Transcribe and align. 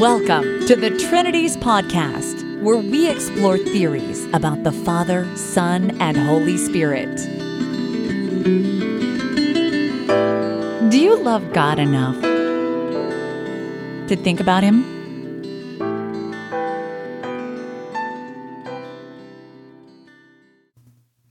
Welcome 0.00 0.66
to 0.66 0.76
the 0.76 0.90
Trinities 1.08 1.56
Podcast, 1.56 2.60
where 2.60 2.76
we 2.76 3.08
explore 3.08 3.56
theories 3.56 4.26
about 4.34 4.62
the 4.62 4.70
Father, 4.70 5.26
Son, 5.38 5.98
and 6.02 6.18
Holy 6.18 6.58
Spirit. 6.58 7.16
Do 10.90 11.00
you 11.00 11.16
love 11.16 11.50
God 11.54 11.78
enough 11.78 12.20
to 14.08 14.16
think 14.16 14.38
about 14.38 14.62
Him? 14.62 14.84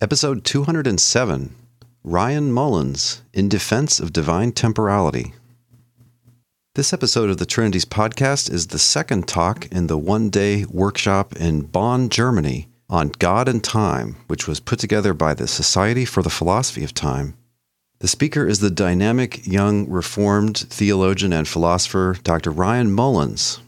Episode 0.01 0.43
207 0.43 1.55
Ryan 2.03 2.51
Mullins 2.51 3.21
in 3.31 3.47
Defense 3.47 3.99
of 3.99 4.11
Divine 4.11 4.51
Temporality. 4.53 5.35
This 6.75 6.91
episode 6.91 7.29
of 7.29 7.37
the 7.37 7.45
Trinities 7.45 7.85
podcast 7.85 8.51
is 8.51 8.67
the 8.67 8.79
second 8.79 9.29
talk 9.29 9.65
in 9.71 9.87
the 9.87 9.97
one 9.97 10.29
day 10.29 10.65
workshop 10.65 11.33
in 11.37 11.61
Bonn, 11.61 12.09
Germany 12.09 12.67
on 12.89 13.13
God 13.17 13.47
and 13.47 13.63
Time, 13.63 14.17
which 14.27 14.45
was 14.45 14.59
put 14.59 14.77
together 14.77 15.13
by 15.13 15.33
the 15.33 15.47
Society 15.47 16.03
for 16.03 16.21
the 16.21 16.29
Philosophy 16.29 16.83
of 16.83 16.93
Time. 16.93 17.37
The 17.99 18.09
speaker 18.09 18.45
is 18.45 18.59
the 18.59 18.69
dynamic, 18.69 19.47
young, 19.47 19.89
reformed 19.89 20.57
theologian 20.57 21.31
and 21.31 21.47
philosopher 21.47 22.17
Dr. 22.23 22.51
Ryan 22.51 22.91
Mullins. 22.91 23.61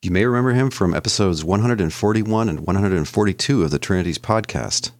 You 0.00 0.12
may 0.12 0.24
remember 0.24 0.52
him 0.52 0.70
from 0.70 0.94
episodes 0.94 1.44
141 1.44 2.48
and 2.48 2.60
142 2.60 3.64
of 3.64 3.72
the 3.72 3.80
Trinities 3.80 4.18
podcast. 4.18 4.92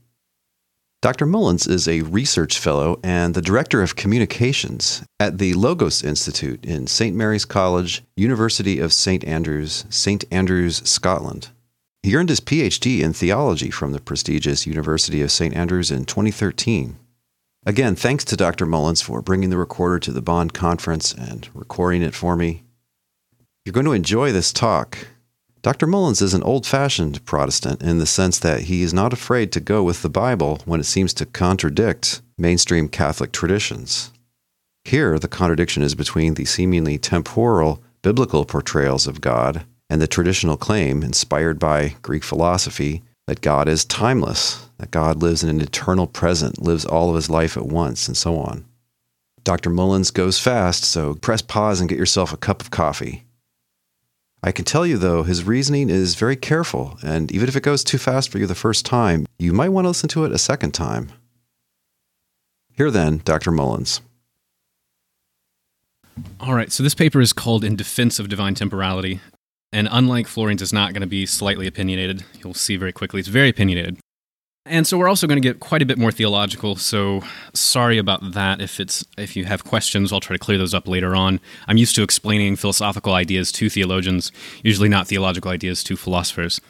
Dr. 1.02 1.27
Mullins 1.27 1.66
is 1.66 1.88
a 1.88 2.02
research 2.02 2.61
fellow 2.61 3.01
and 3.02 3.34
the 3.34 3.42
director 3.42 3.83
of 3.83 3.97
communications 3.97 5.02
at 5.19 5.38
the 5.38 5.52
Logos 5.52 6.05
Institute 6.05 6.65
in 6.65 6.87
St. 6.87 7.16
Mary's 7.16 7.45
College, 7.45 8.05
University 8.16 8.78
of 8.78 8.92
St. 8.92 9.25
Andrews, 9.25 9.84
St. 9.91 10.25
Andrews, 10.30 10.77
Scotland. 10.88 11.48
He 12.05 12.14
earned 12.14 12.28
his 12.28 12.39
PhD 12.39 13.00
in 13.00 13.12
theology 13.12 13.69
from 13.69 13.91
the 13.91 14.00
prestigious 14.00 14.64
University 14.64 15.22
of 15.22 15.33
St. 15.33 15.56
Andrews 15.56 15.91
in 15.91 16.05
2013. 16.05 16.97
Again, 17.66 17.97
thanks 17.97 18.25
to 18.27 18.37
Dr. 18.37 18.64
Mullins 18.64 19.03
for 19.03 19.20
bringing 19.20 19.50
the 19.50 19.59
recorder 19.59 19.98
to 19.98 20.12
the 20.12 20.22
Bonn 20.22 20.50
conference 20.50 21.12
and 21.12 21.48
recording 21.53 22.03
it 22.03 22.14
for 22.14 22.37
me. 22.37 22.62
You're 23.64 23.72
going 23.72 23.87
to 23.87 23.92
enjoy 23.92 24.31
this 24.31 24.53
talk. 24.53 25.09
Dr. 25.62 25.86
Mullins 25.86 26.20
is 26.20 26.34
an 26.34 26.42
old 26.42 26.66
fashioned 26.66 27.24
Protestant 27.24 27.82
in 27.82 27.98
the 27.98 28.06
sense 28.06 28.41
that 28.41 28.62
he 28.62 28.82
is 28.82 28.92
not 28.92 29.12
afraid 29.12 29.52
to 29.52 29.60
go 29.60 29.84
with 29.84 30.02
the 30.02 30.10
Bible 30.10 30.60
when 30.64 30.80
it 30.80 30.84
seems 30.84 31.14
to 31.14 31.24
contradict 31.24 32.20
mainstream 32.36 32.88
Catholic 32.88 33.30
traditions. 33.30 34.10
Here, 34.84 35.20
the 35.20 35.28
contradiction 35.28 35.84
is 35.84 35.94
between 35.94 36.34
the 36.34 36.46
seemingly 36.46 36.98
temporal 36.98 37.80
biblical 38.02 38.44
portrayals 38.44 39.06
of 39.06 39.20
God 39.20 39.64
and 39.88 40.02
the 40.02 40.08
traditional 40.08 40.56
claim, 40.56 41.04
inspired 41.04 41.60
by 41.60 41.94
Greek 42.02 42.24
philosophy, 42.24 43.02
that 43.28 43.41
God 43.41 43.69
is 43.69 43.84
timeless, 43.84 44.66
that 44.78 44.91
God 44.91 45.22
lives 45.22 45.44
in 45.44 45.48
an 45.48 45.60
eternal 45.60 46.08
present, 46.08 46.60
lives 46.60 46.84
all 46.84 47.10
of 47.10 47.14
his 47.14 47.30
life 47.30 47.56
at 47.56 47.66
once, 47.66 48.08
and 48.08 48.16
so 48.16 48.36
on. 48.36 48.64
Dr. 49.44 49.70
Mullins 49.70 50.10
goes 50.10 50.41
fast, 50.41 50.82
so 50.82 51.14
press 51.14 51.41
pause 51.41 51.78
and 51.78 51.88
get 51.88 51.98
yourself 51.98 52.32
a 52.32 52.36
cup 52.36 52.60
of 52.62 52.72
coffee. 52.72 53.24
I 54.44 54.50
can 54.50 54.64
tell 54.64 54.84
you, 54.84 54.98
though, 54.98 55.22
his 55.22 55.44
reasoning 55.44 55.88
is 55.88 56.16
very 56.16 56.34
careful, 56.34 56.98
and 57.02 57.30
even 57.30 57.48
if 57.48 57.54
it 57.54 57.62
goes 57.62 57.84
too 57.84 57.98
fast 57.98 58.28
for 58.28 58.38
you 58.38 58.46
the 58.46 58.56
first 58.56 58.84
time, 58.84 59.24
you 59.38 59.52
might 59.52 59.68
want 59.68 59.84
to 59.84 59.88
listen 59.88 60.08
to 60.10 60.24
it 60.24 60.32
a 60.32 60.38
second 60.38 60.72
time. 60.72 61.12
Here 62.76 62.90
then, 62.90 63.22
Dr. 63.24 63.52
Mullins. 63.52 64.00
All 66.40 66.54
right, 66.54 66.72
so 66.72 66.82
this 66.82 66.94
paper 66.94 67.20
is 67.20 67.32
called 67.32 67.62
In 67.62 67.76
Defense 67.76 68.18
of 68.18 68.28
Divine 68.28 68.54
Temporality. 68.54 69.20
And 69.72 69.88
unlike 69.90 70.26
Florian's, 70.26 70.60
it's 70.60 70.72
not 70.72 70.92
going 70.92 71.02
to 71.02 71.06
be 71.06 71.24
slightly 71.24 71.66
opinionated. 71.68 72.24
You'll 72.42 72.54
see 72.54 72.76
very 72.76 72.92
quickly, 72.92 73.20
it's 73.20 73.28
very 73.28 73.48
opinionated. 73.48 73.98
And 74.64 74.86
so 74.86 74.96
we're 74.96 75.08
also 75.08 75.27
going 75.27 75.42
to 75.42 75.47
get 75.47 75.59
quite 75.59 75.82
a 75.82 75.87
bit 75.87 75.98
more 75.98 76.12
theological. 76.12 76.76
So 76.76 77.22
sorry 77.53 77.98
about 77.98 78.32
that. 78.32 78.60
If 78.60 78.78
it's 78.78 79.04
if 79.19 79.34
you 79.34 79.44
have 79.44 79.64
questions, 79.64 80.12
I'll 80.12 80.20
try 80.20 80.37
to 80.37 80.38
clear 80.38 80.56
those 80.56 80.72
up 80.72 80.87
later 80.87 81.16
on. 81.16 81.41
I'm 81.66 81.76
used 81.76 81.97
to 81.97 82.03
explaining 82.03 82.54
philosophical 82.54 83.12
ideas 83.14 83.50
to 83.53 83.69
theologians, 83.69 84.31
usually 84.62 84.88
not 84.88 85.09
theological 85.09 85.50
ideas 85.50 85.82
to 85.84 85.97
philosophers. 85.97 86.60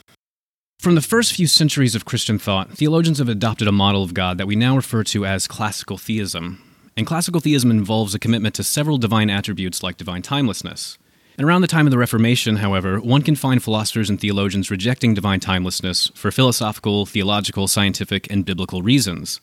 From 0.79 0.95
the 0.95 1.03
first 1.03 1.35
few 1.35 1.47
centuries 1.47 1.95
of 1.95 2.07
Christian 2.07 2.39
thought, 2.39 2.73
theologians 2.73 3.19
have 3.19 3.29
adopted 3.29 3.69
a 3.69 3.73
model 3.73 4.03
of 4.03 4.15
God 4.15 4.39
that 4.39 4.49
we 4.49 4.57
now 4.57 4.75
refer 4.75 5.05
to 5.05 5.27
as 5.27 5.47
classical 5.47 5.99
theism. 5.99 6.61
And 6.97 7.07
classical 7.07 7.41
theism 7.41 7.71
involves 7.71 8.15
a 8.15 8.19
commitment 8.19 8.55
to 8.57 8.65
several 8.65 8.99
divine 8.99 9.31
attributes 9.31 9.83
like 9.83 9.97
divine 9.97 10.23
timelessness. 10.23 10.99
And 11.43 11.49
around 11.49 11.63
the 11.63 11.67
time 11.67 11.89
of 11.89 11.91
the 11.91 11.99
Reformation, 11.99 12.59
however, 12.59 13.01
one 13.01 13.23
can 13.23 13.35
find 13.35 13.61
philosophers 13.61 14.09
and 14.09 14.21
theologians 14.21 14.71
rejecting 14.71 15.13
divine 15.13 15.41
timelessness 15.41 16.13
for 16.15 16.31
philosophical, 16.31 17.05
theological, 17.05 17.67
scientific, 17.67 18.31
and 18.31 18.45
biblical 18.45 18.81
reasons. 18.81 19.41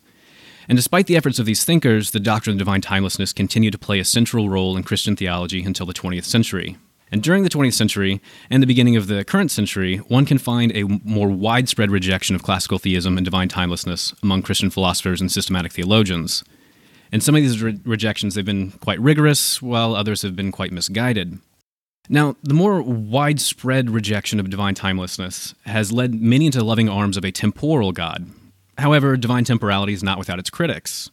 And 0.70 0.78
despite 0.78 1.08
the 1.08 1.18
efforts 1.18 1.40
of 1.40 1.46
these 1.46 1.66
thinkers, 1.66 2.12
the 2.12 2.22
doctrine 2.22 2.54
of 2.54 2.58
divine 2.58 2.80
timelessness 2.80 3.34
continued 3.34 3.74
to 3.74 3.78
play 3.78 4.00
a 4.00 4.06
central 4.06 4.48
role 4.48 4.78
in 4.78 4.84
Christian 4.84 5.18
theology 5.18 5.62
until 5.62 5.86
the 5.86 5.94
20th 5.94 6.24
century. 6.24 6.78
And 7.12 7.22
during 7.22 7.44
the 7.44 7.50
20th 7.50 7.74
century 7.74 8.22
and 8.50 8.64
the 8.64 8.68
beginning 8.68 8.96
of 8.96 9.08
the 9.08 9.26
current 9.26 9.52
century, 9.52 9.98
one 9.98 10.26
can 10.26 10.38
find 10.38 10.72
a 10.72 10.84
more 11.04 11.28
widespread 11.28 11.92
rejection 11.92 12.34
of 12.34 12.44
classical 12.44 12.80
theism 12.80 13.18
and 13.18 13.26
divine 13.26 13.50
timelessness 13.50 14.14
among 14.24 14.44
Christian 14.44 14.70
philosophers 14.70 15.20
and 15.20 15.30
systematic 15.30 15.74
theologians. 15.74 16.46
And 17.12 17.22
some 17.22 17.36
of 17.36 17.42
these 17.42 17.62
re- 17.62 17.78
rejections 17.84 18.36
have 18.36 18.46
been 18.46 18.72
quite 18.72 19.02
rigorous, 19.02 19.62
while 19.62 19.96
others 19.96 20.22
have 20.22 20.38
been 20.38 20.54
quite 20.54 20.72
misguided. 20.72 21.40
Now, 22.12 22.36
the 22.42 22.56
more 22.56 22.81
widespread 22.81 23.92
rejection 23.92 24.40
of 24.40 24.50
divine 24.50 24.74
timelessness 24.74 25.53
has 25.66 25.92
led 25.92 26.16
many 26.16 26.47
into 26.47 26.58
the 26.58 26.66
loving 26.66 26.90
arms 26.90 27.18
of 27.18 27.24
a 27.24 27.31
temporal 27.31 27.92
God. 27.92 28.28
However, 28.80 29.16
divine 29.16 29.44
temporality 29.44 29.94
is 29.94 30.02
not 30.02 30.18
without 30.18 30.40
its 30.40 30.50
critics. 30.50 31.12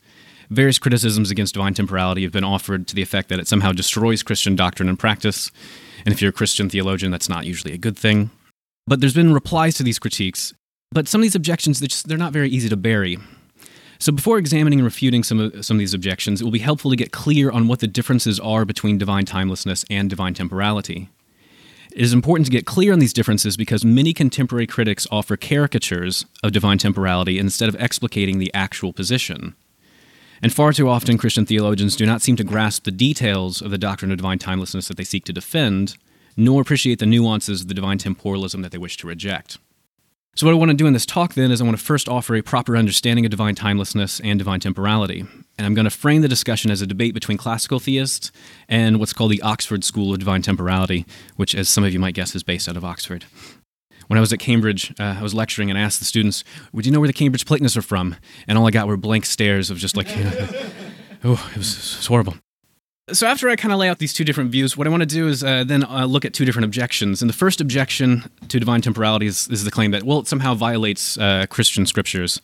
Various 0.49 0.79
criticisms 0.79 1.31
against 1.31 1.55
divine 1.55 1.75
temporality 1.75 2.23
have 2.23 2.33
been 2.33 2.45
offered 2.45 2.87
to 2.87 2.95
the 2.95 3.03
effect 3.03 3.29
that 3.29 3.39
it 3.39 3.49
somehow 3.49 3.73
destroys 3.73 4.23
Christian 4.23 4.57
doctrine 4.57 4.89
and 4.89 4.99
practice, 4.99 5.51
and 6.05 6.15
if 6.15 6.23
you're 6.23 6.31
a 6.31 6.33
Christian 6.33 6.71
theologian, 6.71 7.11
that's 7.11 7.29
not 7.29 7.45
usually 7.45 7.75
a 7.75 7.79
good 7.79 7.99
thing. 7.99 8.31
But 8.87 9.01
there's 9.01 9.15
been 9.15 9.35
replies 9.35 9.75
to 9.75 9.83
these 9.83 9.99
critiques, 9.99 10.55
but 10.93 11.09
some 11.09 11.21
of 11.21 11.23
these 11.25 11.35
objections, 11.35 11.81
they're, 11.81 11.89
just, 11.89 12.09
they're 12.09 12.17
not 12.17 12.33
very 12.33 12.49
easy 12.49 12.69
to 12.69 12.77
bury. 12.77 13.19
So, 13.99 14.13
before 14.13 14.39
examining 14.39 14.81
and 14.81 14.85
refuting 14.85 15.23
some 15.23 15.41
of, 15.41 15.65
some 15.65 15.77
of 15.77 15.79
these 15.79 15.95
objections, 15.95 16.41
it 16.41 16.45
will 16.45 16.51
be 16.51 16.59
helpful 16.59 16.91
to 16.91 16.97
get 16.97 17.13
clear 17.13 17.51
on 17.51 17.67
what 17.69 17.81
the 17.81 17.87
differences 17.87 18.39
are 18.41 18.65
between 18.65 18.99
divine 18.99 19.25
timelessness 19.25 19.85
and 19.91 20.11
divine 20.11 20.35
temporality. 20.35 21.09
It 21.93 22.03
is 22.03 22.13
important 22.13 22.45
to 22.47 22.53
get 22.53 22.67
clear 22.67 22.93
on 22.93 22.99
these 22.99 23.15
differences 23.15 23.57
because 23.57 23.83
many 23.83 24.13
contemporary 24.13 24.67
critics 24.67 25.07
offer 25.11 25.37
caricatures 25.37 26.27
of 26.43 26.53
divine 26.53 26.77
temporality 26.77 27.39
instead 27.39 27.71
of 27.71 27.77
explicating 27.77 28.39
the 28.39 28.53
actual 28.53 28.93
position. 28.93 29.55
And 30.43 30.53
far 30.53 30.75
too 30.75 30.91
often, 30.91 31.17
Christian 31.17 31.47
theologians 31.47 31.97
do 31.97 32.05
not 32.05 32.21
seem 32.21 32.37
to 32.37 32.45
grasp 32.45 32.85
the 32.85 32.91
details 32.91 33.63
of 33.63 33.71
the 33.71 33.79
doctrine 33.79 34.11
of 34.11 34.19
divine 34.19 34.39
timelessness 34.39 34.89
that 34.89 34.99
they 34.99 35.05
seek 35.05 35.25
to 35.25 35.33
defend, 35.33 35.97
nor 36.37 36.61
appreciate 36.61 36.99
the 36.99 37.07
nuances 37.07 37.63
of 37.63 37.69
the 37.69 37.75
divine 37.75 37.97
temporalism 37.97 38.63
that 38.63 38.73
they 38.73 38.79
wish 38.79 38.99
to 38.99 39.07
reject. 39.07 39.57
So, 40.37 40.45
what 40.45 40.53
I 40.53 40.59
want 40.59 40.71
to 40.71 40.77
do 40.77 40.87
in 40.87 40.93
this 40.93 41.07
talk 41.07 41.33
then 41.33 41.51
is 41.51 41.63
I 41.63 41.65
want 41.65 41.79
to 41.79 41.83
first 41.83 42.11
offer 42.11 42.37
a 42.37 42.43
proper 42.43 42.77
understanding 42.77 43.25
of 43.25 43.31
divine 43.31 43.55
timelessness 43.55 44.21
and 44.21 44.39
divine 44.39 44.61
temporality. 44.61 45.21
And 45.57 45.67
I'm 45.67 45.73
going 45.73 45.87
to 45.87 45.91
frame 45.91 46.21
the 46.21 46.29
discussion 46.29 46.71
as 46.71 46.83
a 46.83 46.87
debate 46.87 47.15
between 47.15 47.39
classical 47.39 47.79
theists 47.79 48.31
and 48.69 49.01
what's 49.01 49.15
called 49.15 49.31
the 49.31 49.41
Oxford 49.41 49.83
School 49.83 50.13
of 50.13 50.19
Divine 50.19 50.43
Temporality, 50.43 51.07
which, 51.37 51.55
as 51.55 51.71
some 51.71 51.85
of 51.85 51.95
you 51.95 51.99
might 51.99 52.15
guess, 52.15 52.35
is 52.35 52.43
based 52.43 52.69
out 52.69 52.77
of 52.77 52.85
Oxford. 52.85 53.25
When 54.09 54.19
I 54.19 54.21
was 54.21 54.31
at 54.31 54.39
Cambridge, 54.39 54.93
uh, 55.01 55.17
I 55.19 55.23
was 55.23 55.33
lecturing 55.33 55.71
and 55.71 55.79
I 55.79 55.83
asked 55.83 56.01
the 56.01 56.05
students, 56.05 56.45
Would 56.75 56.85
you 56.85 56.93
know 56.93 57.01
where 57.01 57.09
the 57.09 57.15
Cambridge 57.15 57.47
Platonists 57.47 57.79
are 57.79 57.83
from? 57.83 58.15
And 58.47 58.59
all 58.59 58.67
I 58.67 58.71
got 58.71 58.89
were 58.89 58.99
blank 58.99 59.25
stares 59.25 59.71
of 59.71 59.79
just 59.79 59.97
like, 59.97 60.09
oh, 61.25 61.51
it 61.51 61.57
was, 61.57 61.79
it 61.79 61.97
was 61.97 62.07
horrible. 62.07 62.35
So 63.13 63.29
after 63.29 63.49
I 63.49 63.55
kind 63.55 63.73
of 63.73 63.79
lay 63.79 63.89
out 63.89 64.01
these 64.01 64.13
two 64.13 64.25
different 64.25 64.51
views, 64.51 64.77
what 64.77 64.89
I 64.89 64.91
want 64.91 65.03
to 65.03 65.07
do 65.07 65.29
is 65.29 65.45
uh, 65.45 65.63
then 65.63 65.85
uh, 65.85 66.07
look 66.07 66.25
at 66.25 66.35
two 66.35 66.45
different 66.45 66.65
objections. 66.65 67.23
And 67.23 67.29
the 67.29 67.35
first 67.35 67.61
objection 67.61 68.29
to 68.49 68.59
divine 68.59 68.81
temporality 68.81 69.27
is, 69.27 69.47
is 69.49 69.63
the 69.63 69.71
claim 69.71 69.93
that 69.93 70.03
well, 70.03 70.19
it 70.19 70.27
somehow 70.27 70.55
violates 70.55 71.17
uh, 71.17 71.47
Christian 71.49 71.87
scriptures. 71.87 72.41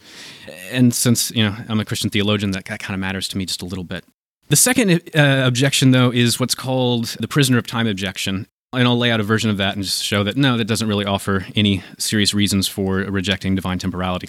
And 0.71 0.95
since 0.95 1.33
you 1.33 1.43
know 1.43 1.57
I'm 1.69 1.81
a 1.81 1.85
Christian 1.85 2.11
theologian, 2.11 2.53
that, 2.53 2.67
that 2.67 2.79
kind 2.79 2.95
of 2.95 3.01
matters 3.01 3.27
to 3.29 3.39
me 3.39 3.45
just 3.45 3.61
a 3.61 3.65
little 3.65 3.83
bit. 3.83 4.05
The 4.51 4.57
second 4.57 4.93
uh, 5.17 5.43
objection, 5.45 5.91
though, 5.91 6.13
is 6.13 6.39
what's 6.39 6.55
called 6.55 7.07
the 7.19 7.27
prisoner 7.27 7.59
of 7.59 7.67
time 7.67 7.89
objection. 7.89 8.47
And 8.73 8.87
I'll 8.87 8.97
lay 8.97 9.11
out 9.11 9.19
a 9.19 9.25
version 9.25 9.51
of 9.51 9.57
that 9.57 9.75
and 9.75 9.83
just 9.83 10.05
show 10.05 10.23
that 10.23 10.37
no, 10.37 10.57
that 10.57 10.67
doesn't 10.67 10.87
really 10.87 11.05
offer 11.05 11.45
any 11.57 11.83
serious 11.99 12.33
reasons 12.35 12.69
for 12.69 12.99
rejecting 12.99 13.57
divine 13.57 13.81
temporality. 13.81 14.29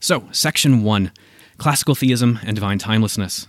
So, 0.00 0.28
section 0.32 0.82
one 0.82 1.12
classical 1.56 1.94
theism 1.94 2.40
and 2.44 2.54
divine 2.54 2.78
timelessness. 2.78 3.48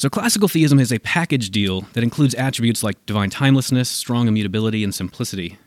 So, 0.00 0.08
classical 0.08 0.48
theism 0.48 0.80
is 0.80 0.94
a 0.94 0.98
package 0.98 1.50
deal 1.50 1.82
that 1.92 2.02
includes 2.02 2.34
attributes 2.36 2.82
like 2.82 3.04
divine 3.04 3.28
timelessness, 3.28 3.90
strong 3.90 4.28
immutability, 4.28 4.82
and 4.82 4.94
simplicity. 4.94 5.58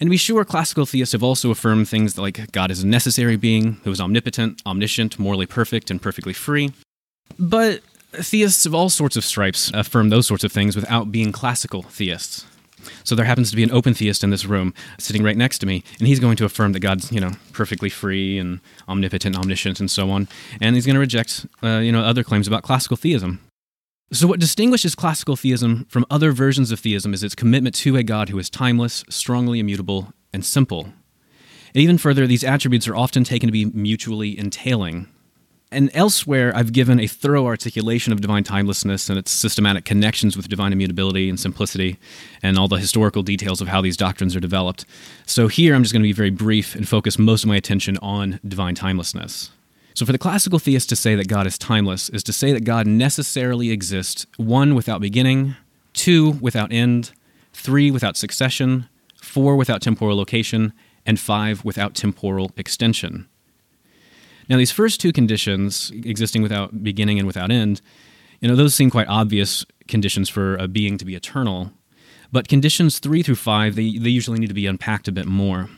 And 0.00 0.08
to 0.08 0.10
be 0.10 0.16
sure, 0.16 0.44
classical 0.44 0.86
theists 0.86 1.12
have 1.12 1.22
also 1.22 1.52
affirmed 1.52 1.88
things 1.88 2.18
like 2.18 2.50
God 2.50 2.72
is 2.72 2.82
a 2.82 2.86
necessary 2.88 3.36
being 3.36 3.74
who 3.84 3.92
is 3.92 4.00
omnipotent, 4.00 4.60
omniscient, 4.66 5.20
morally 5.20 5.46
perfect, 5.46 5.88
and 5.88 6.02
perfectly 6.02 6.32
free. 6.32 6.72
But 7.38 7.80
theists 8.10 8.66
of 8.66 8.74
all 8.74 8.88
sorts 8.88 9.16
of 9.16 9.24
stripes 9.24 9.70
affirm 9.72 10.08
those 10.08 10.26
sorts 10.26 10.42
of 10.42 10.50
things 10.50 10.74
without 10.74 11.12
being 11.12 11.30
classical 11.30 11.82
theists. 11.82 12.44
So 13.04 13.14
there 13.14 13.24
happens 13.24 13.50
to 13.50 13.56
be 13.56 13.62
an 13.62 13.70
open 13.70 13.94
theist 13.94 14.24
in 14.24 14.30
this 14.30 14.46
room 14.46 14.74
sitting 14.98 15.22
right 15.22 15.36
next 15.36 15.60
to 15.60 15.66
me, 15.66 15.84
and 16.00 16.08
he's 16.08 16.18
going 16.18 16.36
to 16.38 16.44
affirm 16.44 16.72
that 16.72 16.80
God's, 16.80 17.12
you 17.12 17.20
know, 17.20 17.34
perfectly 17.52 17.88
free 17.88 18.36
and 18.36 18.58
omnipotent, 18.88 19.36
omniscient, 19.36 19.78
and 19.78 19.88
so 19.88 20.10
on. 20.10 20.26
And 20.60 20.74
he's 20.74 20.86
going 20.86 20.94
to 20.94 21.00
reject, 21.00 21.46
uh, 21.62 21.78
you 21.78 21.92
know, 21.92 22.00
other 22.00 22.24
claims 22.24 22.48
about 22.48 22.64
classical 22.64 22.96
theism. 22.96 23.45
So, 24.12 24.28
what 24.28 24.38
distinguishes 24.38 24.94
classical 24.94 25.34
theism 25.34 25.84
from 25.88 26.06
other 26.08 26.30
versions 26.30 26.70
of 26.70 26.78
theism 26.78 27.12
is 27.12 27.24
its 27.24 27.34
commitment 27.34 27.74
to 27.76 27.96
a 27.96 28.04
God 28.04 28.28
who 28.28 28.38
is 28.38 28.48
timeless, 28.48 29.04
strongly 29.08 29.58
immutable, 29.58 30.12
and 30.32 30.44
simple. 30.44 30.84
And 31.74 31.82
even 31.82 31.98
further, 31.98 32.24
these 32.24 32.44
attributes 32.44 32.86
are 32.86 32.94
often 32.94 33.24
taken 33.24 33.48
to 33.48 33.52
be 33.52 33.64
mutually 33.64 34.38
entailing. 34.38 35.08
And 35.72 35.90
elsewhere, 35.92 36.52
I've 36.54 36.72
given 36.72 37.00
a 37.00 37.08
thorough 37.08 37.46
articulation 37.46 38.12
of 38.12 38.20
divine 38.20 38.44
timelessness 38.44 39.10
and 39.10 39.18
its 39.18 39.32
systematic 39.32 39.84
connections 39.84 40.36
with 40.36 40.48
divine 40.48 40.72
immutability 40.72 41.28
and 41.28 41.38
simplicity, 41.38 41.98
and 42.44 42.56
all 42.56 42.68
the 42.68 42.76
historical 42.76 43.24
details 43.24 43.60
of 43.60 43.66
how 43.66 43.80
these 43.80 43.96
doctrines 43.96 44.36
are 44.36 44.40
developed. 44.40 44.86
So, 45.26 45.48
here 45.48 45.74
I'm 45.74 45.82
just 45.82 45.92
going 45.92 46.02
to 46.02 46.08
be 46.08 46.12
very 46.12 46.30
brief 46.30 46.76
and 46.76 46.88
focus 46.88 47.18
most 47.18 47.42
of 47.42 47.48
my 47.48 47.56
attention 47.56 47.98
on 47.98 48.38
divine 48.46 48.76
timelessness. 48.76 49.50
So, 49.96 50.04
for 50.04 50.12
the 50.12 50.18
classical 50.18 50.58
theist 50.58 50.90
to 50.90 50.96
say 50.96 51.14
that 51.14 51.26
God 51.26 51.46
is 51.46 51.56
timeless 51.56 52.10
is 52.10 52.22
to 52.24 52.32
say 52.34 52.52
that 52.52 52.64
God 52.64 52.86
necessarily 52.86 53.70
exists 53.70 54.26
one, 54.36 54.74
without 54.74 55.00
beginning, 55.00 55.56
two, 55.94 56.32
without 56.32 56.70
end, 56.70 57.12
three, 57.54 57.90
without 57.90 58.14
succession, 58.14 58.90
four, 59.22 59.56
without 59.56 59.80
temporal 59.80 60.18
location, 60.18 60.74
and 61.06 61.18
five, 61.18 61.64
without 61.64 61.94
temporal 61.94 62.52
extension. 62.58 63.26
Now, 64.50 64.58
these 64.58 64.70
first 64.70 65.00
two 65.00 65.14
conditions, 65.14 65.90
existing 65.94 66.42
without 66.42 66.82
beginning 66.82 67.18
and 67.18 67.26
without 67.26 67.50
end, 67.50 67.80
you 68.42 68.48
know, 68.48 68.54
those 68.54 68.74
seem 68.74 68.90
quite 68.90 69.08
obvious 69.08 69.64
conditions 69.88 70.28
for 70.28 70.56
a 70.56 70.68
being 70.68 70.98
to 70.98 71.06
be 71.06 71.14
eternal. 71.14 71.72
But 72.30 72.48
conditions 72.48 72.98
three 72.98 73.22
through 73.22 73.36
five, 73.36 73.76
they, 73.76 73.96
they 73.96 74.10
usually 74.10 74.40
need 74.40 74.48
to 74.48 74.52
be 74.54 74.66
unpacked 74.66 75.08
a 75.08 75.12
bit 75.12 75.24
more. 75.24 75.70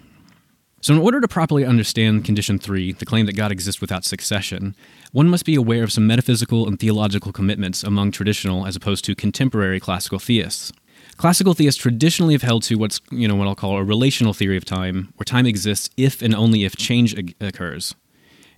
So, 0.81 0.95
in 0.95 1.01
order 1.01 1.21
to 1.21 1.27
properly 1.27 1.65
understand 1.65 2.25
condition 2.25 2.59
three, 2.59 2.93
the 2.93 3.05
claim 3.05 3.27
that 3.27 3.37
God 3.37 3.51
exists 3.51 3.81
without 3.81 4.05
succession, 4.05 4.77
one 5.11 5.29
must 5.29 5.45
be 5.45 5.57
aware 5.57 5.83
of 5.83 5.91
some 5.91 6.07
metaphysical 6.07 6.69
and 6.69 6.79
theological 6.79 7.33
commitments 7.33 7.83
among 7.83 8.13
traditional 8.13 8.65
as 8.65 8.77
opposed 8.77 9.05
to 9.07 9.17
contemporary 9.17 9.81
classical 9.81 10.21
theists. 10.21 10.73
Classical 11.17 11.53
theists 11.53 11.81
traditionally 11.81 12.35
have 12.35 12.43
held 12.43 12.63
to 12.63 12.77
what's, 12.77 13.01
you 13.11 13.27
know, 13.27 13.35
what 13.35 13.49
I'll 13.49 13.57
call 13.57 13.77
a 13.77 13.83
relational 13.83 14.33
theory 14.33 14.57
of 14.57 14.65
time, 14.65 15.13
where 15.17 15.25
time 15.25 15.47
exists 15.47 15.91
if 15.97 16.23
and 16.23 16.33
only 16.33 16.65
if 16.65 16.77
change 16.77 17.13
occurs. 17.41 17.97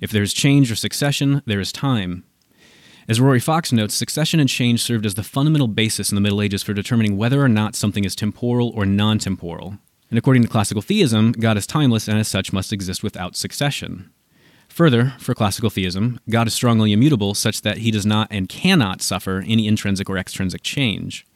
If 0.03 0.11
there 0.11 0.23
is 0.23 0.35
change 0.35 0.71
or 0.71 0.77
succession, 0.77 1.43
there 1.47 1.61
is 1.61 1.73
time. 1.73 2.25
As 3.09 3.19
Rory 3.19 3.41
Fox 3.41 3.73
notes, 3.73 3.95
succession 3.95 4.41
and 4.41 4.49
change 4.49 4.83
served 4.83 5.07
as 5.07 5.15
the 5.15 5.23
fundamental 5.23 5.69
basis 5.69 6.13
in 6.13 6.17
the 6.17 6.21
Middle 6.21 6.43
Ages 6.43 6.63
for 6.63 6.75
determining 6.75 7.17
whether 7.17 7.43
or 7.43 7.49
not 7.49 7.75
something 7.75 8.05
is 8.05 8.15
temporal 8.15 8.69
or 8.71 8.85
non 8.85 9.19
temporal. 9.19 9.79
And 10.11 10.19
according 10.19 10.43
to 10.43 10.49
classical 10.49 10.83
theism, 10.83 11.33
God 11.33 11.57
is 11.57 11.67
timeless 11.67 12.09
and 12.09 12.19
as 12.19 12.29
such 12.29 12.53
must 12.53 12.73
exist 12.73 13.03
without 13.03 13.37
succession. 13.37 14.11
Further, 14.69 15.15
for 15.19 15.35
classical 15.35 15.71
theism, 15.71 16.21
God 16.29 16.47
is 16.47 16.55
strongly 16.55 16.93
immutable 16.93 17.35
such 17.35 17.63
that 17.63 17.79
he 17.79 17.91
does 17.91 18.07
not 18.07 18.29
and 18.31 18.49
cannot 18.49 19.03
suffer 19.03 19.45
any 19.47 19.67
intrinsic 19.67 20.09
or 20.09 20.17
extrinsic 20.17 20.63
change. 20.63 21.27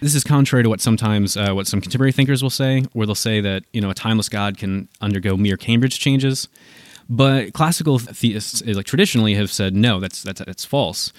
This 0.00 0.14
is 0.14 0.24
contrary 0.24 0.62
to 0.62 0.68
what 0.68 0.80
sometimes 0.80 1.36
uh, 1.36 1.52
what 1.52 1.66
some 1.66 1.80
contemporary 1.80 2.12
thinkers 2.12 2.42
will 2.42 2.50
say, 2.50 2.84
where 2.94 3.06
they'll 3.06 3.14
say 3.14 3.40
that 3.42 3.64
you 3.72 3.80
know 3.80 3.90
a 3.90 3.94
timeless 3.94 4.30
God 4.30 4.56
can 4.56 4.88
undergo 5.00 5.36
mere 5.36 5.58
Cambridge 5.58 5.98
changes. 5.98 6.48
But 7.12 7.54
classical 7.54 7.98
theists, 7.98 8.64
like 8.64 8.86
traditionally, 8.86 9.34
have 9.34 9.50
said 9.50 9.74
no, 9.74 9.98
that's 9.98 10.22
that's 10.22 10.40
that's 10.46 10.64
false. 10.64 11.12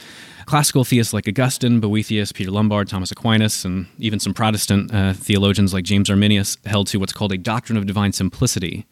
Classical 0.46 0.86
theists 0.86 1.14
like 1.14 1.28
Augustine, 1.28 1.82
Boethius, 1.82 2.32
Peter 2.32 2.50
Lombard, 2.50 2.88
Thomas 2.88 3.12
Aquinas, 3.12 3.66
and 3.66 3.88
even 4.00 4.18
some 4.18 4.34
Protestant 4.34 4.94
uh, 4.94 5.12
theologians 5.14 5.74
like 5.74 5.84
James 5.84 6.10
Arminius 6.10 6.58
held 6.66 6.88
to 6.88 6.98
what's 6.98 7.12
called 7.12 7.34
a 7.34 7.38
doctrine 7.38 7.78
of 7.78 7.86
divine 7.86 8.14
simplicity. 8.14 8.86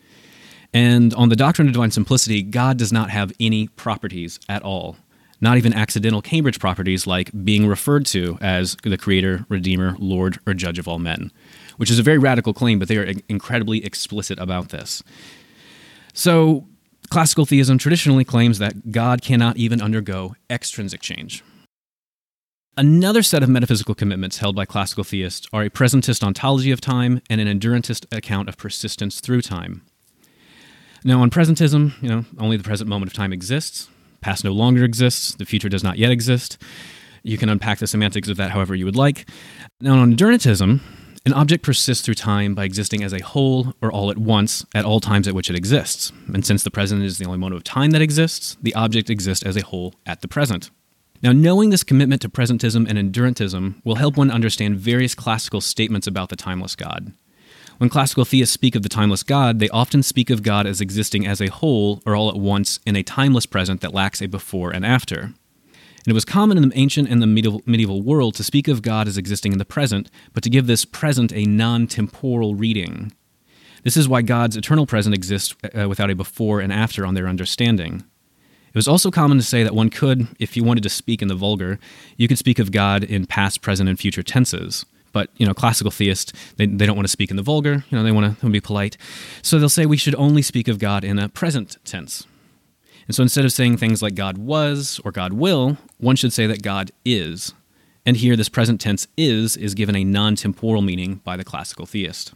And 0.73 1.13
on 1.13 1.29
the 1.29 1.37
doctrine 1.37 1.67
of 1.69 1.73
divine 1.73 1.91
simplicity, 1.91 2.43
God 2.43 2.77
does 2.77 2.91
not 2.91 3.09
have 3.09 3.31
any 3.39 3.69
properties 3.69 4.37
at 4.49 4.61
all, 4.61 4.97
not 5.39 5.57
even 5.57 5.73
accidental 5.73 6.21
Cambridge 6.21 6.59
properties 6.59 7.07
like 7.07 7.31
being 7.45 7.65
referred 7.65 8.05
to 8.07 8.37
as 8.41 8.75
the 8.83 8.97
creator, 8.97 9.45
redeemer, 9.47 9.95
lord, 9.99 10.37
or 10.45 10.53
judge 10.53 10.77
of 10.77 10.87
all 10.87 10.99
men, 10.99 11.31
which 11.77 11.89
is 11.89 11.97
a 11.97 12.03
very 12.03 12.17
radical 12.17 12.53
claim, 12.53 12.77
but 12.77 12.89
they 12.89 12.97
are 12.97 13.13
incredibly 13.29 13.83
explicit 13.85 14.37
about 14.37 14.69
this. 14.69 15.01
So, 16.13 16.67
Classical 17.09 17.45
theism 17.45 17.79
traditionally 17.79 18.23
claims 18.23 18.59
that 18.59 18.91
God 18.91 19.23
cannot 19.23 19.57
even 19.57 19.81
undergo 19.81 20.35
extrinsic 20.49 21.01
change. 21.01 21.43
Another 22.77 23.23
set 23.23 23.41
of 23.41 23.49
metaphysical 23.49 23.95
commitments 23.95 24.37
held 24.37 24.55
by 24.55 24.65
classical 24.65 25.03
theists 25.03 25.47
are 25.51 25.63
a 25.63 25.71
presentist 25.71 26.23
ontology 26.23 26.71
of 26.71 26.79
time 26.79 27.19
and 27.29 27.41
an 27.41 27.47
endurantist 27.47 28.05
account 28.15 28.47
of 28.47 28.57
persistence 28.57 29.19
through 29.19 29.41
time. 29.41 29.81
Now, 31.03 31.21
on 31.21 31.31
presentism, 31.31 31.99
you 32.01 32.09
know, 32.09 32.25
only 32.37 32.57
the 32.57 32.63
present 32.63 32.89
moment 32.89 33.11
of 33.11 33.17
time 33.17 33.33
exists. 33.33 33.89
Past 34.21 34.43
no 34.43 34.51
longer 34.51 34.83
exists. 34.83 35.33
The 35.33 35.45
future 35.45 35.69
does 35.69 35.83
not 35.83 35.97
yet 35.97 36.11
exist. 36.11 36.61
You 37.23 37.37
can 37.37 37.49
unpack 37.49 37.79
the 37.79 37.87
semantics 37.87 38.29
of 38.29 38.37
that 38.37 38.51
however 38.51 38.75
you 38.75 38.85
would 38.85 38.95
like. 38.95 39.27
Now, 39.81 39.97
on 39.97 40.15
endurantism, 40.15 40.79
an 41.25 41.33
object 41.33 41.63
persists 41.63 42.05
through 42.05 42.15
time 42.15 42.55
by 42.55 42.63
existing 42.63 43.03
as 43.03 43.13
a 43.13 43.21
whole 43.23 43.73
or 43.81 43.91
all 43.91 44.09
at 44.09 44.17
once 44.17 44.65
at 44.73 44.85
all 44.85 44.99
times 44.99 45.27
at 45.27 45.33
which 45.33 45.49
it 45.49 45.55
exists. 45.55 46.11
And 46.33 46.45
since 46.45 46.63
the 46.63 46.71
present 46.71 47.03
is 47.03 47.17
the 47.17 47.25
only 47.25 47.37
moment 47.37 47.57
of 47.57 47.63
time 47.63 47.91
that 47.91 48.01
exists, 48.01 48.57
the 48.61 48.73
object 48.73 49.09
exists 49.09 49.45
as 49.45 49.57
a 49.57 49.63
whole 49.63 49.95
at 50.05 50.21
the 50.21 50.27
present. 50.27 50.71
Now, 51.21 51.33
knowing 51.33 51.69
this 51.69 51.83
commitment 51.83 52.21
to 52.21 52.29
presentism 52.29 52.89
and 52.89 52.97
endurantism 52.97 53.83
will 53.83 53.95
help 53.95 54.15
one 54.15 54.31
understand 54.31 54.77
various 54.77 55.15
classical 55.15 55.59
statements 55.59 56.07
about 56.07 56.29
the 56.29 56.37
timeless 56.37 56.75
God. 56.75 57.11
When 57.77 57.89
classical 57.89 58.25
theists 58.25 58.53
speak 58.53 58.75
of 58.75 58.83
the 58.83 58.89
timeless 58.89 59.23
God, 59.23 59.59
they 59.59 59.69
often 59.69 60.03
speak 60.03 60.29
of 60.29 60.43
God 60.43 60.65
as 60.65 60.81
existing 60.81 61.27
as 61.27 61.41
a 61.41 61.47
whole 61.47 62.01
or 62.05 62.15
all 62.15 62.29
at 62.29 62.35
once 62.35 62.79
in 62.85 62.95
a 62.95 63.03
timeless 63.03 63.45
present 63.45 63.81
that 63.81 63.93
lacks 63.93 64.21
a 64.21 64.27
before 64.27 64.71
and 64.71 64.85
after. 64.85 65.33
And 66.09 66.13
it 66.13 66.15
was 66.15 66.25
common 66.25 66.57
in 66.57 66.67
the 66.67 66.75
ancient 66.75 67.07
and 67.07 67.21
the 67.21 67.27
medieval, 67.27 67.61
medieval 67.67 68.01
world 68.01 68.33
to 68.37 68.43
speak 68.43 68.67
of 68.67 68.81
God 68.81 69.07
as 69.07 69.15
existing 69.15 69.51
in 69.51 69.59
the 69.59 69.63
present, 69.63 70.09
but 70.33 70.41
to 70.41 70.49
give 70.49 70.65
this 70.65 70.83
present 70.83 71.31
a 71.33 71.45
non 71.45 71.85
temporal 71.85 72.55
reading. 72.55 73.13
This 73.83 73.95
is 73.95 74.09
why 74.09 74.23
God's 74.23 74.57
eternal 74.57 74.87
present 74.87 75.13
exists 75.13 75.53
uh, 75.77 75.87
without 75.87 76.09
a 76.09 76.15
before 76.15 76.61
and 76.61 76.73
after 76.73 77.05
on 77.05 77.13
their 77.13 77.27
understanding. 77.27 78.05
It 78.69 78.73
was 78.73 78.87
also 78.87 79.11
common 79.11 79.37
to 79.37 79.43
say 79.43 79.61
that 79.61 79.75
one 79.75 79.91
could, 79.91 80.27
if 80.39 80.57
you 80.57 80.63
wanted 80.63 80.81
to 80.81 80.89
speak 80.89 81.21
in 81.21 81.27
the 81.27 81.35
vulgar, 81.35 81.77
you 82.17 82.27
could 82.27 82.39
speak 82.39 82.57
of 82.57 82.71
God 82.71 83.03
in 83.03 83.27
past, 83.27 83.61
present, 83.61 83.87
and 83.87 83.99
future 83.99 84.23
tenses. 84.23 84.87
But 85.11 85.29
you 85.37 85.45
know, 85.45 85.53
classical 85.53 85.91
theists 85.91 86.33
they, 86.55 86.65
they 86.65 86.87
don't 86.87 86.95
want 86.95 87.07
to 87.07 87.11
speak 87.11 87.29
in 87.29 87.37
the 87.37 87.43
vulgar. 87.43 87.85
You 87.91 87.99
know, 87.99 88.03
they 88.03 88.11
want 88.11 88.39
to 88.39 88.49
be 88.49 88.59
polite, 88.59 88.97
so 89.43 89.59
they'll 89.59 89.69
say 89.69 89.85
we 89.85 89.95
should 89.95 90.15
only 90.15 90.41
speak 90.41 90.67
of 90.67 90.79
God 90.79 91.03
in 91.03 91.19
a 91.19 91.29
present 91.29 91.77
tense. 91.85 92.25
And 93.09 93.15
so 93.15 93.23
instead 93.23 93.43
of 93.43 93.51
saying 93.51 93.77
things 93.77 94.03
like 94.03 94.13
God 94.13 94.37
was 94.37 95.01
or 95.03 95.11
God 95.11 95.33
will, 95.33 95.79
one 95.97 96.15
should 96.15 96.31
say 96.31 96.45
that 96.45 96.61
God 96.61 96.91
is. 97.03 97.55
And 98.05 98.15
here, 98.15 98.35
this 98.35 98.49
present 98.49 98.79
tense 98.79 99.07
is 99.17 99.57
is 99.57 99.73
given 99.73 99.95
a 99.95 100.03
non 100.03 100.35
temporal 100.35 100.83
meaning 100.83 101.15
by 101.23 101.35
the 101.35 101.43
classical 101.43 101.87
theist. 101.87 102.33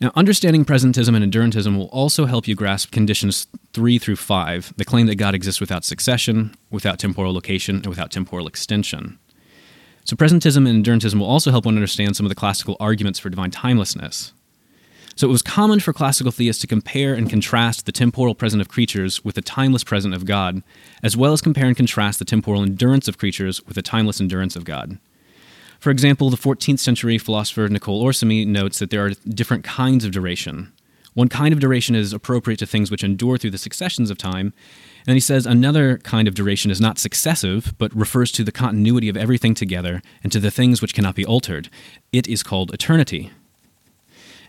Now, 0.00 0.10
understanding 0.16 0.64
presentism 0.64 1.14
and 1.14 1.32
endurantism 1.32 1.76
will 1.76 1.90
also 1.90 2.26
help 2.26 2.48
you 2.48 2.56
grasp 2.56 2.90
conditions 2.90 3.46
three 3.72 3.98
through 3.98 4.16
five 4.16 4.74
the 4.76 4.84
claim 4.84 5.06
that 5.06 5.14
God 5.14 5.36
exists 5.36 5.60
without 5.60 5.84
succession, 5.84 6.56
without 6.72 6.98
temporal 6.98 7.32
location, 7.32 7.76
and 7.76 7.86
without 7.86 8.10
temporal 8.10 8.48
extension. 8.48 9.16
So, 10.04 10.16
presentism 10.16 10.68
and 10.68 10.84
endurantism 10.84 11.20
will 11.20 11.26
also 11.26 11.52
help 11.52 11.66
one 11.66 11.76
understand 11.76 12.16
some 12.16 12.26
of 12.26 12.30
the 12.30 12.34
classical 12.34 12.76
arguments 12.80 13.20
for 13.20 13.30
divine 13.30 13.52
timelessness. 13.52 14.32
So 15.20 15.28
it 15.28 15.30
was 15.30 15.42
common 15.42 15.80
for 15.80 15.92
classical 15.92 16.32
theists 16.32 16.62
to 16.62 16.66
compare 16.66 17.12
and 17.12 17.28
contrast 17.28 17.84
the 17.84 17.92
temporal 17.92 18.34
present 18.34 18.62
of 18.62 18.70
creatures 18.70 19.22
with 19.22 19.34
the 19.34 19.42
timeless 19.42 19.84
present 19.84 20.14
of 20.14 20.24
God, 20.24 20.62
as 21.02 21.14
well 21.14 21.34
as 21.34 21.42
compare 21.42 21.66
and 21.66 21.76
contrast 21.76 22.18
the 22.18 22.24
temporal 22.24 22.62
endurance 22.62 23.06
of 23.06 23.18
creatures 23.18 23.62
with 23.66 23.74
the 23.74 23.82
timeless 23.82 24.18
endurance 24.18 24.56
of 24.56 24.64
God. 24.64 24.98
For 25.78 25.90
example, 25.90 26.30
the 26.30 26.38
14th 26.38 26.78
century 26.78 27.18
philosopher 27.18 27.68
Nicole 27.68 28.02
Oresme 28.02 28.46
notes 28.46 28.78
that 28.78 28.88
there 28.88 29.04
are 29.04 29.10
different 29.10 29.62
kinds 29.62 30.06
of 30.06 30.10
duration. 30.10 30.72
One 31.12 31.28
kind 31.28 31.52
of 31.52 31.60
duration 31.60 31.94
is 31.94 32.14
appropriate 32.14 32.56
to 32.60 32.66
things 32.66 32.90
which 32.90 33.04
endure 33.04 33.36
through 33.36 33.50
the 33.50 33.58
successions 33.58 34.10
of 34.10 34.16
time, 34.16 34.54
and 35.06 35.16
he 35.16 35.20
says 35.20 35.44
another 35.44 35.98
kind 35.98 36.28
of 36.28 36.34
duration 36.34 36.70
is 36.70 36.80
not 36.80 36.98
successive, 36.98 37.74
but 37.76 37.94
refers 37.94 38.32
to 38.32 38.42
the 38.42 38.52
continuity 38.52 39.10
of 39.10 39.18
everything 39.18 39.52
together 39.52 40.00
and 40.22 40.32
to 40.32 40.40
the 40.40 40.50
things 40.50 40.80
which 40.80 40.94
cannot 40.94 41.14
be 41.14 41.26
altered. 41.26 41.68
It 42.10 42.26
is 42.26 42.42
called 42.42 42.72
eternity. 42.72 43.32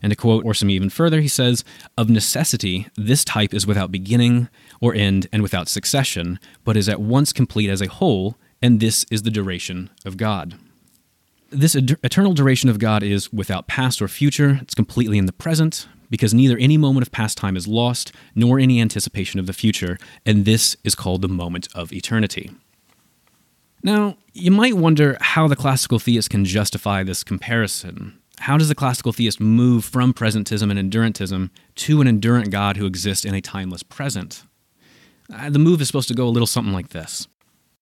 And 0.02 0.12
to 0.12 0.16
quote 0.16 0.44
Oresme 0.44 0.72
even 0.72 0.90
further, 0.90 1.22
he 1.22 1.28
says, 1.28 1.64
Of 1.98 2.10
necessity, 2.10 2.88
this 2.96 3.24
type 3.24 3.54
is 3.54 3.68
without 3.68 3.92
beginning 3.92 4.50
or 4.80 4.96
end 4.96 5.28
and 5.32 5.44
without 5.44 5.68
succession, 5.68 6.40
but 6.64 6.76
is 6.78 6.90
at 6.90 7.02
once 7.02 7.32
complete 7.32 7.70
as 7.70 7.82
a 7.82 7.90
whole, 7.90 8.38
and 8.62 8.80
this 8.80 9.06
is 9.12 9.22
the 9.22 9.32
duration 9.32 9.90
of 10.06 10.18
God. 10.18 10.56
This 11.50 11.76
eternal 11.76 12.34
duration 12.34 12.70
of 12.70 12.80
God 12.80 13.04
is 13.04 13.32
without 13.34 13.68
past 13.68 14.02
or 14.02 14.08
future, 14.08 14.60
it's 14.62 14.74
completely 14.74 15.18
in 15.18 15.26
the 15.26 15.34
present, 15.34 15.88
because 16.10 16.34
neither 16.34 16.58
any 16.58 16.78
moment 16.78 17.06
of 17.06 17.12
past 17.12 17.38
time 17.38 17.58
is 17.58 17.68
lost, 17.68 18.12
nor 18.36 18.60
any 18.60 18.82
anticipation 18.82 19.40
of 19.40 19.48
the 19.48 19.54
future, 19.54 19.98
and 20.26 20.46
this 20.46 20.78
is 20.84 20.96
called 20.96 21.22
the 21.22 21.28
moment 21.28 21.68
of 21.76 21.92
eternity. 21.92 22.52
Now, 23.84 24.18
you 24.34 24.52
might 24.52 24.76
wonder 24.76 25.18
how 25.20 25.48
the 25.48 25.56
classical 25.56 26.00
theist 26.00 26.30
can 26.30 26.46
justify 26.46 27.04
this 27.04 27.24
comparison. 27.24 28.21
How 28.42 28.58
does 28.58 28.70
the 28.70 28.76
classical 28.76 29.14
theist 29.14 29.40
move 29.40 29.86
from 29.86 30.14
presentism 30.14 30.76
and 30.76 30.92
endurantism 30.92 31.50
to 31.76 32.02
an 32.02 32.08
endurant 32.08 32.50
God 32.50 32.78
who 32.78 32.86
exists 32.86 33.24
in 33.24 33.36
a 33.36 33.42
timeless 33.42 33.84
present? 33.84 34.44
Uh, 35.34 35.50
the 35.50 35.60
move 35.60 35.80
is 35.80 35.88
supposed 35.88 36.08
to 36.08 36.16
go 36.16 36.28
a 36.28 36.30
little 36.30 36.48
something 36.48 36.74
like 36.74 36.90
this. 36.90 37.28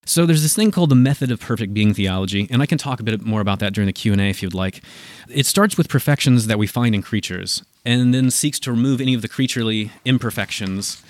So 0.05 0.25
there's 0.25 0.41
this 0.41 0.55
thing 0.55 0.71
called 0.71 0.89
the 0.89 0.95
method 0.95 1.31
of 1.31 1.39
perfect 1.39 1.73
being 1.73 1.93
theology, 1.93 2.47
and 2.49 2.61
I 2.61 2.65
can 2.65 2.77
talk 2.77 2.99
a 2.99 3.03
bit 3.03 3.21
more 3.21 3.41
about 3.41 3.59
that 3.59 3.73
during 3.73 3.85
the 3.85 3.93
Q&A 3.93 4.29
if 4.29 4.41
you'd 4.41 4.53
like. 4.53 4.81
It 5.29 5.45
starts 5.45 5.77
with 5.77 5.87
perfections 5.87 6.47
that 6.47 6.57
we 6.57 6.67
find 6.67 6.95
in 6.95 7.01
creatures 7.01 7.63
and 7.85 8.13
then 8.13 8.31
seeks 8.31 8.59
to 8.61 8.71
remove 8.71 9.01
any 9.01 9.13
of 9.13 9.21
the 9.21 9.27
creaturely 9.29 9.91
imperfections 10.05 11.01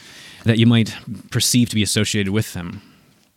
that 0.43 0.59
you 0.59 0.65
might 0.65 0.95
perceive 1.31 1.69
to 1.69 1.75
be 1.75 1.83
associated 1.83 2.31
with 2.31 2.53
them. 2.53 2.81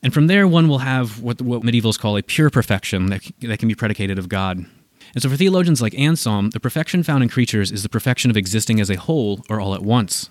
And 0.03 0.13
from 0.13 0.27
there, 0.27 0.49
one 0.49 0.69
will 0.69 0.79
have 0.79 1.23
what, 1.23 1.41
what 1.41 1.63
medievals 1.63 1.99
call 1.99 2.17
a 2.17 2.23
pure 2.23 2.51
perfection 2.51 3.07
that, 3.07 3.23
that 3.41 3.59
can 3.59 3.69
be 3.69 3.75
predicated 3.75 4.19
of 4.19 4.29
God. 4.29 4.67
And 5.15 5.23
so 5.23 5.29
for 5.29 5.37
theologians 5.37 5.83
like 5.83 5.99
Anselm, 5.99 6.51
the 6.51 6.61
perfection 6.61 7.03
found 7.03 7.23
in 7.23 7.29
creatures 7.29 7.71
is 7.71 7.83
the 7.83 7.89
perfection 7.89 8.31
of 8.31 8.37
existing 8.37 8.81
as 8.81 8.91
a 8.91 8.97
whole 8.97 9.45
or 9.51 9.61
all 9.61 9.75
at 9.75 9.83
once. 9.83 10.31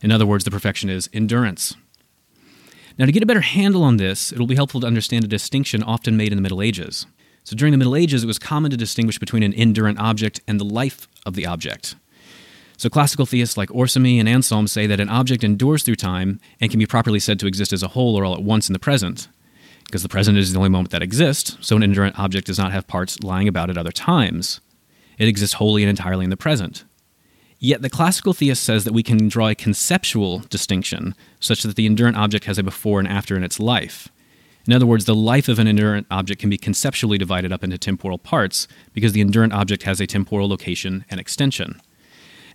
In 0.00 0.12
other 0.12 0.26
words, 0.26 0.44
the 0.44 0.50
perfection 0.50 0.90
is 0.90 1.08
endurance. 1.12 1.74
Now, 2.96 3.06
to 3.06 3.12
get 3.12 3.24
a 3.24 3.26
better 3.26 3.40
handle 3.40 3.82
on 3.82 3.96
this, 3.96 4.30
it 4.30 4.38
will 4.38 4.46
be 4.46 4.54
helpful 4.54 4.80
to 4.80 4.86
understand 4.86 5.24
a 5.24 5.28
distinction 5.28 5.82
often 5.82 6.16
made 6.16 6.30
in 6.30 6.36
the 6.36 6.42
Middle 6.42 6.62
Ages. 6.62 7.06
So, 7.42 7.56
during 7.56 7.72
the 7.72 7.78
Middle 7.78 7.96
Ages, 7.96 8.22
it 8.22 8.28
was 8.28 8.38
common 8.38 8.70
to 8.70 8.76
distinguish 8.76 9.18
between 9.18 9.42
an 9.42 9.52
endurant 9.52 9.98
object 9.98 10.40
and 10.46 10.60
the 10.60 10.64
life 10.64 11.08
of 11.26 11.34
the 11.34 11.44
object. 11.44 11.96
So, 12.76 12.88
classical 12.88 13.26
theists 13.26 13.56
like 13.56 13.68
Oresme 13.70 14.20
and 14.20 14.28
Anselm 14.28 14.68
say 14.68 14.86
that 14.86 15.00
an 15.00 15.08
object 15.08 15.42
endures 15.42 15.82
through 15.82 15.96
time 15.96 16.40
and 16.60 16.70
can 16.70 16.78
be 16.78 16.86
properly 16.86 17.18
said 17.18 17.40
to 17.40 17.46
exist 17.46 17.72
as 17.72 17.82
a 17.82 17.88
whole 17.88 18.16
or 18.16 18.24
all 18.24 18.34
at 18.34 18.42
once 18.42 18.68
in 18.68 18.72
the 18.72 18.78
present, 18.78 19.28
because 19.94 20.02
the 20.02 20.08
present 20.08 20.36
is 20.36 20.52
the 20.52 20.58
only 20.58 20.68
moment 20.68 20.90
that 20.90 21.04
exists, 21.04 21.56
so 21.60 21.76
an 21.76 21.82
endurant 21.82 22.18
object 22.18 22.48
does 22.48 22.58
not 22.58 22.72
have 22.72 22.84
parts 22.88 23.22
lying 23.22 23.46
about 23.46 23.70
at 23.70 23.78
other 23.78 23.92
times. 23.92 24.60
It 25.18 25.28
exists 25.28 25.54
wholly 25.54 25.84
and 25.84 25.88
entirely 25.88 26.24
in 26.24 26.30
the 26.30 26.36
present. 26.36 26.82
Yet 27.60 27.80
the 27.80 27.88
classical 27.88 28.32
theist 28.32 28.64
says 28.64 28.82
that 28.82 28.92
we 28.92 29.04
can 29.04 29.28
draw 29.28 29.50
a 29.50 29.54
conceptual 29.54 30.40
distinction, 30.50 31.14
such 31.38 31.62
that 31.62 31.76
the 31.76 31.86
endurant 31.88 32.16
object 32.16 32.46
has 32.46 32.58
a 32.58 32.64
before 32.64 32.98
and 32.98 33.06
after 33.06 33.36
in 33.36 33.44
its 33.44 33.60
life. 33.60 34.08
In 34.66 34.72
other 34.72 34.84
words, 34.84 35.04
the 35.04 35.14
life 35.14 35.46
of 35.46 35.60
an 35.60 35.68
endurant 35.68 36.06
object 36.10 36.40
can 36.40 36.50
be 36.50 36.58
conceptually 36.58 37.16
divided 37.16 37.52
up 37.52 37.62
into 37.62 37.78
temporal 37.78 38.18
parts 38.18 38.66
because 38.94 39.12
the 39.12 39.22
endurant 39.22 39.52
object 39.52 39.84
has 39.84 40.00
a 40.00 40.08
temporal 40.08 40.48
location 40.48 41.04
and 41.08 41.20
extension. 41.20 41.80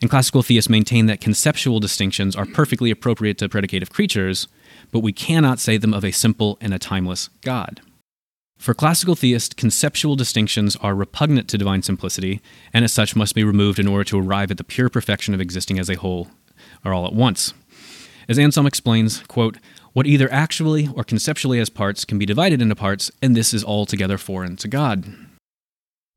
And 0.01 0.10
classical 0.10 0.43
theists 0.43 0.69
maintain 0.69 1.05
that 1.05 1.22
conceptual 1.22 1.79
distinctions 1.79 2.36
are 2.36 2.46
perfectly 2.46 2.91
appropriate 2.91 3.38
to 3.38 3.48
predicative 3.48 3.91
creatures, 3.91 4.50
but 4.91 5.00
we 5.00 5.13
cannot 5.13 5.60
say 5.60 5.77
them 5.77 5.93
of 5.93 6.03
a 6.03 6.12
simple 6.12 6.58
and 6.62 6.74
a 6.74 6.79
timeless 6.79 7.29
God. 7.41 7.81
For 8.58 8.74
classical 8.74 9.15
theists, 9.15 9.53
conceptual 9.55 10.17
distinctions 10.17 10.75
are 10.77 10.93
repugnant 10.93 11.48
to 11.50 11.58
divine 11.58 11.81
simplicity, 11.81 12.41
and 12.74 12.84
as 12.84 12.91
such 12.91 13.15
must 13.15 13.34
be 13.34 13.43
removed 13.43 13.79
in 13.79 13.88
order 13.88 14.03
to 14.05 14.19
arrive 14.19 14.51
at 14.51 14.58
the 14.58 14.65
pure 14.65 14.89
perfection 14.89 15.34
of 15.34 15.39
existing 15.39 15.79
as 15.79 15.89
a 15.89 15.96
whole, 15.96 16.27
or 16.84 16.93
all 16.93 17.08
at 17.08 17.13
once. 17.13 17.53
As 18.27 18.38
Anselm 18.38 18.67
explains, 18.67 19.19
quote, 19.24 19.58
what 19.93 20.05
either 20.05 20.31
actually 20.31 20.89
or 20.93 21.03
conceptually 21.03 21.60
as 21.60 21.69
parts 21.69 22.05
can 22.05 22.19
be 22.19 22.25
divided 22.25 22.62
into 22.62 22.75
parts, 22.75 23.10
and 23.22 23.36
this 23.36 23.53
is 23.53 23.63
altogether 23.63 24.17
foreign 24.17 24.58
to 24.58 24.67
God. 24.67 25.05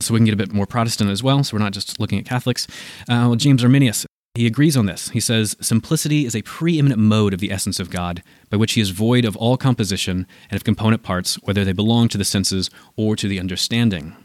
So 0.00 0.12
we 0.12 0.18
can 0.18 0.24
get 0.24 0.34
a 0.34 0.36
bit 0.36 0.52
more 0.52 0.66
Protestant 0.66 1.10
as 1.10 1.22
well, 1.22 1.44
so 1.44 1.56
we're 1.56 1.62
not 1.62 1.72
just 1.72 2.00
looking 2.00 2.18
at 2.18 2.24
Catholics. 2.24 2.66
Uh, 3.08 3.30
well, 3.30 3.36
James 3.36 3.62
Arminius 3.62 4.04
he 4.34 4.46
agrees 4.46 4.78
on 4.78 4.86
this. 4.86 5.10
He 5.10 5.20
says, 5.20 5.56
Simplicity 5.60 6.24
is 6.24 6.34
a 6.34 6.42
preeminent 6.42 7.00
mode 7.00 7.34
of 7.34 7.40
the 7.40 7.52
essence 7.52 7.78
of 7.78 7.90
God, 7.90 8.22
by 8.48 8.56
which 8.56 8.72
he 8.72 8.80
is 8.80 8.88
void 8.88 9.26
of 9.26 9.36
all 9.36 9.58
composition 9.58 10.26
and 10.48 10.56
of 10.56 10.64
component 10.64 11.02
parts, 11.02 11.34
whether 11.42 11.64
they 11.64 11.72
belong 11.72 12.08
to 12.08 12.18
the 12.18 12.24
senses 12.24 12.70
or 12.96 13.14
to 13.14 13.28
the 13.28 13.38
understanding. 13.38 14.16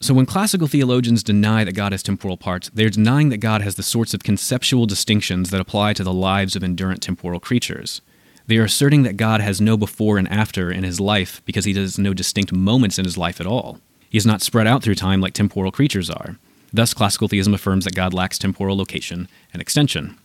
So, 0.00 0.14
when 0.14 0.26
classical 0.26 0.66
theologians 0.66 1.22
deny 1.22 1.62
that 1.62 1.76
God 1.76 1.92
has 1.92 2.02
temporal 2.02 2.36
parts, 2.36 2.70
they're 2.74 2.90
denying 2.90 3.28
that 3.28 3.38
God 3.38 3.62
has 3.62 3.76
the 3.76 3.84
sorts 3.84 4.14
of 4.14 4.24
conceptual 4.24 4.84
distinctions 4.84 5.50
that 5.50 5.60
apply 5.60 5.92
to 5.92 6.04
the 6.04 6.12
lives 6.12 6.56
of 6.56 6.64
endurant 6.64 7.00
temporal 7.00 7.38
creatures. 7.38 8.02
They 8.48 8.58
are 8.58 8.64
asserting 8.64 9.04
that 9.04 9.16
God 9.16 9.40
has 9.40 9.60
no 9.60 9.76
before 9.76 10.18
and 10.18 10.28
after 10.28 10.72
in 10.72 10.82
his 10.82 11.00
life 11.00 11.40
because 11.44 11.64
he 11.64 11.74
has 11.74 12.00
no 12.00 12.14
distinct 12.14 12.52
moments 12.52 12.98
in 12.98 13.04
his 13.04 13.16
life 13.16 13.40
at 13.40 13.46
all. 13.46 13.78
He 14.10 14.18
is 14.18 14.26
not 14.26 14.42
spread 14.42 14.66
out 14.66 14.82
through 14.82 14.96
time 14.96 15.20
like 15.20 15.34
temporal 15.34 15.70
creatures 15.70 16.10
are. 16.10 16.36
Thus, 16.74 16.92
classical 16.92 17.28
theism 17.28 17.54
affirms 17.54 17.84
that 17.84 17.94
God 17.94 18.12
lacks 18.12 18.36
temporal 18.36 18.76
location 18.76 19.28
and 19.52 19.62
extension. 19.62 20.18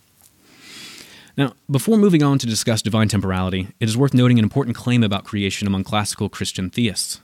Now, 1.36 1.52
before 1.70 1.96
moving 1.96 2.24
on 2.24 2.40
to 2.40 2.46
discuss 2.46 2.82
divine 2.82 3.06
temporality, 3.06 3.68
it 3.78 3.88
is 3.88 3.96
worth 3.96 4.12
noting 4.12 4.36
an 4.36 4.42
important 4.42 4.76
claim 4.76 5.04
about 5.04 5.22
creation 5.22 5.68
among 5.68 5.84
classical 5.84 6.28
Christian 6.28 6.68
theists. 6.68 7.20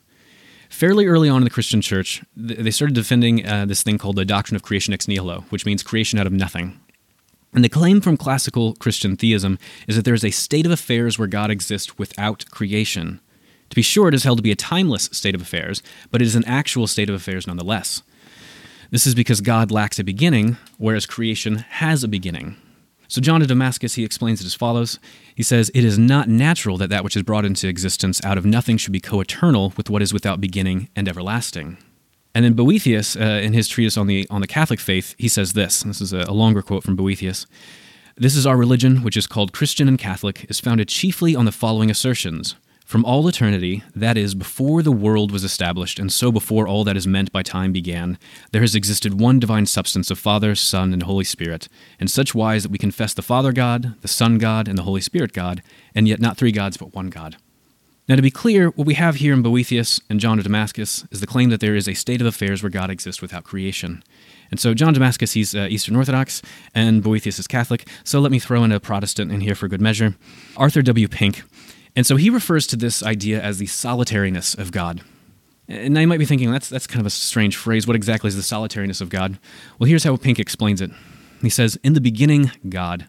Fairly 0.69 1.07
early 1.07 1.29
on 1.29 1.39
in 1.39 1.45
the 1.45 1.51
Christian 1.51 1.81
church, 1.81 2.23
they 2.37 2.71
started 2.71 2.95
defending 2.95 3.45
uh, 3.45 3.67
this 3.67 3.83
thing 3.83 3.99
called 3.99 4.15
the 4.15 4.25
doctrine 4.25 4.55
of 4.55 4.63
creation 4.63 4.95
ex 4.95 5.09
nihilo, 5.09 5.45
which 5.51 5.67
means 5.67 5.83
creation 5.83 6.21
out 6.21 6.29
of 6.29 6.33
nothing. 6.33 6.79
And 7.53 7.65
the 7.65 7.69
claim 7.69 8.01
from 8.01 8.17
classical 8.17 8.75
Christian 8.75 9.17
theism 9.17 9.59
is 9.89 9.97
that 9.97 10.05
there 10.05 10.15
is 10.15 10.25
a 10.25 10.31
state 10.31 10.67
of 10.67 10.73
affairs 10.73 11.19
where 11.19 11.27
God 11.27 11.51
exists 11.51 11.99
without 11.99 12.45
creation. 12.53 13.21
To 13.71 13.75
be 13.75 13.83
sure, 13.83 14.07
it 14.07 14.15
is 14.15 14.23
held 14.23 14.39
to 14.39 14.43
be 14.43 14.53
a 14.53 14.57
timeless 14.57 15.09
state 15.13 15.35
of 15.35 15.43
affairs, 15.43 15.83
but 16.13 16.23
it 16.23 16.27
is 16.27 16.37
an 16.37 16.45
actual 16.45 16.87
state 16.87 17.09
of 17.09 17.17
affairs 17.17 17.49
nonetheless. 17.49 18.03
This 18.91 19.07
is 19.07 19.15
because 19.15 19.41
God 19.41 19.71
lacks 19.71 19.99
a 19.99 20.05
beginning, 20.05 20.57
whereas 20.79 21.07
creation 21.07 21.57
has 21.57 22.05
a 22.05 22.09
beginning. 22.09 22.57
So, 23.09 23.21
John 23.21 23.41
of 23.41 23.49
Damascus, 23.49 23.95
he 23.95 24.05
explains 24.05 24.41
it 24.41 24.47
as 24.47 24.55
follows. 24.55 24.99
He 25.35 25.43
says, 25.43 25.71
It 25.75 25.85
is 25.85 25.99
not 25.99 26.29
natural 26.29 26.77
that 26.79 26.91
that 26.91 27.05
which 27.05 27.17
is 27.17 27.23
brought 27.23 27.45
into 27.45 27.69
existence 27.69 28.25
out 28.25 28.39
of 28.39 28.45
nothing 28.45 28.77
should 28.77 28.93
be 28.93 29.01
co 29.01 29.21
eternal 29.21 29.73
with 29.77 29.89
what 29.89 30.03
is 30.03 30.13
without 30.13 30.41
beginning 30.41 30.89
and 30.97 31.09
everlasting. 31.09 31.79
And 32.35 32.45
then 32.45 32.55
Boethius, 32.55 33.17
uh, 33.17 33.41
in 33.43 33.53
his 33.53 33.69
treatise 33.69 33.97
on 33.97 34.09
the, 34.09 34.27
on 34.29 34.41
the 34.41 34.47
Catholic 34.47 34.81
faith, 34.81 35.15
he 35.19 35.29
says 35.29 35.55
this. 35.55 35.83
This 35.85 36.01
is 36.01 36.13
a, 36.13 36.25
a 36.29 36.35
longer 36.35 36.63
quote 36.63 36.83
from 36.83 36.97
Boethius. 36.97 37.47
This 38.17 38.37
is 38.37 38.47
our 38.47 38.57
religion, 38.57 39.03
which 39.03 39.17
is 39.17 39.27
called 39.27 39.53
Christian 39.53 39.89
and 39.89 39.99
Catholic, 39.99 40.45
is 40.49 40.61
founded 40.61 40.89
chiefly 40.89 41.37
on 41.37 41.45
the 41.45 41.53
following 41.53 41.91
assertions 41.91 42.57
from 42.87 43.05
all 43.05 43.27
eternity, 43.27 43.83
that 43.97 44.17
is, 44.17 44.37
before 44.37 44.81
the 44.81 44.93
world 44.93 45.33
was 45.33 45.43
established, 45.43 45.99
and 45.99 46.13
so 46.13 46.31
before 46.31 46.69
all 46.69 46.85
that 46.85 46.97
is 46.97 47.05
meant 47.05 47.33
by 47.33 47.43
time 47.43 47.73
began, 47.73 48.17
there 48.53 48.61
has 48.61 48.77
existed 48.77 49.21
one 49.21 49.41
divine 49.41 49.67
substance 49.67 50.09
of 50.09 50.21
Father, 50.21 50.55
Son, 50.55 50.93
and 50.93 51.03
Holy 51.03 51.25
Spirit, 51.25 51.67
in 51.99 52.07
such 52.07 52.33
wise 52.33 52.63
that 52.63 52.71
we 52.71 52.79
confess 52.79 53.13
the 53.13 53.23
Father 53.23 53.51
God, 53.53 54.01
the 54.03 54.09
Son 54.09 54.39
God, 54.39 54.69
and 54.69 54.79
the 54.79 54.85
Holy 54.85 55.01
Spirit 55.01 55.33
God, 55.33 55.65
and 55.97 56.07
yet 56.07 56.21
not 56.21 56.37
three 56.37 56.53
gods, 56.53 56.77
but 56.77 56.95
one 56.95 57.09
God. 57.09 57.37
Now, 58.09 58.15
to 58.15 58.23
be 58.23 58.31
clear, 58.31 58.69
what 58.69 58.87
we 58.87 58.95
have 58.95 59.17
here 59.17 59.35
in 59.35 59.43
Boethius 59.43 60.01
and 60.09 60.21
John 60.21 60.39
of 60.39 60.45
Damascus 60.45 61.05
is 61.11 61.19
the 61.19 61.27
claim 61.27 61.51
that 61.51 61.59
there 61.59 61.75
is 61.75 61.89
a 61.89 61.95
state 61.95 62.21
of 62.21 62.27
affairs 62.29 62.63
where 62.63 62.71
God 62.71 62.89
exists 62.89 63.21
without 63.21 63.43
creation. 63.43 64.05
And 64.49 64.61
so, 64.61 64.75
John 64.75 64.95
Damascus, 64.95 65.33
he's 65.33 65.57
uh, 65.57 65.67
Eastern 65.69 65.97
Orthodox, 65.97 66.41
and 66.73 67.03
Boethius 67.03 67.41
is 67.41 67.49
Catholic, 67.49 67.89
so 68.05 68.21
let 68.21 68.31
me 68.31 68.39
throw 68.39 68.63
in 68.63 68.71
a 68.71 68.79
Protestant 68.79 69.33
in 69.33 69.41
here 69.41 69.57
for 69.57 69.67
good 69.67 69.81
measure. 69.81 70.15
Arthur 70.57 70.83
W. 70.83 71.09
Pink 71.09 71.43
and 71.97 72.07
so 72.07 72.17
he 72.17 72.31
refers 72.31 72.67
to 72.69 72.77
this 72.77 73.03
idea 73.03 73.43
as 73.43 73.59
the 73.59 73.67
solitariness 73.67 74.55
of 74.55 74.71
God. 74.71 75.01
And 75.67 75.95
now 75.95 76.01
you 76.01 76.07
might 76.07 76.19
be 76.19 76.27
thinking, 76.27 76.53
that's, 76.53 76.69
that's 76.69 76.87
kind 76.87 77.01
of 77.01 77.07
a 77.07 77.11
strange 77.11 77.57
phrase. 77.57 77.87
What 77.87 77.97
exactly 77.97 78.29
is 78.29 78.37
the 78.37 78.43
solitariness 78.43 79.01
of 79.01 79.09
God? 79.09 79.39
Well, 79.79 79.89
here's 79.89 80.05
how 80.05 80.17
Pink 80.17 80.39
explains 80.39 80.81
it. 80.81 80.91
He 81.43 81.51
says, 81.51 81.77
In 81.83 81.95
the 81.95 82.01
beginning, 82.01 82.53
God. 82.69 83.09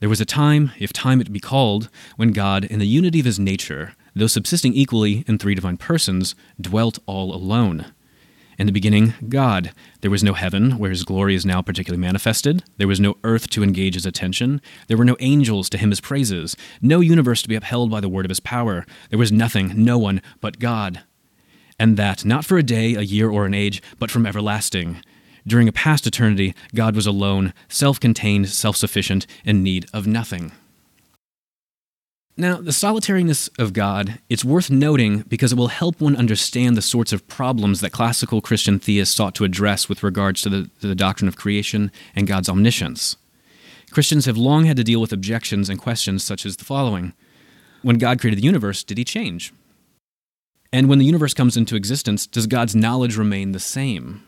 There 0.00 0.10
was 0.10 0.20
a 0.20 0.26
time, 0.26 0.72
if 0.78 0.92
time 0.92 1.22
it 1.22 1.32
be 1.32 1.40
called, 1.40 1.88
when 2.16 2.32
God, 2.32 2.64
in 2.64 2.80
the 2.80 2.86
unity 2.86 3.20
of 3.20 3.24
his 3.24 3.38
nature, 3.38 3.94
though 4.14 4.26
subsisting 4.26 4.74
equally 4.74 5.24
in 5.26 5.38
three 5.38 5.54
divine 5.54 5.78
persons, 5.78 6.34
dwelt 6.60 6.98
all 7.06 7.34
alone. 7.34 7.86
In 8.58 8.66
the 8.66 8.72
beginning, 8.72 9.12
God. 9.28 9.72
There 10.00 10.10
was 10.10 10.24
no 10.24 10.32
heaven, 10.32 10.78
where 10.78 10.90
his 10.90 11.04
glory 11.04 11.34
is 11.34 11.44
now 11.44 11.60
particularly 11.60 12.00
manifested. 12.00 12.64
There 12.78 12.88
was 12.88 12.98
no 12.98 13.16
earth 13.22 13.50
to 13.50 13.62
engage 13.62 13.94
his 13.94 14.06
attention. 14.06 14.62
There 14.88 14.96
were 14.96 15.04
no 15.04 15.16
angels 15.20 15.68
to 15.70 15.78
hymn 15.78 15.90
his 15.90 16.00
praises. 16.00 16.56
No 16.80 17.00
universe 17.00 17.42
to 17.42 17.48
be 17.48 17.54
upheld 17.54 17.90
by 17.90 18.00
the 18.00 18.08
word 18.08 18.24
of 18.24 18.30
his 18.30 18.40
power. 18.40 18.86
There 19.10 19.18
was 19.18 19.30
nothing, 19.30 19.72
no 19.84 19.98
one, 19.98 20.22
but 20.40 20.58
God. 20.58 21.02
And 21.78 21.98
that, 21.98 22.24
not 22.24 22.46
for 22.46 22.56
a 22.56 22.62
day, 22.62 22.94
a 22.94 23.02
year, 23.02 23.30
or 23.30 23.44
an 23.44 23.52
age, 23.52 23.82
but 23.98 24.10
from 24.10 24.24
everlasting. 24.24 25.02
During 25.46 25.68
a 25.68 25.72
past 25.72 26.06
eternity, 26.06 26.54
God 26.74 26.96
was 26.96 27.06
alone, 27.06 27.52
self 27.68 28.00
contained, 28.00 28.48
self 28.48 28.76
sufficient, 28.76 29.26
in 29.44 29.62
need 29.62 29.86
of 29.92 30.06
nothing. 30.06 30.52
Now, 32.38 32.56
the 32.60 32.72
solitariness 32.72 33.48
of 33.58 33.72
God, 33.72 34.18
it's 34.28 34.44
worth 34.44 34.70
noting 34.70 35.22
because 35.22 35.52
it 35.52 35.58
will 35.58 35.68
help 35.68 36.02
one 36.02 36.14
understand 36.14 36.76
the 36.76 36.82
sorts 36.82 37.14
of 37.14 37.26
problems 37.28 37.80
that 37.80 37.92
classical 37.92 38.42
Christian 38.42 38.78
theists 38.78 39.14
sought 39.14 39.34
to 39.36 39.44
address 39.44 39.88
with 39.88 40.02
regards 40.02 40.42
to 40.42 40.50
the, 40.50 40.70
to 40.80 40.86
the, 40.86 40.94
doctrine 40.94 41.28
of 41.28 41.36
creation 41.36 41.90
and 42.14 42.26
God's 42.26 42.50
omniscience. 42.50 43.16
Christians 43.90 44.26
have 44.26 44.36
long 44.36 44.66
had 44.66 44.76
to 44.76 44.84
deal 44.84 45.00
with 45.00 45.14
objections 45.14 45.70
and 45.70 45.78
questions 45.78 46.22
such 46.24 46.44
as 46.44 46.58
the 46.58 46.64
following 46.64 47.14
When 47.80 47.96
God 47.96 48.20
created 48.20 48.38
the 48.38 48.46
universe, 48.46 48.84
did 48.84 48.98
he 48.98 49.04
change? 49.04 49.54
And 50.74 50.90
when 50.90 50.98
the 50.98 51.06
universe 51.06 51.32
comes 51.32 51.56
into 51.56 51.74
existence, 51.74 52.26
does 52.26 52.46
God's 52.46 52.76
knowledge 52.76 53.16
remain 53.16 53.52
the 53.52 53.60
same? 53.60 54.22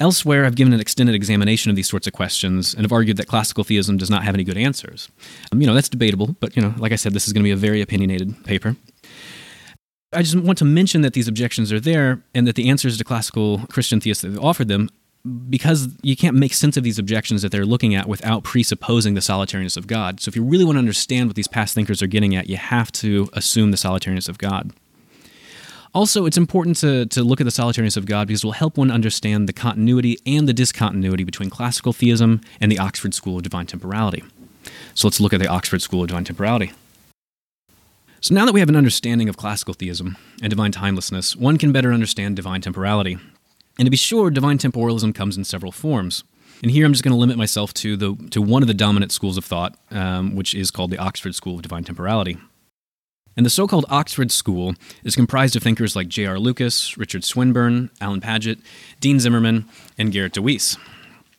Elsewhere, 0.00 0.44
I've 0.44 0.54
given 0.54 0.72
an 0.72 0.80
extended 0.80 1.16
examination 1.16 1.70
of 1.70 1.76
these 1.76 1.88
sorts 1.88 2.06
of 2.06 2.12
questions 2.12 2.72
and 2.72 2.84
have 2.84 2.92
argued 2.92 3.16
that 3.16 3.26
classical 3.26 3.64
theism 3.64 3.96
does 3.96 4.10
not 4.10 4.22
have 4.22 4.34
any 4.34 4.44
good 4.44 4.56
answers. 4.56 5.08
Um, 5.50 5.60
you 5.60 5.66
know, 5.66 5.74
that's 5.74 5.88
debatable, 5.88 6.36
but, 6.38 6.54
you 6.54 6.62
know, 6.62 6.72
like 6.78 6.92
I 6.92 6.96
said, 6.96 7.14
this 7.14 7.26
is 7.26 7.32
going 7.32 7.42
to 7.42 7.48
be 7.48 7.50
a 7.50 7.56
very 7.56 7.80
opinionated 7.80 8.44
paper. 8.44 8.76
I 10.12 10.22
just 10.22 10.36
want 10.36 10.58
to 10.58 10.64
mention 10.64 11.02
that 11.02 11.14
these 11.14 11.26
objections 11.26 11.72
are 11.72 11.80
there 11.80 12.22
and 12.34 12.46
that 12.46 12.54
the 12.54 12.70
answers 12.70 12.96
to 12.96 13.04
classical 13.04 13.66
Christian 13.70 14.00
theists 14.00 14.22
that 14.22 14.30
have 14.30 14.42
offered 14.42 14.68
them 14.68 14.88
because 15.50 15.88
you 16.02 16.16
can't 16.16 16.36
make 16.36 16.54
sense 16.54 16.76
of 16.76 16.84
these 16.84 16.98
objections 16.98 17.42
that 17.42 17.50
they're 17.50 17.66
looking 17.66 17.94
at 17.94 18.08
without 18.08 18.44
presupposing 18.44 19.14
the 19.14 19.20
solitariness 19.20 19.76
of 19.76 19.86
God. 19.86 20.20
So 20.20 20.28
if 20.28 20.36
you 20.36 20.44
really 20.44 20.64
want 20.64 20.76
to 20.76 20.80
understand 20.80 21.28
what 21.28 21.36
these 21.36 21.48
past 21.48 21.74
thinkers 21.74 22.00
are 22.02 22.06
getting 22.06 22.36
at, 22.36 22.48
you 22.48 22.56
have 22.56 22.92
to 22.92 23.28
assume 23.32 23.72
the 23.72 23.76
solitariness 23.76 24.28
of 24.28 24.38
God. 24.38 24.72
Also, 25.98 26.26
it's 26.26 26.36
important 26.36 26.76
to, 26.76 27.06
to 27.06 27.24
look 27.24 27.40
at 27.40 27.44
the 27.44 27.50
solitariness 27.50 27.96
of 27.96 28.06
God 28.06 28.28
because 28.28 28.44
it 28.44 28.46
will 28.46 28.52
help 28.52 28.76
one 28.78 28.88
understand 28.88 29.48
the 29.48 29.52
continuity 29.52 30.16
and 30.24 30.46
the 30.46 30.52
discontinuity 30.52 31.24
between 31.24 31.50
classical 31.50 31.92
theism 31.92 32.40
and 32.60 32.70
the 32.70 32.78
Oxford 32.78 33.14
School 33.14 33.38
of 33.38 33.42
Divine 33.42 33.66
Temporality. 33.66 34.22
So 34.94 35.08
let's 35.08 35.18
look 35.18 35.32
at 35.32 35.40
the 35.40 35.48
Oxford 35.48 35.82
School 35.82 36.02
of 36.02 36.06
Divine 36.06 36.22
Temporality. 36.22 36.70
So 38.20 38.32
now 38.32 38.44
that 38.44 38.52
we 38.52 38.60
have 38.60 38.68
an 38.68 38.76
understanding 38.76 39.28
of 39.28 39.36
classical 39.36 39.74
theism 39.74 40.16
and 40.40 40.50
divine 40.50 40.70
timelessness, 40.70 41.34
one 41.34 41.58
can 41.58 41.72
better 41.72 41.92
understand 41.92 42.36
divine 42.36 42.60
temporality. 42.60 43.18
And 43.76 43.84
to 43.84 43.90
be 43.90 43.96
sure, 43.96 44.30
divine 44.30 44.58
temporalism 44.58 45.12
comes 45.12 45.36
in 45.36 45.42
several 45.42 45.72
forms. 45.72 46.22
And 46.62 46.70
here 46.70 46.86
I'm 46.86 46.92
just 46.92 47.02
going 47.02 47.10
to 47.10 47.18
limit 47.18 47.36
myself 47.36 47.74
to 47.74 47.96
the 47.96 48.14
to 48.30 48.40
one 48.40 48.62
of 48.62 48.68
the 48.68 48.74
dominant 48.74 49.10
schools 49.10 49.36
of 49.36 49.44
thought, 49.44 49.76
um, 49.90 50.36
which 50.36 50.54
is 50.54 50.70
called 50.70 50.92
the 50.92 50.98
Oxford 50.98 51.34
School 51.34 51.56
of 51.56 51.62
Divine 51.62 51.82
Temporality. 51.82 52.38
And 53.38 53.46
the 53.46 53.50
so 53.50 53.68
called 53.68 53.86
Oxford 53.88 54.32
School 54.32 54.74
is 55.04 55.14
comprised 55.14 55.54
of 55.54 55.62
thinkers 55.62 55.94
like 55.94 56.08
J.R. 56.08 56.40
Lucas, 56.40 56.98
Richard 56.98 57.22
Swinburne, 57.22 57.88
Alan 58.00 58.20
Padgett, 58.20 58.58
Dean 58.98 59.20
Zimmerman, 59.20 59.64
and 59.96 60.10
Garrett 60.10 60.32
DeWeese. 60.32 60.76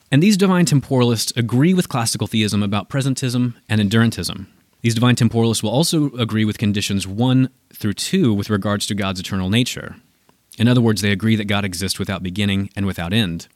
And 0.10 0.24
these 0.24 0.38
divine 0.38 0.63
temporalists 0.63 1.36
agree 1.36 1.74
with 1.74 1.89
classical 1.89 2.25
theism 2.25 2.63
about 2.63 2.88
presentism 2.88 3.56
and 3.68 3.82
endurantism. 3.82 4.46
These 4.82 4.96
divine 4.96 5.18
temporalists 5.18 5.62
will 5.62 5.72
also 5.72 6.10
agree 6.12 6.46
with 6.46 6.58
conditions 6.58 7.06
1 7.06 7.50
through 7.74 7.96
2 7.96 8.34
with 8.34 8.50
regards 8.50 8.88
to 8.88 8.96
God's 8.96 9.20
eternal 9.20 9.50
nature. 9.50 9.98
In 10.58 10.70
other 10.70 10.79
words, 10.79 11.01
they 11.01 11.12
agree 11.12 11.36
that 11.36 11.50
God 11.50 11.65
exists 11.65 12.00
without 12.00 12.24
beginning 12.24 12.70
and 12.77 12.86
without 12.86 13.12
end. 13.12 13.50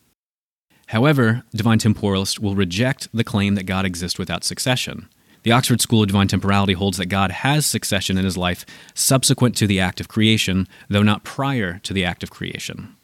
However, 0.88 1.44
divine 1.56 1.80
temporalists 1.80 2.40
will 2.40 2.56
reject 2.56 3.08
the 3.14 3.24
claim 3.24 3.56
that 3.56 3.68
God 3.68 3.86
exists 3.86 4.20
without 4.20 4.44
succession. 4.44 5.08
The 5.44 5.52
Oxford 5.52 5.82
School 5.82 6.02
of 6.02 6.08
Divine 6.08 6.30
Temporality 6.30 6.74
holds 6.74 6.98
that 6.98 7.08
God 7.08 7.32
has 7.32 7.66
succession 7.66 8.18
in 8.18 8.24
his 8.24 8.38
life 8.38 8.66
subsequent 8.94 9.56
to 9.58 9.68
the 9.68 9.80
act 9.80 10.00
of 10.00 10.08
creation, 10.08 10.68
though 10.90 11.04
not 11.04 11.26
prior 11.26 11.80
to 11.80 11.94
the 11.94 12.06
act 12.06 12.24
of 12.24 12.32
creation. 12.32 12.96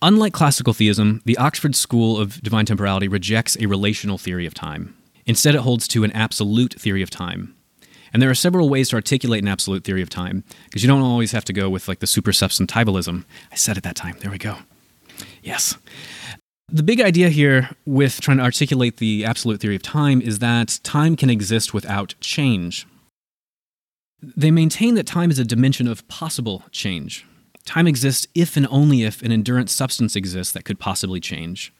Unlike 0.00 0.32
classical 0.32 0.72
theism, 0.72 1.20
the 1.26 1.36
Oxford 1.36 1.74
School 1.74 2.18
of 2.18 2.40
Divine 2.40 2.64
Temporality 2.64 3.08
rejects 3.08 3.56
a 3.60 3.66
relational 3.66 4.16
theory 4.16 4.46
of 4.46 4.54
time. 4.54 4.96
Instead, 5.26 5.54
it 5.54 5.60
holds 5.60 5.86
to 5.88 6.04
an 6.04 6.12
absolute 6.12 6.74
theory 6.80 7.02
of 7.02 7.10
time. 7.10 7.54
And 8.10 8.22
there 8.22 8.30
are 8.30 8.34
several 8.34 8.70
ways 8.70 8.88
to 8.88 8.96
articulate 8.96 9.42
an 9.42 9.48
absolute 9.48 9.84
theory 9.84 10.00
of 10.00 10.08
time, 10.08 10.44
because 10.64 10.82
you 10.82 10.88
don't 10.88 11.02
always 11.02 11.32
have 11.32 11.44
to 11.44 11.52
go 11.52 11.68
with 11.68 11.88
like 11.88 11.98
the 11.98 12.06
supersubstantivalism. 12.06 13.24
I 13.52 13.54
said 13.56 13.76
it 13.76 13.82
that 13.82 13.96
time. 13.96 14.16
There 14.20 14.30
we 14.30 14.38
go. 14.38 14.56
Yes. 15.42 15.76
The 16.70 16.82
big 16.82 17.00
idea 17.00 17.30
here 17.30 17.70
with 17.86 18.20
trying 18.20 18.36
to 18.36 18.42
articulate 18.42 18.98
the 18.98 19.24
absolute 19.24 19.58
theory 19.58 19.76
of 19.76 19.82
time 19.82 20.20
is 20.20 20.38
that 20.40 20.80
time 20.82 21.16
can 21.16 21.30
exist 21.30 21.72
without 21.72 22.14
change. 22.20 22.86
They 24.20 24.50
maintain 24.50 24.94
that 24.96 25.06
time 25.06 25.30
is 25.30 25.38
a 25.38 25.46
dimension 25.46 25.88
of 25.88 26.06
possible 26.08 26.64
change. 26.70 27.24
Time 27.64 27.86
exists 27.86 28.26
if 28.34 28.54
and 28.54 28.66
only 28.70 29.02
if 29.02 29.22
an 29.22 29.32
endurance 29.32 29.72
substance 29.72 30.14
exists 30.14 30.52
that 30.52 30.66
could 30.66 30.78
possibly 30.78 31.20
change. 31.20 31.72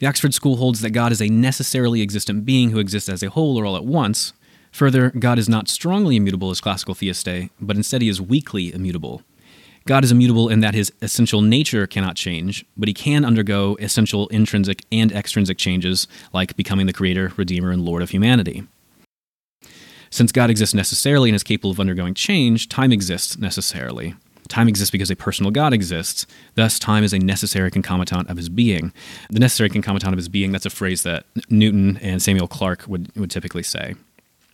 The 0.00 0.06
Oxford 0.06 0.34
School 0.34 0.56
holds 0.56 0.82
that 0.82 0.90
God 0.90 1.12
is 1.12 1.22
a 1.22 1.28
necessarily 1.28 2.02
existent 2.02 2.44
being 2.44 2.72
who 2.72 2.78
exists 2.78 3.08
as 3.08 3.22
a 3.22 3.30
whole 3.30 3.58
or 3.58 3.64
all 3.64 3.76
at 3.76 3.86
once. 3.86 4.34
Further, 4.70 5.12
God 5.18 5.38
is 5.38 5.48
not 5.48 5.68
strongly 5.68 6.14
immutable 6.16 6.50
as 6.50 6.60
classical 6.60 6.94
theists 6.94 7.24
say, 7.24 7.48
but 7.58 7.76
instead 7.76 8.02
he 8.02 8.08
is 8.10 8.20
weakly 8.20 8.74
immutable. 8.74 9.22
God 9.86 10.02
is 10.02 10.10
immutable 10.10 10.48
in 10.48 10.60
that 10.60 10.74
his 10.74 10.92
essential 11.00 11.42
nature 11.42 11.86
cannot 11.86 12.16
change, 12.16 12.64
but 12.76 12.88
he 12.88 12.94
can 12.94 13.24
undergo 13.24 13.76
essential 13.80 14.26
intrinsic 14.28 14.84
and 14.90 15.12
extrinsic 15.12 15.58
changes, 15.58 16.08
like 16.32 16.56
becoming 16.56 16.86
the 16.86 16.92
creator, 16.92 17.32
redeemer, 17.36 17.70
and 17.70 17.84
lord 17.84 18.02
of 18.02 18.10
humanity. 18.10 18.64
Since 20.10 20.32
God 20.32 20.50
exists 20.50 20.74
necessarily 20.74 21.30
and 21.30 21.36
is 21.36 21.44
capable 21.44 21.70
of 21.70 21.78
undergoing 21.78 22.14
change, 22.14 22.68
time 22.68 22.92
exists 22.92 23.38
necessarily. 23.38 24.16
Time 24.48 24.68
exists 24.68 24.90
because 24.90 25.10
a 25.10 25.16
personal 25.16 25.50
God 25.50 25.72
exists. 25.72 26.26
Thus, 26.54 26.78
time 26.78 27.04
is 27.04 27.12
a 27.12 27.18
necessary 27.18 27.70
concomitant 27.70 28.28
of 28.28 28.36
his 28.36 28.48
being. 28.48 28.92
The 29.30 29.40
necessary 29.40 29.68
concomitant 29.68 30.12
of 30.12 30.18
his 30.18 30.28
being, 30.28 30.52
that's 30.52 30.66
a 30.66 30.70
phrase 30.70 31.02
that 31.04 31.26
Newton 31.48 31.96
and 31.98 32.22
Samuel 32.22 32.48
Clarke 32.48 32.84
would, 32.86 33.14
would 33.16 33.30
typically 33.30 33.62
say. 33.62 33.94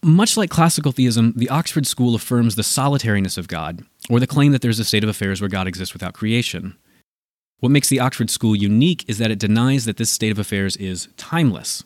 Much 0.05 0.37
like 0.37 0.51
classical 0.51 0.91
theism, 0.91 1.33
the 1.37 1.49
Oxford 1.49 1.87
School 1.87 2.17
affirms 2.17 2.57
the 2.57 2.65
solitariness 2.65 3.39
of 3.39 3.47
God, 3.47 3.85
or 4.11 4.19
the 4.19 4.27
claim 4.27 4.51
that 4.51 4.61
there's 4.61 4.81
a 4.81 4.85
state 4.85 5.05
of 5.05 5.09
affairs 5.09 5.41
where 5.41 5.49
God 5.49 5.69
exists 5.69 5.95
without 5.95 6.13
creation. 6.13 6.77
What 7.61 7.71
makes 7.71 7.89
the 7.89 8.01
Oxford 8.01 8.29
School 8.29 8.57
unique 8.57 9.05
is 9.09 9.19
that 9.19 9.31
it 9.31 9.39
denies 9.39 9.85
that 9.85 9.99
this 9.99 10.11
state 10.11 10.33
of 10.33 10.41
affairs 10.41 10.77
is 10.79 11.07
timeless. 11.17 11.85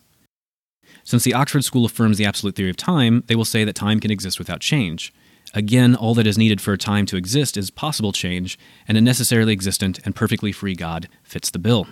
Since 1.04 1.24
the 1.24 1.34
Oxford 1.34 1.62
School 1.62 1.84
affirms 1.84 2.16
the 2.16 2.24
absolute 2.24 2.56
theory 2.56 2.70
of 2.70 2.78
time, 2.78 3.22
they 3.26 3.34
will 3.34 3.44
say 3.44 3.64
that 3.64 3.74
time 3.74 4.00
can 4.00 4.10
exist 4.10 4.38
without 4.38 4.60
change. 4.60 5.12
Again, 5.52 5.94
all 5.94 6.14
that 6.14 6.26
is 6.26 6.38
needed 6.38 6.62
for 6.62 6.74
time 6.78 7.04
to 7.06 7.18
exist 7.18 7.58
is 7.58 7.70
possible 7.70 8.12
change, 8.12 8.58
and 8.88 8.96
a 8.96 9.02
necessarily 9.02 9.52
existent 9.52 10.00
and 10.06 10.16
perfectly 10.16 10.52
free 10.52 10.74
God 10.74 11.10
fits 11.22 11.50
the 11.50 11.58
bill. 11.58 11.86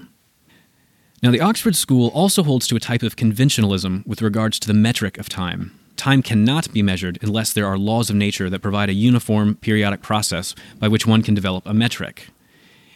Now, 1.23 1.31
the 1.31 1.43
Oxford 1.43 1.77
School 1.77 2.09
also 2.09 2.43
holds 2.43 2.67
to 2.69 2.77
a 2.77 2.81
type 2.81 3.03
of 3.03 3.17
conventionalism 3.17 4.07
with 4.07 4.23
regards 4.23 4.59
to 4.61 4.67
the 4.67 4.73
metric 4.73 5.19
of 5.19 5.29
time 5.29 5.79
time 5.97 6.23
cannot 6.23 6.73
be 6.73 6.83
measured 6.83 7.19
unless 7.23 7.53
there 7.53 7.67
are 7.67 7.79
laws 7.79 8.11
of 8.11 8.17
nature 8.17 8.51
that 8.51 8.63
provide 8.63 8.89
a 8.89 8.95
uniform 8.95 9.57
periodic 9.57 10.03
process 10.03 10.55
by 10.79 10.89
which 10.89 11.07
one 11.07 11.23
can 11.23 11.35
develop 11.35 11.65
a 11.67 11.75
metric. 11.75 12.29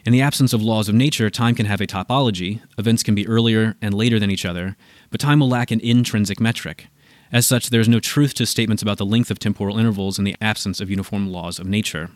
In 0.04 0.12
the 0.12 0.22
absence 0.22 0.52
of 0.52 0.62
laws 0.62 0.88
of 0.88 0.94
nature, 0.94 1.28
time 1.28 1.54
can 1.54 1.66
have 1.66 1.80
a 1.80 1.86
topology, 1.86 2.60
events 2.78 3.02
can 3.02 3.14
be 3.14 3.26
earlier 3.26 3.76
and 3.82 3.92
later 3.92 4.18
than 4.18 4.30
each 4.30 4.44
other, 4.44 4.76
but 5.10 5.20
time 5.20 5.40
will 5.40 5.48
lack 5.48 5.70
an 5.70 5.80
intrinsic 5.80 6.40
metric. 6.40 6.86
As 7.30 7.46
such, 7.46 7.68
there 7.68 7.80
is 7.80 7.88
no 7.88 8.00
truth 8.00 8.32
to 8.34 8.46
statements 8.46 8.82
about 8.82 8.96
the 8.96 9.04
length 9.04 9.30
of 9.30 9.38
temporal 9.38 9.78
intervals 9.78 10.18
in 10.18 10.24
the 10.24 10.36
absence 10.40 10.80
of 10.80 10.88
uniform 10.88 11.30
laws 11.30 11.58
of 11.58 11.66
nature. 11.66 12.10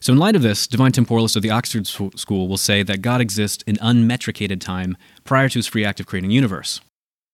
So, 0.00 0.14
in 0.14 0.18
light 0.18 0.34
of 0.34 0.40
this, 0.40 0.66
divine 0.66 0.92
temporalists 0.92 1.36
of 1.36 1.42
the 1.42 1.50
Oxford 1.50 1.86
School 1.86 2.48
will 2.48 2.56
say 2.56 2.82
that 2.82 3.02
God 3.02 3.20
exists 3.20 3.62
in 3.66 3.76
unmetricated 3.76 4.62
time 4.62 4.96
prior 5.24 5.50
to 5.50 5.58
his 5.58 5.66
free 5.66 5.84
act 5.84 6.00
of 6.00 6.06
creating 6.06 6.30
universe. 6.30 6.80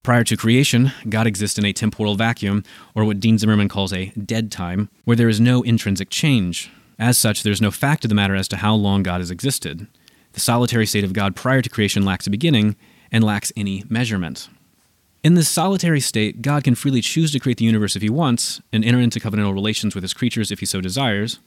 Prior 0.06 0.22
to 0.22 0.36
creation, 0.36 0.92
God 1.08 1.26
exists 1.26 1.58
in 1.58 1.64
a 1.64 1.72
temporal 1.72 2.14
vacuum, 2.14 2.62
or 2.94 3.04
what 3.04 3.18
Dean 3.18 3.38
Zimmerman 3.38 3.68
calls 3.68 3.92
a 3.92 4.12
dead 4.12 4.52
time, 4.52 4.88
where 5.02 5.16
there 5.16 5.28
is 5.28 5.40
no 5.40 5.62
intrinsic 5.62 6.10
change. 6.10 6.70
As 6.96 7.18
such, 7.18 7.42
there 7.42 7.52
is 7.52 7.60
no 7.60 7.72
fact 7.72 8.04
of 8.04 8.08
the 8.08 8.14
matter 8.14 8.36
as 8.36 8.46
to 8.46 8.58
how 8.58 8.76
long 8.76 9.02
God 9.02 9.20
has 9.20 9.32
existed. 9.32 9.88
The 10.34 10.38
solitary 10.38 10.86
state 10.86 11.02
of 11.02 11.12
God 11.12 11.34
prior 11.34 11.60
to 11.60 11.68
creation 11.68 12.04
lacks 12.04 12.28
a 12.28 12.30
beginning 12.30 12.76
and 13.10 13.24
lacks 13.24 13.52
any 13.56 13.82
measurement. 13.88 14.48
In 15.24 15.34
this 15.34 15.48
solitary 15.48 15.98
state, 15.98 16.40
God 16.40 16.62
can 16.62 16.76
freely 16.76 17.00
choose 17.00 17.32
to 17.32 17.40
create 17.40 17.58
the 17.58 17.64
universe 17.64 17.96
if 17.96 18.02
he 18.02 18.08
wants 18.08 18.62
and 18.72 18.84
enter 18.84 19.00
into 19.00 19.18
covenantal 19.18 19.54
relations 19.54 19.96
with 19.96 20.04
his 20.04 20.14
creatures 20.14 20.52
if 20.52 20.60
he 20.60 20.66
so 20.66 20.80
desires. 20.80 21.40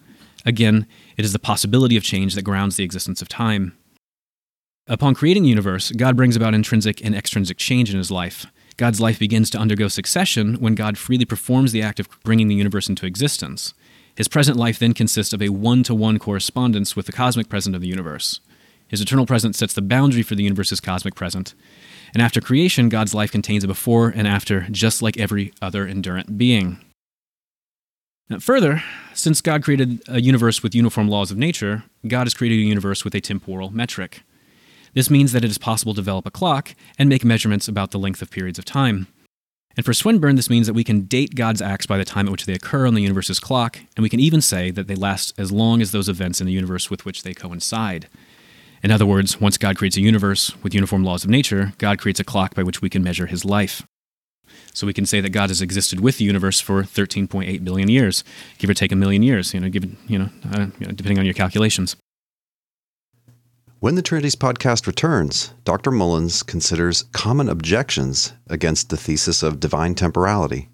Again, 0.46 0.86
it 1.16 1.24
is 1.24 1.32
the 1.32 1.40
possibility 1.40 1.96
of 1.96 2.04
change 2.04 2.36
that 2.36 2.42
grounds 2.42 2.76
the 2.76 2.84
existence 2.84 3.22
of 3.22 3.30
time. 3.30 3.78
Upon 4.92 5.14
creating 5.14 5.44
the 5.44 5.50
universe, 5.50 5.92
God 5.92 6.18
brings 6.18 6.36
about 6.36 6.56
intrinsic 6.56 7.06
and 7.06 7.14
extrinsic 7.14 7.58
change 7.58 7.92
in 7.92 7.98
his 7.98 8.10
life. 8.10 8.48
God's 8.76 9.00
life 9.00 9.20
begins 9.20 9.52
to 9.52 9.60
undergo 9.60 9.88
succession 9.88 10.56
when 10.56 10.74
God 10.74 10.98
freely 10.98 11.26
performs 11.26 11.72
the 11.72 11.84
act 11.84 12.00
of 12.00 12.10
bringing 12.24 12.48
the 12.48 12.56
universe 12.56 12.90
into 12.90 13.06
existence. 13.06 13.76
His 14.16 14.28
present 14.28 14.58
life 14.58 14.80
then 14.80 14.96
consists 14.96 15.32
of 15.32 15.44
a 15.44 15.50
one 15.50 15.84
to 15.84 15.94
one 15.94 16.18
correspondence 16.18 16.96
with 16.96 17.06
the 17.06 17.12
cosmic 17.12 17.50
present 17.50 17.76
of 17.76 17.82
the 17.82 17.88
universe. 17.88 18.40
His 18.88 19.00
eternal 19.00 19.28
present 19.28 19.56
sets 19.56 19.76
the 19.76 19.84
boundary 19.84 20.24
for 20.24 20.34
the 20.34 20.42
universe's 20.42 20.80
cosmic 20.80 21.14
present. 21.14 21.54
And 22.12 22.24
after 22.24 22.42
creation, 22.42 22.90
God's 22.90 23.14
life 23.14 23.32
contains 23.32 23.64
a 23.64 23.68
before 23.68 24.10
and 24.10 24.28
after, 24.28 24.62
just 24.72 25.04
like 25.04 25.20
every 25.20 25.54
other 25.62 25.88
endurant 25.88 26.36
being. 26.36 26.84
Now, 28.28 28.40
further, 28.40 28.84
since 29.14 29.40
God 29.40 29.64
created 29.64 30.02
a 30.08 30.20
universe 30.20 30.64
with 30.64 30.74
uniform 30.74 31.10
laws 31.10 31.30
of 31.30 31.38
nature, 31.38 31.84
God 32.08 32.26
has 32.26 32.34
created 32.34 32.56
a 32.56 32.68
universe 32.68 33.04
with 33.04 33.14
a 33.14 33.22
temporal 33.22 33.70
metric. 33.70 34.24
This 34.94 35.10
means 35.10 35.32
that 35.32 35.44
it 35.44 35.52
is 35.52 35.58
possible 35.58 35.94
to 35.94 36.02
develop 36.02 36.26
a 36.26 36.32
clock 36.32 36.76
and 36.98 37.10
make 37.10 37.24
measurements 37.24 37.68
about 37.68 37.92
the 37.92 38.00
length 38.00 38.22
of 38.22 38.32
periods 38.32 38.60
of 38.60 38.66
time. 38.66 39.08
And 39.78 39.86
for 39.86 39.94
Swinburne, 39.94 40.36
this 40.36 40.50
means 40.50 40.68
that 40.68 40.74
we 40.74 40.84
can 40.84 41.02
date 41.02 41.36
God's 41.36 41.62
acts 41.62 41.86
by 41.86 41.98
the 41.98 42.06
time 42.06 42.28
at 42.28 42.32
which 42.32 42.46
they 42.46 42.54
occur 42.54 42.86
on 42.88 42.96
the 42.96 43.02
universe's 43.02 43.40
clock, 43.40 43.80
and 43.96 44.04
we 44.04 44.10
can 44.10 44.20
even 44.20 44.42
say 44.42 44.72
that 44.72 44.88
they 44.88 44.96
last 44.96 45.34
as 45.38 45.52
long 45.52 45.82
as 45.82 45.92
those 45.92 46.10
events 46.10 46.42
in 46.42 46.48
the 46.48 46.54
universe 46.54 46.90
with 46.90 47.06
which 47.06 47.24
they 47.24 47.34
coincide. 47.34 48.08
In 48.84 48.92
other 48.92 49.06
words, 49.06 49.40
once 49.40 49.58
God 49.58 49.78
creates 49.78 49.98
a 49.98 50.02
universe 50.02 50.56
with 50.64 50.74
uniform 50.74 51.04
laws 51.04 51.24
of 51.24 51.30
nature, 51.30 51.74
God 51.78 52.00
creates 52.00 52.20
a 52.20 52.24
clock 52.24 52.56
by 52.56 52.64
which 52.64 52.82
we 52.82 52.90
can 52.90 53.04
measure 53.04 53.28
his 53.28 53.46
life. 53.46 53.86
So 54.74 54.88
we 54.88 54.94
can 54.94 55.06
say 55.06 55.22
that 55.22 55.30
God 55.30 55.50
has 55.50 55.62
existed 55.62 56.00
with 56.00 56.18
the 56.18 56.26
universe 56.26 56.60
for 56.60 56.84
13.8 56.84 57.64
billion 57.64 57.90
years, 57.90 58.24
give 58.58 58.70
or 58.70 58.74
take 58.74 58.92
a 58.92 58.96
million 58.96 59.24
years, 59.24 59.54
you 59.54 59.60
know, 59.60 59.70
given, 59.70 59.98
you 60.08 60.20
know, 60.20 60.30
uh, 60.52 60.68
depending 60.78 61.20
on 61.20 61.26
your 61.26 61.34
calculations. 61.34 61.96
When 63.82 63.96
the 63.96 64.02
Trinities 64.02 64.36
podcast 64.36 64.88
returns, 64.88 65.54
Dr. 65.64 65.90
Mullins 65.90 66.44
considers 66.44 67.04
common 67.14 67.48
objections 67.48 68.34
against 68.48 68.90
the 68.90 68.98
thesis 68.98 69.42
of 69.42 69.62
divine 69.62 69.96
temporality. 69.96 70.68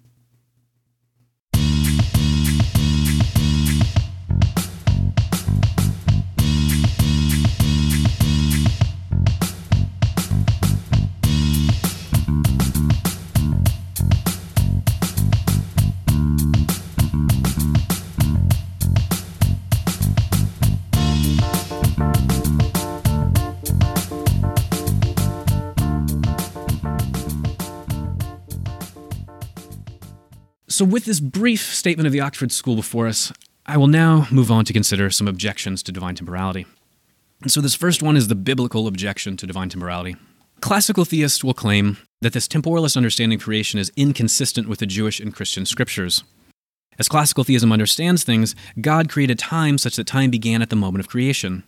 So, 30.76 30.84
with 30.84 31.06
this 31.06 31.20
brief 31.20 31.72
statement 31.72 32.06
of 32.06 32.12
the 32.12 32.20
Oxford 32.20 32.52
School 32.52 32.76
before 32.76 33.06
us, 33.06 33.32
I 33.64 33.78
will 33.78 33.86
now 33.86 34.28
move 34.30 34.50
on 34.50 34.66
to 34.66 34.74
consider 34.74 35.08
some 35.08 35.26
objections 35.26 35.82
to 35.82 35.90
divine 35.90 36.16
temporality. 36.16 36.66
And 37.40 37.50
so, 37.50 37.62
this 37.62 37.74
first 37.74 38.02
one 38.02 38.14
is 38.14 38.28
the 38.28 38.34
biblical 38.34 38.86
objection 38.86 39.38
to 39.38 39.46
divine 39.46 39.70
temporality. 39.70 40.16
Classical 40.60 41.06
theists 41.06 41.42
will 41.42 41.54
claim 41.54 41.96
that 42.20 42.34
this 42.34 42.46
temporalist 42.46 42.94
understanding 42.94 43.38
of 43.38 43.42
creation 43.42 43.80
is 43.80 43.90
inconsistent 43.96 44.68
with 44.68 44.80
the 44.80 44.84
Jewish 44.84 45.18
and 45.18 45.34
Christian 45.34 45.64
scriptures. 45.64 46.24
As 46.98 47.08
classical 47.08 47.44
theism 47.44 47.72
understands 47.72 48.22
things, 48.22 48.54
God 48.78 49.08
created 49.08 49.38
time 49.38 49.78
such 49.78 49.96
that 49.96 50.06
time 50.06 50.30
began 50.30 50.60
at 50.60 50.68
the 50.68 50.76
moment 50.76 51.00
of 51.00 51.08
creation. 51.08 51.62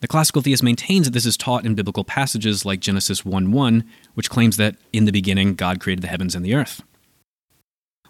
The 0.00 0.08
classical 0.08 0.40
theist 0.40 0.62
maintains 0.62 1.04
that 1.04 1.12
this 1.12 1.26
is 1.26 1.36
taught 1.36 1.66
in 1.66 1.74
biblical 1.74 2.04
passages 2.04 2.64
like 2.64 2.80
Genesis 2.80 3.22
1 3.22 3.52
1, 3.52 3.84
which 4.14 4.30
claims 4.30 4.56
that 4.56 4.76
in 4.94 5.04
the 5.04 5.12
beginning 5.12 5.56
God 5.56 5.78
created 5.78 6.02
the 6.02 6.08
heavens 6.08 6.34
and 6.34 6.42
the 6.42 6.54
earth. 6.54 6.82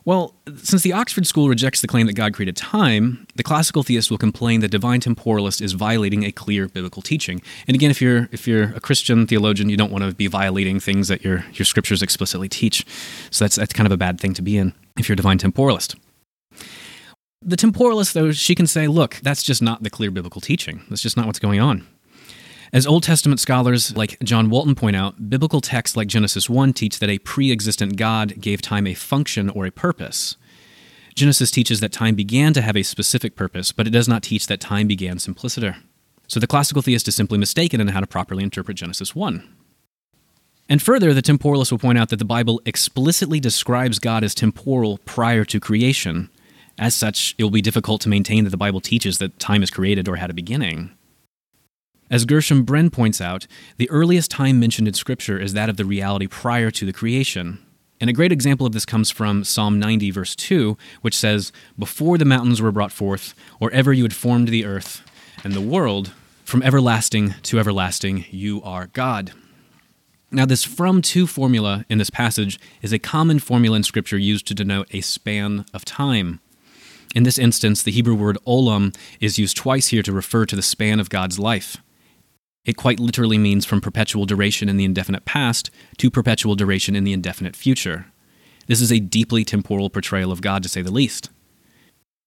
Well, 0.06 0.36
since 0.62 0.82
the 0.82 0.92
Oxford 0.92 1.26
School 1.26 1.48
rejects 1.48 1.80
the 1.80 1.88
claim 1.88 2.06
that 2.06 2.12
God 2.12 2.32
created 2.32 2.56
time, 2.56 3.26
the 3.34 3.42
classical 3.42 3.82
theist 3.82 4.08
will 4.08 4.18
complain 4.18 4.60
that 4.60 4.68
divine 4.68 5.00
temporalist 5.00 5.60
is 5.60 5.72
violating 5.72 6.22
a 6.22 6.30
clear 6.30 6.68
biblical 6.68 7.02
teaching. 7.02 7.42
And 7.66 7.74
again, 7.74 7.90
if 7.90 8.00
you're 8.00 8.28
if 8.30 8.46
you're 8.46 8.72
a 8.76 8.80
Christian 8.80 9.26
theologian, 9.26 9.68
you 9.68 9.76
don't 9.76 9.90
want 9.90 10.04
to 10.04 10.14
be 10.14 10.28
violating 10.28 10.78
things 10.78 11.08
that 11.08 11.24
your 11.24 11.44
your 11.54 11.66
scriptures 11.66 12.02
explicitly 12.02 12.48
teach. 12.48 12.86
So 13.32 13.44
that's 13.44 13.56
that's 13.56 13.72
kind 13.72 13.86
of 13.86 13.92
a 13.92 13.96
bad 13.96 14.20
thing 14.20 14.32
to 14.34 14.42
be 14.42 14.56
in 14.56 14.72
if 14.96 15.08
you're 15.08 15.14
a 15.14 15.16
divine 15.16 15.38
temporalist. 15.38 15.96
The 17.42 17.56
temporalist, 17.56 18.14
though, 18.14 18.32
she 18.32 18.54
can 18.54 18.66
say, 18.66 18.86
look, 18.86 19.16
that's 19.22 19.42
just 19.42 19.60
not 19.60 19.82
the 19.82 19.90
clear 19.90 20.10
biblical 20.10 20.40
teaching. 20.40 20.82
That's 20.88 21.02
just 21.02 21.16
not 21.16 21.26
what's 21.26 21.38
going 21.38 21.60
on. 21.60 21.86
As 22.76 22.86
Old 22.86 23.04
Testament 23.04 23.40
scholars 23.40 23.96
like 23.96 24.18
John 24.22 24.50
Walton 24.50 24.74
point 24.74 24.96
out, 24.96 25.30
biblical 25.30 25.62
texts 25.62 25.96
like 25.96 26.08
Genesis 26.08 26.50
1 26.50 26.74
teach 26.74 26.98
that 26.98 27.08
a 27.08 27.18
pre 27.18 27.50
existent 27.50 27.96
God 27.96 28.38
gave 28.38 28.60
time 28.60 28.86
a 28.86 28.92
function 28.92 29.48
or 29.48 29.64
a 29.64 29.70
purpose. 29.70 30.36
Genesis 31.14 31.50
teaches 31.50 31.80
that 31.80 31.90
time 31.90 32.14
began 32.14 32.52
to 32.52 32.60
have 32.60 32.76
a 32.76 32.82
specific 32.82 33.34
purpose, 33.34 33.72
but 33.72 33.86
it 33.86 33.94
does 33.94 34.08
not 34.08 34.22
teach 34.22 34.46
that 34.48 34.60
time 34.60 34.86
began 34.86 35.18
simpliciter. 35.18 35.76
So 36.28 36.38
the 36.38 36.46
classical 36.46 36.82
theist 36.82 37.08
is 37.08 37.16
simply 37.16 37.38
mistaken 37.38 37.80
in 37.80 37.88
how 37.88 38.00
to 38.00 38.06
properly 38.06 38.44
interpret 38.44 38.76
Genesis 38.76 39.14
1. 39.16 39.42
And 40.68 40.82
further, 40.82 41.14
the 41.14 41.22
temporalist 41.22 41.72
will 41.72 41.78
point 41.78 41.96
out 41.96 42.10
that 42.10 42.18
the 42.18 42.26
Bible 42.26 42.60
explicitly 42.66 43.40
describes 43.40 43.98
God 43.98 44.22
as 44.22 44.34
temporal 44.34 44.98
prior 45.06 45.46
to 45.46 45.58
creation. 45.58 46.28
As 46.78 46.94
such, 46.94 47.34
it 47.38 47.42
will 47.42 47.50
be 47.50 47.62
difficult 47.62 48.02
to 48.02 48.10
maintain 48.10 48.44
that 48.44 48.50
the 48.50 48.58
Bible 48.58 48.82
teaches 48.82 49.16
that 49.16 49.38
time 49.38 49.62
is 49.62 49.70
created 49.70 50.08
or 50.08 50.16
had 50.16 50.28
a 50.28 50.34
beginning. 50.34 50.90
As 52.08 52.24
Gershom 52.24 52.62
Brin 52.62 52.90
points 52.90 53.20
out, 53.20 53.46
the 53.78 53.90
earliest 53.90 54.30
time 54.30 54.60
mentioned 54.60 54.86
in 54.86 54.94
Scripture 54.94 55.40
is 55.40 55.54
that 55.54 55.68
of 55.68 55.76
the 55.76 55.84
reality 55.84 56.28
prior 56.28 56.70
to 56.70 56.86
the 56.86 56.92
creation. 56.92 57.58
And 58.00 58.08
a 58.08 58.12
great 58.12 58.30
example 58.30 58.66
of 58.66 58.72
this 58.72 58.86
comes 58.86 59.10
from 59.10 59.42
Psalm 59.42 59.80
90, 59.80 60.12
verse 60.12 60.36
2, 60.36 60.76
which 61.00 61.16
says, 61.16 61.50
Before 61.78 62.16
the 62.16 62.24
mountains 62.24 62.62
were 62.62 62.70
brought 62.70 62.92
forth, 62.92 63.34
or 63.58 63.72
ever 63.72 63.92
you 63.92 64.04
had 64.04 64.14
formed 64.14 64.48
the 64.48 64.64
earth 64.64 65.02
and 65.42 65.52
the 65.52 65.60
world, 65.60 66.12
from 66.44 66.62
everlasting 66.62 67.34
to 67.42 67.58
everlasting, 67.58 68.26
you 68.30 68.62
are 68.62 68.86
God. 68.88 69.32
Now, 70.30 70.46
this 70.46 70.62
from 70.62 71.02
to 71.02 71.26
formula 71.26 71.84
in 71.88 71.98
this 71.98 72.10
passage 72.10 72.60
is 72.82 72.92
a 72.92 73.00
common 73.00 73.40
formula 73.40 73.78
in 73.78 73.82
Scripture 73.82 74.18
used 74.18 74.46
to 74.48 74.54
denote 74.54 74.86
a 74.92 75.00
span 75.00 75.64
of 75.74 75.84
time. 75.84 76.40
In 77.16 77.22
this 77.22 77.38
instance, 77.38 77.82
the 77.82 77.92
Hebrew 77.92 78.14
word 78.14 78.38
olam 78.46 78.94
is 79.20 79.38
used 79.38 79.56
twice 79.56 79.88
here 79.88 80.02
to 80.02 80.12
refer 80.12 80.46
to 80.46 80.54
the 80.54 80.62
span 80.62 81.00
of 81.00 81.08
God's 81.08 81.38
life. 81.38 81.78
It 82.66 82.76
quite 82.76 83.00
literally 83.00 83.38
means 83.38 83.64
from 83.64 83.80
perpetual 83.80 84.26
duration 84.26 84.68
in 84.68 84.76
the 84.76 84.84
indefinite 84.84 85.24
past 85.24 85.70
to 85.98 86.10
perpetual 86.10 86.56
duration 86.56 86.96
in 86.96 87.04
the 87.04 87.12
indefinite 87.12 87.56
future. 87.56 88.06
This 88.66 88.80
is 88.80 88.92
a 88.92 88.98
deeply 88.98 89.44
temporal 89.44 89.88
portrayal 89.88 90.32
of 90.32 90.42
God, 90.42 90.64
to 90.64 90.68
say 90.68 90.82
the 90.82 90.90
least. 90.90 91.30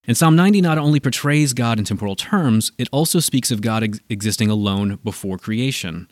And 0.08 0.18
Psalm 0.18 0.38
90 0.38 0.62
not 0.62 0.78
only 0.78 1.02
portrays 1.02 1.54
God 1.54 1.78
in 1.78 1.84
temporal 1.84 2.16
terms, 2.16 2.72
it 2.78 2.88
also 2.92 3.20
speaks 3.20 3.52
of 3.52 3.62
God 3.62 3.84
ex- 3.84 4.00
existing 4.10 4.50
alone 4.50 4.98
before 5.04 5.38
creation. 5.38 6.10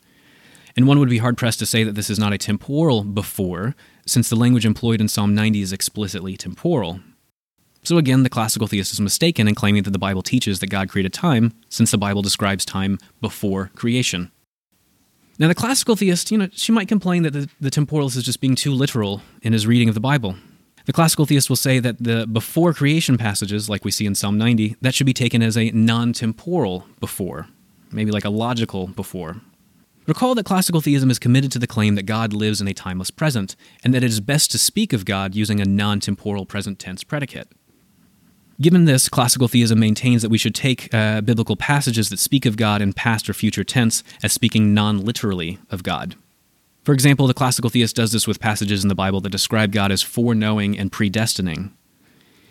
And 0.76 0.86
one 0.86 0.98
would 1.00 1.08
be 1.08 1.18
hard 1.18 1.38
pressed 1.38 1.58
to 1.60 1.66
say 1.66 1.82
that 1.82 1.94
this 1.94 2.10
is 2.10 2.18
not 2.18 2.34
a 2.34 2.38
temporal 2.38 3.02
before, 3.02 3.74
since 4.06 4.28
the 4.28 4.36
language 4.36 4.66
employed 4.66 5.00
in 5.00 5.08
Psalm 5.08 5.34
90 5.34 5.62
is 5.62 5.72
explicitly 5.72 6.36
temporal. 6.36 7.00
So 7.82 7.96
again, 7.96 8.22
the 8.22 8.30
classical 8.30 8.66
theist 8.66 8.92
is 8.92 9.00
mistaken 9.00 9.48
in 9.48 9.54
claiming 9.54 9.84
that 9.84 9.92
the 9.92 9.98
Bible 9.98 10.22
teaches 10.22 10.58
that 10.60 10.66
God 10.66 10.88
created 10.88 11.12
time, 11.12 11.52
since 11.68 11.90
the 11.90 11.98
Bible 11.98 12.22
describes 12.22 12.64
time 12.64 12.98
before 13.20 13.70
creation. 13.74 14.30
Now, 15.38 15.46
the 15.46 15.54
classical 15.54 15.94
theist, 15.94 16.32
you 16.32 16.38
know, 16.38 16.48
she 16.52 16.72
might 16.72 16.88
complain 16.88 17.22
that 17.22 17.32
the, 17.32 17.48
the 17.60 17.70
temporalist 17.70 18.16
is 18.16 18.24
just 18.24 18.40
being 18.40 18.56
too 18.56 18.72
literal 18.72 19.22
in 19.40 19.52
his 19.52 19.66
reading 19.66 19.88
of 19.88 19.94
the 19.94 20.00
Bible. 20.00 20.34
The 20.86 20.92
classical 20.92 21.26
theist 21.26 21.48
will 21.48 21.56
say 21.56 21.78
that 21.78 22.02
the 22.02 22.26
before 22.26 22.72
creation 22.72 23.18
passages, 23.18 23.68
like 23.68 23.84
we 23.84 23.90
see 23.90 24.06
in 24.06 24.14
Psalm 24.14 24.36
90, 24.36 24.76
that 24.80 24.94
should 24.94 25.06
be 25.06 25.12
taken 25.12 25.42
as 25.42 25.56
a 25.56 25.70
non 25.70 26.12
temporal 26.12 26.86
before, 26.98 27.46
maybe 27.92 28.10
like 28.10 28.24
a 28.24 28.30
logical 28.30 28.88
before. 28.88 29.36
Recall 30.06 30.34
that 30.34 30.46
classical 30.46 30.80
theism 30.80 31.10
is 31.10 31.18
committed 31.18 31.52
to 31.52 31.58
the 31.58 31.66
claim 31.66 31.94
that 31.94 32.06
God 32.06 32.32
lives 32.32 32.62
in 32.62 32.66
a 32.66 32.72
timeless 32.72 33.10
present, 33.10 33.54
and 33.84 33.92
that 33.92 34.02
it 34.02 34.08
is 34.08 34.20
best 34.20 34.50
to 34.52 34.58
speak 34.58 34.94
of 34.94 35.04
God 35.04 35.34
using 35.34 35.60
a 35.60 35.66
non 35.66 36.00
temporal 36.00 36.46
present 36.46 36.78
tense 36.78 37.04
predicate. 37.04 37.48
Given 38.60 38.86
this, 38.86 39.08
classical 39.08 39.46
theism 39.46 39.78
maintains 39.78 40.22
that 40.22 40.30
we 40.30 40.38
should 40.38 40.54
take 40.54 40.92
uh, 40.92 41.20
biblical 41.20 41.54
passages 41.54 42.08
that 42.08 42.18
speak 42.18 42.44
of 42.44 42.56
God 42.56 42.82
in 42.82 42.92
past 42.92 43.30
or 43.30 43.34
future 43.34 43.62
tense 43.62 44.02
as 44.20 44.32
speaking 44.32 44.74
non 44.74 45.04
literally 45.04 45.58
of 45.70 45.84
God. 45.84 46.16
For 46.82 46.92
example, 46.92 47.28
the 47.28 47.34
classical 47.34 47.70
theist 47.70 47.94
does 47.94 48.10
this 48.10 48.26
with 48.26 48.40
passages 48.40 48.82
in 48.82 48.88
the 48.88 48.96
Bible 48.96 49.20
that 49.20 49.30
describe 49.30 49.70
God 49.70 49.92
as 49.92 50.02
foreknowing 50.02 50.76
and 50.76 50.90
predestining. 50.90 51.70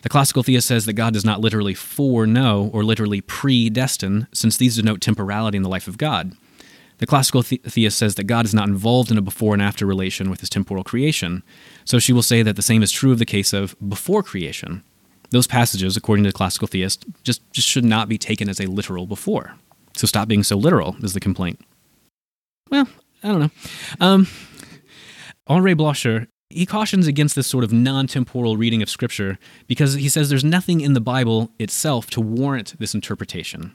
The 0.04 0.10
classical 0.10 0.44
theist 0.44 0.68
says 0.68 0.86
that 0.86 0.94
God 0.94 1.14
does 1.14 1.26
not 1.26 1.42
literally 1.42 1.74
foreknow 1.74 2.70
or 2.72 2.86
literally 2.86 3.20
predestine, 3.20 4.28
since 4.32 4.56
these 4.56 4.78
denote 4.78 5.02
temporality 5.02 5.58
in 5.58 5.64
the 5.64 5.70
life 5.70 5.90
of 5.90 5.98
God. 5.98 6.38
The 7.00 7.08
classical 7.08 7.42
the- 7.42 7.58
theist 7.66 7.98
says 7.98 8.16
that 8.16 8.24
God 8.24 8.46
is 8.46 8.54
not 8.54 8.70
involved 8.70 9.12
in 9.12 9.18
a 9.18 9.22
before 9.22 9.54
and 9.54 9.62
after 9.62 9.86
relation 9.86 10.30
with 10.30 10.40
his 10.40 10.50
temporal 10.50 10.86
creation, 10.86 11.44
so 11.84 12.00
she 12.00 12.14
will 12.14 12.24
say 12.24 12.44
that 12.44 12.56
the 12.56 12.62
same 12.62 12.82
is 12.82 12.94
true 12.94 13.12
of 13.12 13.20
the 13.20 13.26
case 13.26 13.52
of 13.52 13.76
before 13.86 14.24
creation. 14.24 14.84
Those 15.30 15.48
passages, 15.48 15.98
according 15.98 16.26
to 16.26 16.32
classical 16.32 16.68
theists, 16.68 17.06
just, 17.24 17.42
just 17.52 17.68
should 17.68 17.86
not 17.86 18.08
be 18.08 18.18
taken 18.18 18.50
as 18.50 18.60
a 18.60 18.68
literal 18.68 19.06
before. 19.06 19.56
So 19.96 20.08
stop 20.08 20.28
being 20.28 20.44
so 20.44 20.58
literal, 20.58 20.96
is 21.04 21.14
the 21.14 21.20
complaint. 21.20 21.60
Well, 22.70 22.88
I 23.24 23.28
don't 23.28 23.40
know. 23.40 23.50
Um, 24.00 24.28
Henri 25.48 25.74
Blocher, 25.74 26.28
he 26.50 26.66
cautions 26.66 27.08
against 27.08 27.36
this 27.36 27.48
sort 27.48 27.64
of 27.64 27.74
non 27.74 28.08
temporal 28.08 28.58
reading 28.58 28.82
of 28.82 28.90
Scripture 28.90 29.38
because 29.68 29.96
he 29.96 30.10
says 30.10 30.30
there's 30.30 30.44
nothing 30.44 30.82
in 30.82 30.94
the 30.94 31.02
Bible 31.02 31.52
itself 31.60 32.10
to 32.12 32.22
warrant 32.22 32.76
this 32.80 32.94
interpretation. 32.94 33.74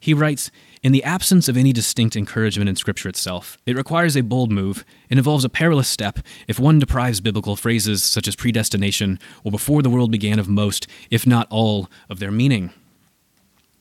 He 0.00 0.14
writes 0.14 0.50
In 0.82 0.92
the 0.92 1.04
absence 1.04 1.46
of 1.46 1.56
any 1.56 1.72
distinct 1.72 2.16
encouragement 2.16 2.70
in 2.70 2.76
Scripture 2.76 3.10
itself, 3.10 3.58
it 3.66 3.76
requires 3.76 4.16
a 4.16 4.22
bold 4.22 4.50
move 4.50 4.84
and 5.10 5.18
involves 5.18 5.44
a 5.44 5.50
perilous 5.50 5.88
step 5.88 6.18
if 6.48 6.58
one 6.58 6.78
deprives 6.78 7.20
biblical 7.20 7.54
phrases 7.54 8.02
such 8.02 8.26
as 8.26 8.34
predestination 8.34 9.18
or 9.44 9.52
before 9.52 9.82
the 9.82 9.90
world 9.90 10.10
began 10.10 10.38
of 10.38 10.48
most, 10.48 10.86
if 11.10 11.26
not 11.26 11.46
all, 11.50 11.90
of 12.08 12.18
their 12.18 12.30
meaning. 12.30 12.70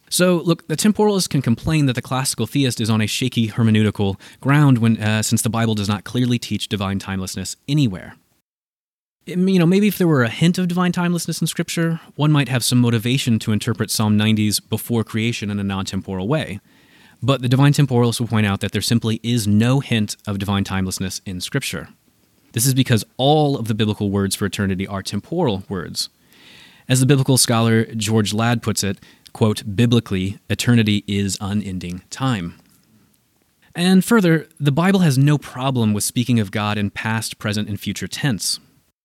So, 0.09 0.37
look, 0.37 0.67
the 0.67 0.75
temporalist 0.75 1.29
can 1.29 1.41
complain 1.41 1.85
that 1.85 1.93
the 1.93 2.01
classical 2.01 2.47
theist 2.47 2.81
is 2.81 2.89
on 2.89 2.99
a 2.99 3.07
shaky 3.07 3.47
hermeneutical 3.47 4.19
ground 4.41 4.79
when, 4.79 4.97
uh, 4.97 5.21
since 5.21 5.43
the 5.43 5.51
Bible 5.51 5.75
does 5.75 5.87
not 5.87 6.03
clearly 6.03 6.39
teach 6.39 6.67
divine 6.67 6.99
timelessness 6.99 7.55
anywhere 7.67 8.15
you 9.29 9.59
know, 9.59 9.65
maybe 9.65 9.87
if 9.87 9.97
there 9.97 10.07
were 10.07 10.23
a 10.23 10.29
hint 10.29 10.57
of 10.57 10.67
divine 10.67 10.91
timelessness 10.91 11.41
in 11.41 11.47
Scripture, 11.47 11.99
one 12.15 12.31
might 12.31 12.49
have 12.49 12.63
some 12.63 12.79
motivation 12.79 13.39
to 13.39 13.51
interpret 13.51 13.91
Psalm 13.91 14.17
90's 14.17 14.59
before 14.59 15.03
creation 15.03 15.49
in 15.49 15.59
a 15.59 15.63
non 15.63 15.85
temporal 15.85 16.27
way. 16.27 16.59
But 17.21 17.41
the 17.41 17.49
divine 17.49 17.73
temporalists 17.73 18.19
will 18.19 18.27
point 18.27 18.45
out 18.45 18.61
that 18.61 18.71
there 18.71 18.81
simply 18.81 19.19
is 19.23 19.47
no 19.47 19.81
hint 19.81 20.15
of 20.25 20.39
divine 20.39 20.63
timelessness 20.63 21.21
in 21.25 21.41
Scripture. 21.41 21.89
This 22.53 22.65
is 22.65 22.73
because 22.73 23.05
all 23.17 23.57
of 23.57 23.67
the 23.67 23.75
biblical 23.75 24.09
words 24.09 24.35
for 24.35 24.45
eternity 24.45 24.87
are 24.87 25.03
temporal 25.03 25.63
words. 25.69 26.09
As 26.87 26.99
the 26.99 27.05
biblical 27.05 27.37
scholar 27.37 27.85
George 27.93 28.33
Ladd 28.33 28.63
puts 28.63 28.83
it, 28.83 28.99
quote, 29.33 29.75
biblically, 29.75 30.39
eternity 30.49 31.03
is 31.07 31.37
unending 31.39 32.01
time. 32.09 32.55
And 33.75 34.03
further, 34.03 34.47
the 34.59 34.71
Bible 34.71 35.01
has 35.01 35.17
no 35.17 35.37
problem 35.37 35.93
with 35.93 36.03
speaking 36.03 36.39
of 36.39 36.51
God 36.51 36.77
in 36.77 36.89
past, 36.89 37.37
present, 37.37 37.69
and 37.69 37.79
future 37.79 38.07
tense. 38.07 38.59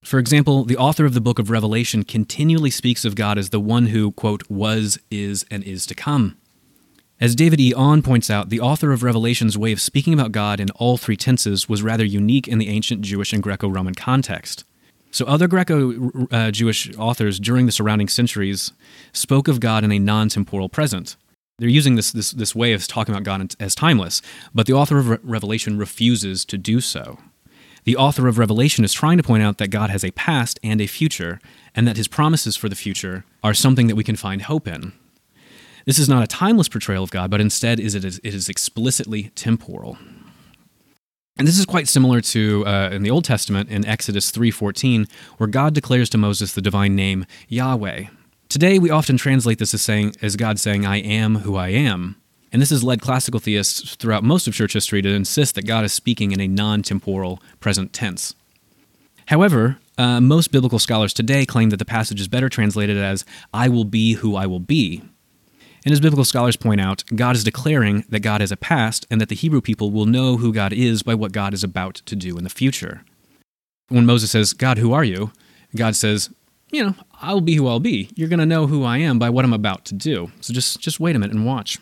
For 0.04 0.18
example, 0.18 0.64
the 0.64 0.76
author 0.76 1.06
of 1.06 1.14
the 1.14 1.20
book 1.20 1.38
of 1.38 1.48
Revelation 1.48 2.04
continually 2.04 2.70
speaks 2.70 3.06
of 3.06 3.14
God 3.14 3.38
as 3.38 3.48
the 3.48 3.58
one 3.58 3.86
who, 3.86 4.12
quote, 4.12 4.42
was, 4.50 4.98
is, 5.10 5.46
and 5.50 5.64
is 5.64 5.86
to 5.86 5.94
come. 5.94 6.36
As 7.20 7.34
David 7.34 7.58
E. 7.58 7.72
Aune 7.72 8.02
points 8.02 8.28
out, 8.28 8.50
the 8.50 8.60
author 8.60 8.92
of 8.92 9.02
Revelation's 9.02 9.56
way 9.56 9.72
of 9.72 9.80
speaking 9.80 10.12
about 10.12 10.30
God 10.30 10.60
in 10.60 10.68
all 10.72 10.98
three 10.98 11.16
tenses 11.16 11.70
was 11.70 11.82
rather 11.82 12.04
unique 12.04 12.46
in 12.46 12.58
the 12.58 12.68
ancient 12.68 13.00
Jewish 13.00 13.32
and 13.32 13.42
Greco 13.42 13.66
Roman 13.66 13.94
context. 13.94 14.64
So, 15.10 15.24
other 15.24 15.48
Greco 15.48 16.10
uh, 16.30 16.50
Jewish 16.50 16.94
authors 16.98 17.40
during 17.40 17.64
the 17.64 17.72
surrounding 17.72 18.08
centuries 18.08 18.72
spoke 19.12 19.48
of 19.48 19.60
God 19.60 19.84
in 19.84 19.92
a 19.92 19.98
non 19.98 20.28
temporal 20.28 20.68
present. 20.68 21.16
They're 21.58 21.68
using 21.68 21.94
this, 21.94 22.12
this, 22.12 22.32
this 22.32 22.54
way 22.54 22.72
of 22.72 22.86
talking 22.86 23.14
about 23.14 23.24
God 23.24 23.54
as 23.60 23.74
timeless, 23.74 24.20
but 24.52 24.66
the 24.66 24.72
author 24.72 24.98
of 24.98 25.08
Re- 25.08 25.18
Revelation 25.22 25.78
refuses 25.78 26.44
to 26.46 26.58
do 26.58 26.80
so. 26.80 27.20
The 27.84 27.96
author 27.96 28.28
of 28.28 28.38
Revelation 28.38 28.84
is 28.84 28.92
trying 28.92 29.18
to 29.18 29.22
point 29.22 29.42
out 29.42 29.58
that 29.58 29.68
God 29.68 29.90
has 29.90 30.04
a 30.04 30.10
past 30.12 30.58
and 30.62 30.80
a 30.80 30.86
future, 30.86 31.38
and 31.74 31.86
that 31.86 31.96
his 31.96 32.08
promises 32.08 32.56
for 32.56 32.68
the 32.68 32.76
future 32.76 33.24
are 33.42 33.54
something 33.54 33.88
that 33.88 33.96
we 33.96 34.04
can 34.04 34.16
find 34.16 34.42
hope 34.42 34.66
in. 34.66 34.92
This 35.84 35.98
is 35.98 36.08
not 36.08 36.22
a 36.22 36.26
timeless 36.26 36.68
portrayal 36.68 37.04
of 37.04 37.10
God, 37.10 37.30
but 37.30 37.42
instead 37.42 37.78
is 37.78 37.94
it 37.94 38.04
is, 38.04 38.18
it 38.24 38.34
is 38.34 38.48
explicitly 38.48 39.24
temporal. 39.34 39.98
And 41.36 41.46
this 41.48 41.58
is 41.58 41.66
quite 41.66 41.88
similar 41.88 42.20
to 42.20 42.64
uh, 42.64 42.90
in 42.92 43.02
the 43.02 43.10
Old 43.10 43.24
Testament 43.24 43.68
in 43.68 43.84
Exodus 43.84 44.30
3:14, 44.30 45.08
where 45.36 45.48
God 45.48 45.74
declares 45.74 46.08
to 46.10 46.18
Moses 46.18 46.52
the 46.52 46.62
divine 46.62 46.94
name 46.94 47.26
Yahweh. 47.48 48.04
Today 48.48 48.78
we 48.78 48.88
often 48.88 49.16
translate 49.16 49.58
this 49.58 49.74
as 49.74 49.82
saying 49.82 50.14
as 50.22 50.36
God 50.36 50.58
saying 50.60 50.86
I 50.86 50.98
am 50.98 51.36
who 51.38 51.56
I 51.56 51.68
am. 51.68 52.16
And 52.54 52.62
this 52.62 52.70
has 52.70 52.84
led 52.84 53.02
classical 53.02 53.40
theists 53.40 53.96
throughout 53.96 54.22
most 54.22 54.46
of 54.46 54.54
church 54.54 54.74
history 54.74 55.02
to 55.02 55.08
insist 55.08 55.56
that 55.56 55.66
God 55.66 55.84
is 55.84 55.92
speaking 55.92 56.30
in 56.30 56.40
a 56.40 56.46
non-temporal 56.46 57.42
present 57.58 57.92
tense. 57.92 58.36
However, 59.26 59.78
uh, 59.98 60.20
most 60.20 60.52
biblical 60.52 60.78
scholars 60.78 61.12
today 61.12 61.44
claim 61.44 61.70
that 61.70 61.78
the 61.78 61.84
passage 61.84 62.20
is 62.20 62.28
better 62.28 62.48
translated 62.48 62.96
as 62.96 63.24
I 63.52 63.68
will 63.68 63.84
be 63.84 64.12
who 64.14 64.36
I 64.36 64.46
will 64.46 64.60
be, 64.60 65.02
and 65.84 65.92
as 65.92 66.00
biblical 66.00 66.24
scholars 66.24 66.56
point 66.56 66.80
out, 66.80 67.04
God 67.14 67.36
is 67.36 67.42
declaring 67.44 68.04
that 68.08 68.20
God 68.20 68.40
has 68.40 68.50
a 68.50 68.56
past 68.56 69.04
and 69.10 69.20
that 69.20 69.28
the 69.28 69.34
Hebrew 69.34 69.60
people 69.60 69.90
will 69.90 70.06
know 70.06 70.36
who 70.36 70.52
God 70.52 70.72
is 70.72 71.02
by 71.02 71.14
what 71.14 71.32
God 71.32 71.52
is 71.54 71.64
about 71.64 71.96
to 72.06 72.16
do 72.16 72.38
in 72.38 72.44
the 72.44 72.50
future. 72.50 73.02
When 73.88 74.06
Moses 74.06 74.30
says, 74.30 74.54
God, 74.54 74.78
who 74.78 74.92
are 74.92 75.04
you? 75.04 75.30
God 75.76 75.94
says, 75.94 76.30
You 76.70 76.84
know, 76.84 76.94
I'll 77.20 77.42
be 77.42 77.56
who 77.56 77.66
I'll 77.66 77.80
be. 77.80 78.10
You're 78.14 78.28
going 78.28 78.38
to 78.38 78.46
know 78.46 78.66
who 78.66 78.82
I 78.84 78.98
am 78.98 79.18
by 79.18 79.28
what 79.28 79.44
I'm 79.44 79.52
about 79.52 79.84
to 79.86 79.94
do. 79.94 80.30
So 80.40 80.54
just, 80.54 80.80
just 80.80 81.00
wait 81.00 81.16
a 81.16 81.18
minute 81.18 81.34
and 81.34 81.44
watch. 81.44 81.78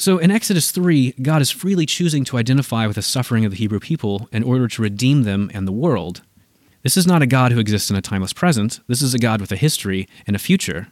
So 0.00 0.18
in 0.18 0.30
Exodus 0.30 0.70
3, 0.70 1.14
God 1.22 1.42
is 1.42 1.50
freely 1.50 1.84
choosing 1.84 2.24
to 2.26 2.38
identify 2.38 2.86
with 2.86 2.94
the 2.94 3.02
suffering 3.02 3.44
of 3.44 3.50
the 3.50 3.56
Hebrew 3.56 3.80
people 3.80 4.28
in 4.30 4.44
order 4.44 4.68
to 4.68 4.82
redeem 4.82 5.24
them 5.24 5.50
and 5.52 5.66
the 5.66 5.72
world. 5.72 6.22
This 6.84 6.96
is 6.96 7.04
not 7.04 7.20
a 7.20 7.26
God 7.26 7.50
who 7.50 7.58
exists 7.58 7.90
in 7.90 7.96
a 7.96 8.00
timeless 8.00 8.32
present. 8.32 8.78
This 8.86 9.02
is 9.02 9.12
a 9.12 9.18
God 9.18 9.40
with 9.40 9.50
a 9.50 9.56
history 9.56 10.06
and 10.24 10.36
a 10.36 10.38
future. 10.38 10.86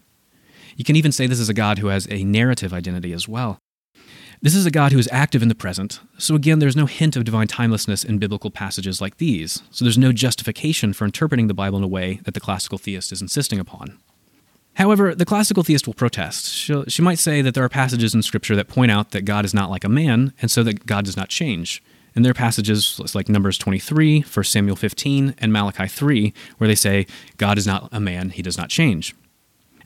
You 0.75 0.85
can 0.85 0.97
even 0.97 1.13
say 1.13 1.29
this 1.29 1.39
is 1.39 1.49
a 1.49 1.55
God 1.55 1.79
who 1.79 1.87
has 1.87 2.09
a 2.11 2.25
narrative 2.25 2.73
identity 2.73 3.13
as 3.13 3.29
well. 3.29 3.61
This 4.43 4.57
is 4.57 4.67
a 4.67 4.73
God 4.73 4.91
who 4.91 4.99
is 4.99 5.09
active 5.13 5.41
in 5.41 5.49
the 5.49 5.55
present, 5.55 6.01
so 6.19 6.35
again, 6.35 6.59
there's 6.59 6.77
no 6.77 6.87
hint 6.87 7.17
of 7.17 7.25
divine 7.25 7.47
timelessness 7.47 8.05
in 8.05 8.19
biblical 8.19 8.51
passages 8.51 9.01
like 9.01 9.17
these, 9.17 9.63
so 9.71 9.85
there's 9.85 9.97
no 9.97 10.13
justification 10.13 10.93
for 10.93 11.07
interpreting 11.07 11.47
the 11.47 11.55
Bible 11.55 11.79
in 11.79 11.85
a 11.85 11.89
way 11.89 12.21
that 12.25 12.35
the 12.35 12.41
classical 12.41 12.77
theist 12.77 13.13
is 13.13 13.23
insisting 13.23 13.59
upon. 13.59 13.99
However, 14.77 15.15
the 15.15 15.25
classical 15.25 15.63
theist 15.63 15.87
will 15.87 15.95
protest. 15.95 16.53
She'll, 16.53 16.85
she 16.85 17.01
might 17.01 17.19
say 17.19 17.41
that 17.41 17.55
there 17.55 17.65
are 17.65 17.69
passages 17.69 18.15
in 18.15 18.23
Scripture 18.23 18.55
that 18.57 18.69
point 18.69 18.91
out 18.91 19.13
that 19.13 19.25
God 19.25 19.47
is 19.47 19.55
not 19.55 19.71
like 19.71 19.85
a 19.85 19.89
man, 19.89 20.35
and 20.43 20.51
so 20.51 20.63
that 20.65 20.85
God 20.85 21.07
does 21.07 21.17
not 21.17 21.31
change. 21.31 21.83
And 22.15 22.25
there 22.25 22.31
are 22.31 22.35
passages 22.35 23.01
like 23.15 23.31
Numbers 23.31 23.57
23, 23.57 24.21
1 24.21 24.45
Samuel 24.45 24.77
15, 24.77 25.35
and 25.39 25.53
Malachi 25.53 25.87
3, 25.87 26.33
where 26.59 26.69
they 26.69 26.75
say, 26.75 27.07
God 27.39 27.57
is 27.57 27.67
not 27.67 27.89
a 27.91 28.01
man, 28.01 28.31
he 28.31 28.43
does 28.43 28.59
not 28.59 28.69
change. 28.69 29.15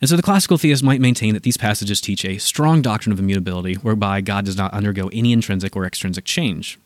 And 0.01 0.09
so 0.09 0.17
the 0.17 0.21
classical 0.21 0.57
theist 0.57 0.83
might 0.83 0.99
maintain 0.99 1.33
that 1.35 1.43
these 1.43 1.57
passages 1.57 2.01
teach 2.01 2.25
a 2.25 2.37
strong 2.37 2.81
doctrine 2.81 3.13
of 3.13 3.19
immutability, 3.19 3.75
whereby 3.75 4.19
God 4.19 4.43
does 4.45 4.57
not 4.57 4.73
undergo 4.73 5.09
any 5.13 5.31
intrinsic 5.31 5.73
or 5.73 5.85
extrinsic 5.85 6.25
change. 6.25 6.77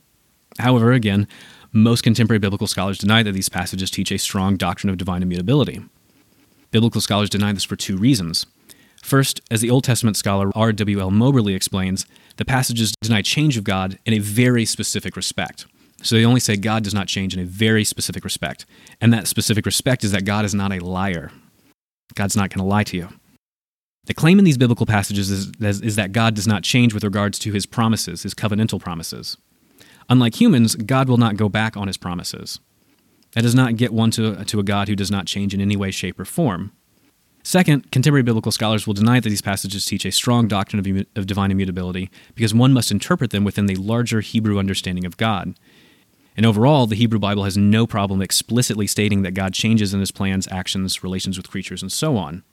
However, 0.60 0.92
again, 0.92 1.28
most 1.72 2.02
contemporary 2.04 2.40
biblical 2.40 2.68
scholars 2.68 3.00
deny 3.00 3.24
that 3.24 3.32
these 3.32 3.50
passages 3.50 3.90
teach 3.90 4.12
a 4.12 4.20
strong 4.20 4.58
doctrine 4.58 4.92
of 4.92 4.98
divine 4.98 5.24
immutability. 5.24 5.82
Biblical 6.76 7.00
scholars 7.00 7.30
deny 7.30 7.54
this 7.54 7.64
for 7.64 7.78
two 7.78 7.96
reasons. 7.96 8.48
First, 9.02 9.40
as 9.50 9.62
the 9.62 9.70
Old 9.70 9.86
Testament 9.86 10.18
scholar 10.18 10.52
R.W.L. 10.54 11.10
Moberly 11.10 11.56
explains, 11.56 12.06
the 12.36 12.44
passages 12.44 12.92
deny 13.00 13.22
change 13.22 13.56
of 13.56 13.64
God 13.64 13.98
in 14.06 14.14
a 14.14 14.20
very 14.20 14.66
specific 14.66 15.16
respect. 15.16 15.68
So 16.04 16.18
they 16.18 16.26
only 16.26 16.42
say 16.42 16.58
God 16.58 16.84
does 16.84 16.94
not 16.94 17.08
change 17.08 17.34
in 17.34 17.40
a 17.40 17.46
very 17.46 17.86
specific 17.86 18.26
respect. 18.26 18.66
And 19.00 19.14
that 19.14 19.30
specific 19.30 19.66
respect 19.66 20.04
is 20.04 20.12
that 20.12 20.26
God 20.26 20.44
is 20.44 20.54
not 20.54 20.74
a 20.74 20.84
liar. 20.84 21.32
God's 22.14 22.36
not 22.36 22.50
going 22.50 22.60
to 22.60 22.70
lie 22.70 22.84
to 22.84 22.98
you. 22.98 23.08
The 24.08 24.14
claim 24.14 24.38
in 24.38 24.44
these 24.44 24.58
biblical 24.58 24.86
passages 24.86 25.32
is, 25.32 25.54
is, 25.62 25.96
that 25.96 26.12
God 26.12 26.36
does 26.36 26.46
not 26.46 26.64
change 26.64 26.94
with 26.94 27.06
regards 27.06 27.40
to 27.40 27.54
his 27.54 27.66
promises, 27.66 28.24
his 28.24 28.34
covenantal 28.34 28.82
promises. 28.82 29.38
Unlike 30.10 30.42
humans, 30.42 30.76
God 30.76 31.08
will 31.08 31.16
not 31.16 31.38
go 31.38 31.48
back 31.48 31.78
on 31.78 31.88
his 31.88 31.96
promises. 31.96 32.60
That 33.36 33.42
does 33.42 33.54
not 33.54 33.76
get 33.76 33.94
one 33.94 34.12
to, 34.12 34.44
to 34.44 34.60
a 34.60 34.64
God 34.64 34.88
who 34.88 34.96
does 34.96 35.12
not 35.12 35.28
change 35.28 35.54
in 35.54 35.62
any 35.62 35.76
way, 35.76 35.92
shape, 35.92 36.20
or 36.20 36.26
form. 36.26 36.72
Second, 37.44 37.92
contemporary 37.92 38.24
biblical 38.24 38.52
scholars 38.52 38.88
will 38.88 38.96
deny 38.96 39.20
that 39.20 39.30
these 39.30 39.42
passages 39.42 39.86
teach 39.86 40.04
a 40.04 40.12
strong 40.12 40.48
doctrine 40.48 40.80
of, 40.80 41.06
of 41.16 41.28
divine 41.28 41.52
immutability 41.52 42.10
because 42.34 42.56
one 42.56 42.74
must 42.74 42.92
interpret 42.92 43.30
them 43.30 43.44
within 43.44 43.68
the 43.68 43.76
larger 43.76 44.22
Hebrew 44.22 44.58
understanding 44.58 45.06
of 45.06 45.18
God. 45.18 45.54
And 46.36 46.46
overall, 46.46 46.88
the 46.88 46.96
Hebrew 46.96 47.20
Bible 47.20 47.44
has 47.44 47.56
no 47.56 47.86
problem 47.86 48.22
explicitly 48.22 48.88
stating 48.88 49.22
that 49.22 49.36
God 49.36 49.54
changes 49.54 49.94
in 49.94 50.00
his 50.00 50.12
plans, 50.12 50.48
actions, 50.50 51.04
relations 51.04 51.38
with 51.38 51.50
creatures, 51.50 51.82
and 51.82 51.92
so 51.92 52.18
on. 52.18 52.44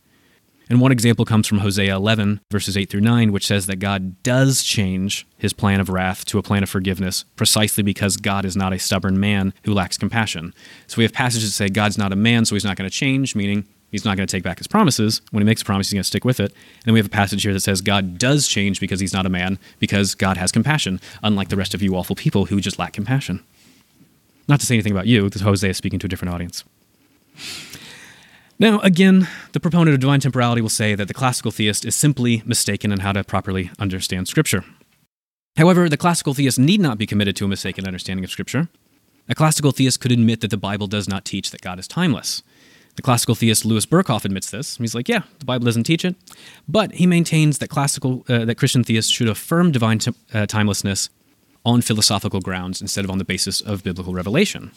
And 0.72 0.80
one 0.80 0.90
example 0.90 1.26
comes 1.26 1.46
from 1.46 1.58
Hosea 1.58 1.94
11, 1.94 2.40
verses 2.50 2.78
8 2.78 2.88
through 2.88 3.02
9, 3.02 3.30
which 3.30 3.46
says 3.46 3.66
that 3.66 3.76
God 3.76 4.22
does 4.22 4.62
change 4.62 5.26
his 5.37 5.52
plan 5.52 5.80
of 5.80 5.90
wrath 5.90 6.24
to 6.24 6.38
a 6.38 6.42
plan 6.42 6.62
of 6.62 6.70
forgiveness 6.70 7.26
precisely 7.37 7.82
because 7.82 8.16
God 8.16 8.46
is 8.46 8.56
not 8.56 8.72
a 8.72 8.78
stubborn 8.78 9.20
man 9.20 9.52
who 9.64 9.74
lacks 9.74 9.98
compassion. 9.98 10.54
So 10.87 10.96
we 10.96 11.04
have 11.04 11.12
passages 11.12 11.50
that 11.50 11.52
say 11.52 11.68
God's 11.68 11.98
not 11.98 12.11
a 12.11 12.16
man, 12.16 12.46
so 12.46 12.54
he's 12.54 12.64
not 12.64 12.78
going 12.78 12.88
to 12.88 12.96
change, 12.96 13.37
meaning 13.37 13.66
he's 13.90 14.06
not 14.06 14.16
going 14.16 14.26
to 14.26 14.32
take 14.32 14.44
back 14.44 14.56
his 14.56 14.66
promises. 14.66 15.20
When 15.30 15.42
he 15.42 15.44
makes 15.44 15.61
a 15.61 15.66
promise, 15.66 15.90
he's 15.90 15.92
going 15.92 16.04
to 16.04 16.08
stick 16.08 16.24
with 16.24 16.40
it. 16.40 16.52
And 16.52 16.85
then 16.87 16.94
we 16.94 17.00
have 17.00 17.06
a 17.06 17.11
passage 17.11 17.42
here 17.42 17.52
that 17.52 17.61
says 17.61 17.82
God 17.82 18.16
does 18.16 18.48
change 18.48 18.80
because 18.80 18.98
he's 18.98 19.12
not 19.12 19.26
a 19.26 19.28
man, 19.28 19.58
because 19.78 20.14
God 20.14 20.38
has 20.38 20.50
compassion, 20.50 21.02
unlike 21.22 21.50
the 21.50 21.56
rest 21.56 21.74
of 21.74 21.82
you 21.82 21.96
awful 21.96 22.16
people 22.16 22.46
who 22.46 22.62
just 22.62 22.78
lack 22.78 22.94
compassion. 22.94 23.44
Not 24.48 24.58
to 24.61 24.64
say 24.64 24.74
anything 24.74 24.92
about 24.92 25.06
you, 25.06 25.24
because 25.24 25.42
Hosea 25.42 25.68
is 25.68 25.76
speaking 25.76 25.98
to 25.98 26.06
a 26.06 26.08
different 26.08 26.32
audience. 26.32 26.64
Now, 28.62 28.79
again, 28.79 29.27
the 29.55 29.59
proponent 29.59 29.92
of 29.92 29.98
divine 29.98 30.20
temporality 30.20 30.62
will 30.62 30.68
say 30.68 30.94
that 30.94 31.09
the 31.09 31.14
classical 31.14 31.51
theist 31.51 31.85
is 31.85 31.96
simply 31.96 32.44
mistaken 32.46 32.92
in 32.92 33.01
how 33.01 33.11
to 33.11 33.25
properly 33.25 33.72
understand 33.77 34.29
Scripture. 34.29 34.64
However, 35.57 35.88
the 35.88 35.96
classical 35.96 36.33
theist 36.33 36.61
need 36.61 36.81
not 36.81 36.96
be 36.96 37.05
committed 37.05 37.35
to 37.37 37.44
a 37.44 37.48
mistaken 37.48 37.88
understanding 37.88 38.22
of 38.25 38.31
Scripture. 38.31 38.68
A 39.29 39.35
classical 39.35 39.72
theist 39.72 39.98
could 39.98 40.12
admit 40.12 40.42
that 40.42 40.53
the 40.53 40.57
Bible 40.57 40.87
does 40.87 41.09
not 41.09 41.25
teach 41.25 41.51
that 41.51 41.61
God 41.61 41.81
is 41.81 41.88
timeless. 41.88 42.44
The 42.94 43.03
classical 43.03 43.35
theist 43.35 43.64
Louis 43.64 43.85
Berkhof 43.85 44.25
admits 44.25 44.53
this. 44.53 44.77
He's 44.77 44.94
like, 44.94 45.09
yeah, 45.09 45.22
the 45.40 45.44
Bible 45.44 45.64
doesn't 45.64 45.83
teach 45.83 46.05
it, 46.05 46.14
but 46.68 46.92
he 46.92 47.05
maintains 47.05 47.59
that 47.59 47.68
classical 47.68 48.25
uh, 48.29 48.44
that 48.44 48.59
Christian 48.59 48.85
theists 48.85 49.11
should 49.11 49.29
affirm 49.29 49.72
divine 49.72 49.98
t- 49.98 50.14
uh, 50.33 50.46
timelessness 50.46 51.11
on 51.64 51.83
philosophical 51.83 52.38
grounds 52.38 52.81
instead 52.81 53.05
of 53.05 53.11
on 53.11 53.18
the 53.18 53.25
basis 53.25 53.61
of 53.61 53.83
biblical 53.83 54.14
revelation. 54.14 54.70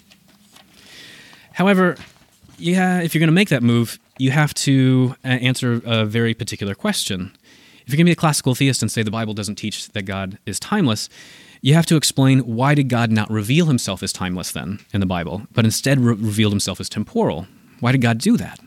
However, 1.53 1.97
yeah, 2.57 3.01
if 3.01 3.13
you're 3.13 3.19
going 3.19 3.27
to 3.27 3.33
make 3.33 3.49
that 3.49 3.63
move, 3.63 3.99
you 4.17 4.31
have 4.31 4.53
to 4.53 5.15
uh, 5.23 5.27
answer 5.27 5.81
a 5.85 6.05
very 6.05 6.33
particular 6.33 6.75
question. 6.75 7.35
If 7.85 7.89
you're 7.89 7.97
going 7.97 8.05
to 8.05 8.09
be 8.09 8.13
a 8.13 8.15
classical 8.15 8.55
theist 8.55 8.81
and 8.81 8.91
say 8.91 9.03
the 9.03 9.11
Bible 9.11 9.33
doesn't 9.33 9.55
teach 9.55 9.89
that 9.89 10.03
God 10.03 10.39
is 10.45 10.59
timeless, 10.59 11.07
you 11.61 11.73
have 11.73 11.85
to 11.87 11.95
explain 11.95 12.39
why 12.39 12.75
did 12.75 12.89
God 12.89 13.11
not 13.11 13.29
reveal 13.29 13.67
himself 13.67 14.01
as 14.01 14.13
timeless 14.13 14.51
then 14.51 14.79
in 14.93 14.99
the 14.99 15.05
Bible, 15.05 15.43
but 15.51 15.65
instead 15.65 15.99
re- 15.99 16.15
revealed 16.15 16.53
himself 16.53 16.79
as 16.79 16.89
temporal? 16.89 17.47
Why 17.79 17.91
did 17.91 18.01
God 18.01 18.17
do 18.17 18.37
that? 18.37 18.59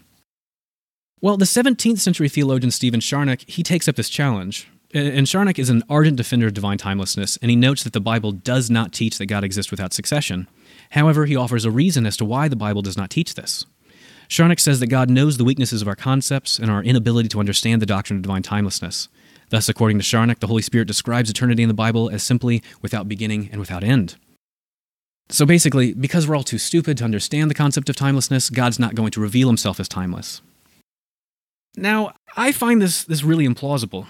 Well, 1.20 1.36
the 1.36 1.44
17th 1.44 1.98
century 1.98 2.28
theologian 2.28 2.70
Stephen 2.70 3.00
Charnock, 3.00 3.40
he 3.48 3.62
takes 3.62 3.88
up 3.88 3.96
this 3.96 4.08
challenge. 4.08 4.68
And 4.94 5.26
Charnock 5.26 5.58
is 5.58 5.68
an 5.68 5.82
ardent 5.90 6.16
defender 6.16 6.46
of 6.46 6.54
divine 6.54 6.78
timelessness, 6.78 7.36
and 7.42 7.50
he 7.50 7.56
notes 7.56 7.84
that 7.84 7.92
the 7.92 8.00
Bible 8.00 8.32
does 8.32 8.70
not 8.70 8.92
teach 8.92 9.18
that 9.18 9.26
God 9.26 9.44
exists 9.44 9.70
without 9.70 9.92
succession. 9.92 10.48
However, 10.90 11.26
he 11.26 11.36
offers 11.36 11.66
a 11.66 11.70
reason 11.70 12.06
as 12.06 12.16
to 12.16 12.24
why 12.24 12.48
the 12.48 12.56
Bible 12.56 12.80
does 12.80 12.96
not 12.96 13.10
teach 13.10 13.34
this. 13.34 13.66
Charnock 14.28 14.60
says 14.60 14.80
that 14.80 14.88
God 14.88 15.10
knows 15.10 15.36
the 15.36 15.44
weaknesses 15.44 15.82
of 15.82 15.88
our 15.88 15.96
concepts 15.96 16.58
and 16.58 16.70
our 16.70 16.82
inability 16.82 17.28
to 17.30 17.40
understand 17.40 17.82
the 17.82 17.86
doctrine 17.86 18.18
of 18.18 18.22
divine 18.22 18.42
timelessness. 18.42 19.08
Thus, 19.50 19.68
according 19.68 19.98
to 19.98 20.04
Charnock, 20.04 20.40
the 20.40 20.46
Holy 20.46 20.62
Spirit 20.62 20.86
describes 20.86 21.30
eternity 21.30 21.62
in 21.62 21.68
the 21.68 21.74
Bible 21.74 22.10
as 22.10 22.22
simply 22.22 22.62
without 22.82 23.08
beginning 23.08 23.48
and 23.50 23.58
without 23.60 23.82
end. 23.82 24.16
So 25.30 25.46
basically, 25.46 25.94
because 25.94 26.28
we're 26.28 26.36
all 26.36 26.42
too 26.42 26.58
stupid 26.58 26.98
to 26.98 27.04
understand 27.04 27.50
the 27.50 27.54
concept 27.54 27.88
of 27.88 27.96
timelessness, 27.96 28.50
God's 28.50 28.78
not 28.78 28.94
going 28.94 29.10
to 29.12 29.20
reveal 29.20 29.48
himself 29.48 29.80
as 29.80 29.88
timeless. 29.88 30.42
Now, 31.76 32.12
I 32.36 32.52
find 32.52 32.82
this, 32.82 33.04
this 33.04 33.22
really 33.22 33.46
implausible. 33.46 34.06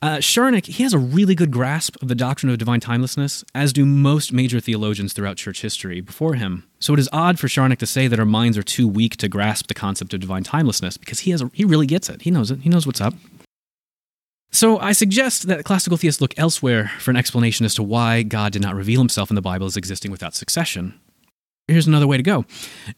Uh, 0.00 0.18
Charnock, 0.18 0.66
he 0.66 0.84
has 0.84 0.94
a 0.94 0.98
really 0.98 1.34
good 1.34 1.50
grasp 1.50 2.00
of 2.00 2.06
the 2.06 2.14
doctrine 2.14 2.50
of 2.50 2.58
divine 2.58 2.78
timelessness, 2.78 3.44
as 3.52 3.72
do 3.72 3.84
most 3.84 4.32
major 4.32 4.60
theologians 4.60 5.12
throughout 5.12 5.36
church 5.36 5.60
history 5.60 6.00
before 6.00 6.34
him. 6.34 6.62
So 6.78 6.94
it 6.94 7.00
is 7.00 7.08
odd 7.12 7.40
for 7.40 7.48
Charnock 7.48 7.80
to 7.80 7.86
say 7.86 8.06
that 8.06 8.20
our 8.20 8.24
minds 8.24 8.56
are 8.56 8.62
too 8.62 8.86
weak 8.86 9.16
to 9.16 9.28
grasp 9.28 9.66
the 9.66 9.74
concept 9.74 10.14
of 10.14 10.20
divine 10.20 10.44
timelessness, 10.44 10.96
because 10.96 11.20
he 11.20 11.32
has 11.32 11.42
a, 11.42 11.50
he 11.52 11.64
really 11.64 11.86
gets 11.86 12.08
it. 12.08 12.22
He 12.22 12.30
knows 12.30 12.52
it. 12.52 12.60
He 12.60 12.68
knows 12.68 12.86
what's 12.86 13.00
up. 13.00 13.14
So 14.52 14.78
I 14.78 14.92
suggest 14.92 15.48
that 15.48 15.64
classical 15.64 15.98
theists 15.98 16.20
look 16.20 16.32
elsewhere 16.38 16.92
for 17.00 17.10
an 17.10 17.16
explanation 17.16 17.66
as 17.66 17.74
to 17.74 17.82
why 17.82 18.22
God 18.22 18.52
did 18.52 18.62
not 18.62 18.76
reveal 18.76 19.00
himself 19.00 19.30
in 19.30 19.34
the 19.34 19.42
Bible 19.42 19.66
as 19.66 19.76
existing 19.76 20.12
without 20.12 20.34
succession. 20.34 20.94
Here's 21.66 21.88
another 21.88 22.06
way 22.06 22.16
to 22.16 22.22
go. 22.22 22.46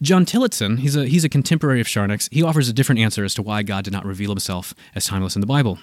John 0.02 0.26
Tillotson, 0.26 0.76
he's 0.76 0.96
a, 0.96 1.06
he's 1.06 1.24
a 1.24 1.30
contemporary 1.30 1.80
of 1.80 1.88
Charnock's, 1.88 2.28
he 2.30 2.42
offers 2.42 2.68
a 2.68 2.74
different 2.74 3.00
answer 3.00 3.24
as 3.24 3.34
to 3.34 3.42
why 3.42 3.62
God 3.62 3.84
did 3.84 3.92
not 3.92 4.04
reveal 4.04 4.30
himself 4.30 4.74
as 4.94 5.06
timeless 5.06 5.34
in 5.34 5.40
the 5.40 5.46
Bible. 5.46 5.78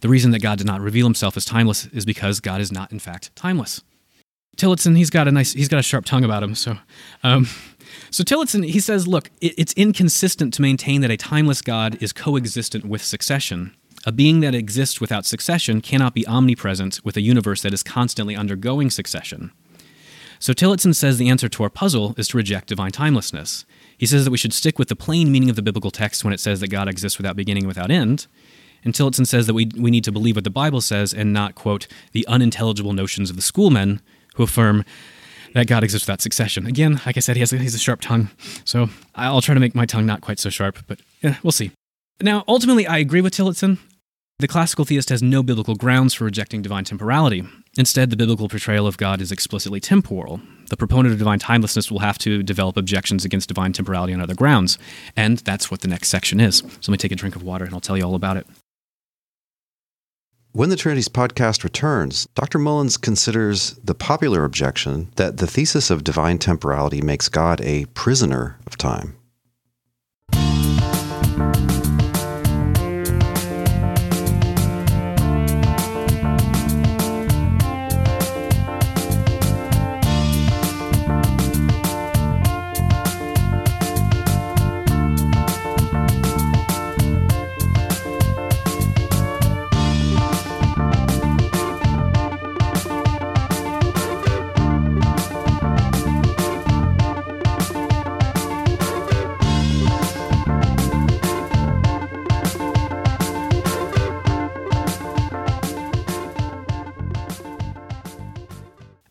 The 0.00 0.08
reason 0.08 0.30
that 0.30 0.42
God 0.42 0.58
did 0.58 0.66
not 0.66 0.80
reveal 0.80 1.06
himself 1.06 1.36
as 1.36 1.44
timeless 1.44 1.86
is 1.86 2.04
because 2.04 2.40
God 2.40 2.60
is 2.60 2.70
not, 2.70 2.92
in 2.92 2.98
fact, 2.98 3.34
timeless. 3.34 3.82
Tillotson, 4.56 4.96
he's 4.96 5.10
got 5.10 5.28
a 5.28 5.32
nice, 5.32 5.52
he's 5.52 5.68
got 5.68 5.78
a 5.78 5.82
sharp 5.82 6.04
tongue 6.04 6.24
about 6.24 6.42
him. 6.42 6.54
So, 6.54 6.76
um, 7.22 7.46
so 8.10 8.24
Tillotson, 8.24 8.64
he 8.64 8.80
says, 8.80 9.06
look, 9.06 9.30
it, 9.40 9.54
it's 9.56 9.72
inconsistent 9.74 10.52
to 10.54 10.62
maintain 10.62 11.00
that 11.00 11.10
a 11.10 11.16
timeless 11.16 11.62
God 11.62 11.96
is 12.02 12.12
coexistent 12.12 12.84
with 12.84 13.02
succession. 13.02 13.74
A 14.04 14.12
being 14.12 14.40
that 14.40 14.54
exists 14.54 15.00
without 15.00 15.26
succession 15.26 15.80
cannot 15.80 16.14
be 16.14 16.26
omnipresent 16.26 17.00
with 17.04 17.16
a 17.16 17.20
universe 17.20 17.62
that 17.62 17.74
is 17.74 17.82
constantly 17.82 18.36
undergoing 18.36 18.90
succession. 18.90 19.52
So 20.40 20.52
Tillotson 20.52 20.94
says 20.94 21.18
the 21.18 21.28
answer 21.28 21.48
to 21.48 21.62
our 21.64 21.70
puzzle 21.70 22.14
is 22.16 22.28
to 22.28 22.36
reject 22.36 22.68
divine 22.68 22.92
timelessness. 22.92 23.64
He 23.96 24.06
says 24.06 24.24
that 24.24 24.30
we 24.30 24.38
should 24.38 24.52
stick 24.52 24.78
with 24.78 24.88
the 24.88 24.96
plain 24.96 25.32
meaning 25.32 25.50
of 25.50 25.56
the 25.56 25.62
biblical 25.62 25.90
text 25.90 26.24
when 26.24 26.32
it 26.32 26.40
says 26.40 26.60
that 26.60 26.68
God 26.68 26.88
exists 26.88 27.18
without 27.18 27.36
beginning 27.36 27.64
and 27.64 27.68
without 27.68 27.90
end. 27.90 28.28
And 28.84 28.94
Tillotson 28.94 29.24
says 29.24 29.46
that 29.46 29.54
we, 29.54 29.68
we 29.76 29.90
need 29.90 30.04
to 30.04 30.12
believe 30.12 30.36
what 30.36 30.44
the 30.44 30.50
Bible 30.50 30.80
says 30.80 31.12
and 31.12 31.32
not, 31.32 31.54
quote, 31.54 31.86
the 32.12 32.26
unintelligible 32.26 32.92
notions 32.92 33.30
of 33.30 33.36
the 33.36 33.42
schoolmen 33.42 34.00
who 34.36 34.42
affirm 34.44 34.84
that 35.54 35.66
God 35.66 35.82
exists 35.82 36.06
without 36.06 36.20
succession. 36.20 36.66
Again, 36.66 37.00
like 37.06 37.16
I 37.16 37.20
said, 37.20 37.36
he 37.36 37.40
has, 37.40 37.52
a, 37.52 37.58
he 37.58 37.66
a 37.66 37.70
sharp 37.70 38.00
tongue, 38.00 38.30
so 38.64 38.88
I'll 39.14 39.40
try 39.40 39.54
to 39.54 39.60
make 39.60 39.74
my 39.74 39.86
tongue 39.86 40.06
not 40.06 40.20
quite 40.20 40.38
so 40.38 40.50
sharp, 40.50 40.78
but 40.86 41.00
yeah, 41.22 41.36
we'll 41.42 41.52
see. 41.52 41.72
Now, 42.20 42.44
ultimately, 42.46 42.86
I 42.86 42.98
agree 42.98 43.20
with 43.20 43.32
Tillotson. 43.32 43.78
The 44.40 44.48
classical 44.48 44.84
theist 44.84 45.08
has 45.08 45.20
no 45.20 45.42
biblical 45.42 45.74
grounds 45.74 46.14
for 46.14 46.24
rejecting 46.24 46.62
divine 46.62 46.84
temporality. 46.84 47.44
Instead, 47.76 48.10
the 48.10 48.16
biblical 48.16 48.48
portrayal 48.48 48.86
of 48.86 48.96
God 48.96 49.20
is 49.20 49.32
explicitly 49.32 49.80
temporal. 49.80 50.40
The 50.70 50.76
proponent 50.76 51.12
of 51.12 51.18
divine 51.18 51.40
timelessness 51.40 51.90
will 51.90 52.00
have 52.00 52.18
to 52.18 52.42
develop 52.44 52.76
objections 52.76 53.24
against 53.24 53.48
divine 53.48 53.72
temporality 53.72 54.14
on 54.14 54.20
other 54.20 54.34
grounds. 54.34 54.78
And 55.16 55.38
that's 55.38 55.70
what 55.70 55.80
the 55.80 55.88
next 55.88 56.08
section 56.08 56.38
is. 56.38 56.58
So 56.58 56.66
let 56.66 56.90
me 56.90 56.96
take 56.98 57.12
a 57.12 57.16
drink 57.16 57.34
of 57.34 57.42
water 57.42 57.64
and 57.64 57.74
I'll 57.74 57.80
tell 57.80 57.96
you 57.96 58.04
all 58.04 58.14
about 58.14 58.36
it. 58.36 58.46
When 60.58 60.70
the 60.70 60.74
Trinities 60.74 61.08
podcast 61.08 61.62
returns, 61.62 62.26
Dr. 62.34 62.58
Mullins 62.58 62.96
considers 62.96 63.74
the 63.74 63.94
popular 63.94 64.42
objection 64.42 65.12
that 65.14 65.36
the 65.36 65.46
thesis 65.46 65.88
of 65.88 66.02
divine 66.02 66.38
temporality 66.38 67.00
makes 67.00 67.28
God 67.28 67.60
a 67.60 67.84
prisoner 67.94 68.58
of 68.66 68.76
time. 68.76 69.14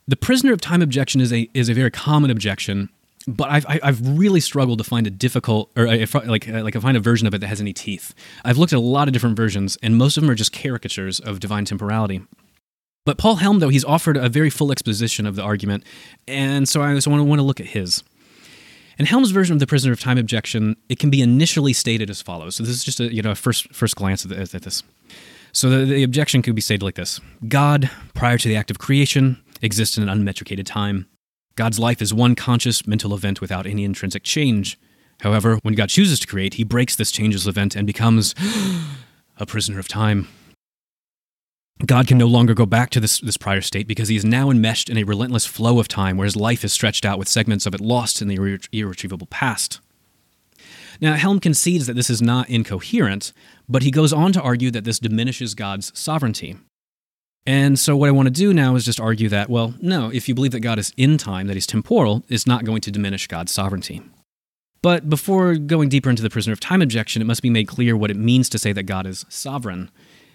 The 0.07 0.15
prisoner 0.15 0.53
of 0.53 0.61
time 0.61 0.81
objection 0.81 1.19
is 1.19 1.33
a 1.33 1.49
is 1.53 1.67
a 1.69 1.73
very 1.73 1.91
common 1.91 2.31
objection, 2.31 2.89
but 3.27 3.49
I've 3.49 3.65
I've 3.67 4.17
really 4.17 4.39
struggled 4.39 4.77
to 4.77 4.83
find 4.83 5.05
a 5.05 5.09
difficult 5.09 5.69
or 5.75 5.85
a, 5.85 6.05
like 6.25 6.47
like 6.47 6.75
I 6.75 6.79
find 6.79 6.95
a 6.95 7.01
version 7.01 7.27
of 7.27 7.33
it 7.33 7.39
that 7.39 7.47
has 7.47 7.59
any 7.59 7.73
teeth. 7.73 8.13
I've 8.45 8.57
looked 8.57 8.71
at 8.71 8.77
a 8.77 8.81
lot 8.81 9.09
of 9.09 9.13
different 9.13 9.35
versions, 9.35 9.77
and 9.83 9.97
most 9.97 10.15
of 10.15 10.21
them 10.21 10.29
are 10.29 10.35
just 10.35 10.53
caricatures 10.53 11.19
of 11.19 11.39
divine 11.39 11.65
temporality. 11.65 12.21
But 13.05 13.17
Paul 13.17 13.35
Helm, 13.35 13.59
though, 13.59 13.69
he's 13.69 13.85
offered 13.85 14.17
a 14.17 14.27
very 14.27 14.49
full 14.49 14.71
exposition 14.71 15.25
of 15.25 15.35
the 15.35 15.41
argument, 15.41 15.83
and 16.27 16.67
so 16.67 16.81
I 16.81 16.93
just 16.93 17.07
want 17.07 17.19
to 17.19 17.23
want 17.25 17.39
to 17.39 17.43
look 17.43 17.59
at 17.59 17.67
his. 17.67 18.03
In 18.97 19.05
Helm's 19.05 19.31
version 19.31 19.53
of 19.53 19.59
the 19.59 19.67
prisoner 19.67 19.93
of 19.93 19.99
time 19.99 20.17
objection, 20.17 20.75
it 20.89 20.99
can 20.99 21.09
be 21.09 21.21
initially 21.21 21.71
stated 21.73 22.09
as 22.09 22.21
follows. 22.21 22.55
So 22.55 22.63
this 22.63 22.73
is 22.73 22.83
just 22.83 22.99
a 22.99 23.13
you 23.13 23.21
know 23.21 23.31
a 23.31 23.35
first 23.35 23.73
first 23.73 23.97
glance 23.97 24.25
at, 24.25 24.31
the, 24.31 24.57
at 24.57 24.63
this. 24.63 24.83
So 25.51 25.69
the, 25.69 25.85
the 25.85 26.03
objection 26.03 26.41
could 26.41 26.55
be 26.55 26.61
stated 26.61 26.83
like 26.83 26.95
this: 26.95 27.19
God, 27.47 27.89
prior 28.13 28.37
to 28.37 28.47
the 28.47 28.55
act 28.55 28.71
of 28.71 28.79
creation, 28.79 29.41
exists 29.61 29.97
in 29.97 30.07
an 30.07 30.09
unmetricated 30.09 30.65
time. 30.65 31.07
God's 31.55 31.79
life 31.79 32.01
is 32.01 32.13
one 32.13 32.35
conscious 32.35 32.85
mental 32.85 33.13
event 33.13 33.41
without 33.41 33.65
any 33.65 33.83
intrinsic 33.83 34.23
change. 34.23 34.79
However, 35.21 35.57
when 35.63 35.73
God 35.73 35.89
chooses 35.89 36.19
to 36.19 36.27
create, 36.27 36.55
he 36.55 36.63
breaks 36.63 36.95
this 36.95 37.11
changeless 37.11 37.47
event 37.47 37.75
and 37.75 37.87
becomes 37.87 38.35
a 39.37 39.45
prisoner 39.45 39.79
of 39.79 39.87
time. 39.87 40.27
God 41.85 42.07
can 42.07 42.17
no 42.17 42.25
longer 42.25 42.53
go 42.53 42.65
back 42.65 42.89
to 42.91 42.99
this, 42.99 43.19
this 43.19 43.37
prior 43.37 43.61
state 43.61 43.87
because 43.87 44.09
he 44.09 44.15
is 44.15 44.25
now 44.25 44.49
enmeshed 44.49 44.89
in 44.89 44.97
a 44.97 45.03
relentless 45.03 45.45
flow 45.45 45.79
of 45.79 45.87
time 45.87 46.17
where 46.17 46.25
his 46.25 46.35
life 46.35 46.63
is 46.63 46.73
stretched 46.73 47.05
out 47.05 47.19
with 47.19 47.27
segments 47.27 47.65
of 47.65 47.75
it 47.75 47.81
lost 47.81 48.21
in 48.21 48.27
the 48.27 48.37
irre- 48.37 48.67
irretrievable 48.71 49.27
past. 49.27 49.79
Now, 50.99 51.13
Helm 51.13 51.39
concedes 51.39 51.85
that 51.85 51.93
this 51.93 52.09
is 52.09 52.21
not 52.21 52.49
incoherent, 52.49 53.31
but 53.69 53.83
he 53.83 53.91
goes 53.91 54.11
on 54.11 54.33
to 54.33 54.41
argue 54.41 54.71
that 54.71 54.83
this 54.83 54.97
diminishes 54.97 55.53
God's 55.53 55.97
sovereignty. 55.97 56.57
And 57.47 57.79
so, 57.79 57.95
what 57.95 58.09
I 58.09 58.11
want 58.11 58.27
to 58.27 58.31
do 58.31 58.53
now 58.53 58.75
is 58.75 58.83
just 58.83 58.99
argue 58.99 59.29
that, 59.29 59.49
well, 59.49 59.73
no, 59.81 60.11
if 60.11 60.27
you 60.27 60.35
believe 60.35 60.51
that 60.51 60.59
God 60.59 60.77
is 60.77 60.93
in 60.97 61.17
time, 61.17 61.47
that 61.47 61.53
he's 61.53 61.65
temporal, 61.65 62.25
it's 62.27 62.45
not 62.45 62.65
going 62.65 62.81
to 62.81 62.91
diminish 62.91 63.25
God's 63.25 63.53
sovereignty. 63.53 64.01
But 64.81 65.09
before 65.09 65.55
going 65.55 65.87
deeper 65.87 66.09
into 66.09 66.21
the 66.21 66.29
prisoner 66.29 66.51
of 66.51 66.59
time 66.59 66.81
objection, 66.81 67.21
it 67.21 67.25
must 67.25 67.41
be 67.41 67.49
made 67.49 67.69
clear 67.69 67.95
what 67.95 68.11
it 68.11 68.17
means 68.17 68.49
to 68.49 68.59
say 68.59 68.73
that 68.73 68.83
God 68.83 69.07
is 69.07 69.25
sovereign. 69.29 69.89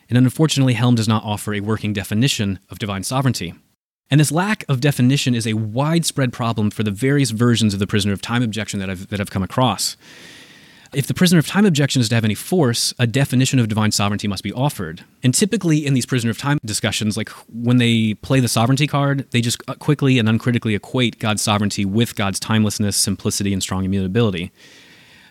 And 0.09 0.17
unfortunately, 0.17 0.73
Helm 0.73 0.95
does 0.95 1.07
not 1.07 1.23
offer 1.23 1.53
a 1.53 1.61
working 1.61 1.93
definition 1.93 2.59
of 2.71 2.79
divine 2.79 3.05
sovereignty. 3.05 3.53
And 4.11 4.19
this 4.19 4.33
lack 4.33 4.65
of 4.69 4.81
definition 4.81 5.35
is 5.35 5.47
a 5.47 5.53
widespread 5.53 6.33
problem 6.33 6.71
for 6.71 6.83
the 6.83 6.91
various 6.91 7.31
versions 7.31 7.75
of 7.75 7.81
the 7.81 7.87
prisoner 7.87 8.15
of 8.15 8.23
time 8.23 8.43
objection 8.43 8.81
that 8.81 8.89
I've, 8.89 9.09
that 9.09 9.21
I've 9.21 9.31
come 9.31 9.43
across. 9.43 9.99
If 10.95 11.07
the 11.07 11.15
prisoner 11.15 11.39
of 11.39 11.47
time 11.47 11.65
objection 11.65 12.03
is 12.03 12.11
to 12.11 12.15
have 12.15 12.25
any 12.25 12.35
force, 12.35 12.93
a 12.99 13.07
definition 13.07 13.59
of 13.59 13.69
divine 13.69 13.93
sovereignty 13.93 14.29
must 14.29 14.43
be 14.43 14.53
offered. 14.53 15.03
And 15.23 15.33
typically 15.33 15.87
in 15.87 15.95
these 15.95 16.05
prisoner 16.05 16.31
of 16.31 16.37
time 16.37 16.59
discussions, 16.67 17.17
like 17.17 17.31
when 17.51 17.79
they 17.79 18.13
play 18.15 18.41
the 18.41 18.49
sovereignty 18.49 18.87
card, 18.87 19.27
they 19.31 19.41
just 19.41 19.63
uh, 19.69 19.75
quickly 19.75 20.19
and 20.19 20.29
uncritically 20.29 20.75
equate 20.75 21.19
God's 21.19 21.41
sovereignty 21.41 21.87
with 21.87 22.15
God's 22.15 22.39
timelessness, 22.39 22.95
simplicity, 22.95 23.55
and 23.55 23.63
strong 23.63 23.87
immutability. 23.87 24.53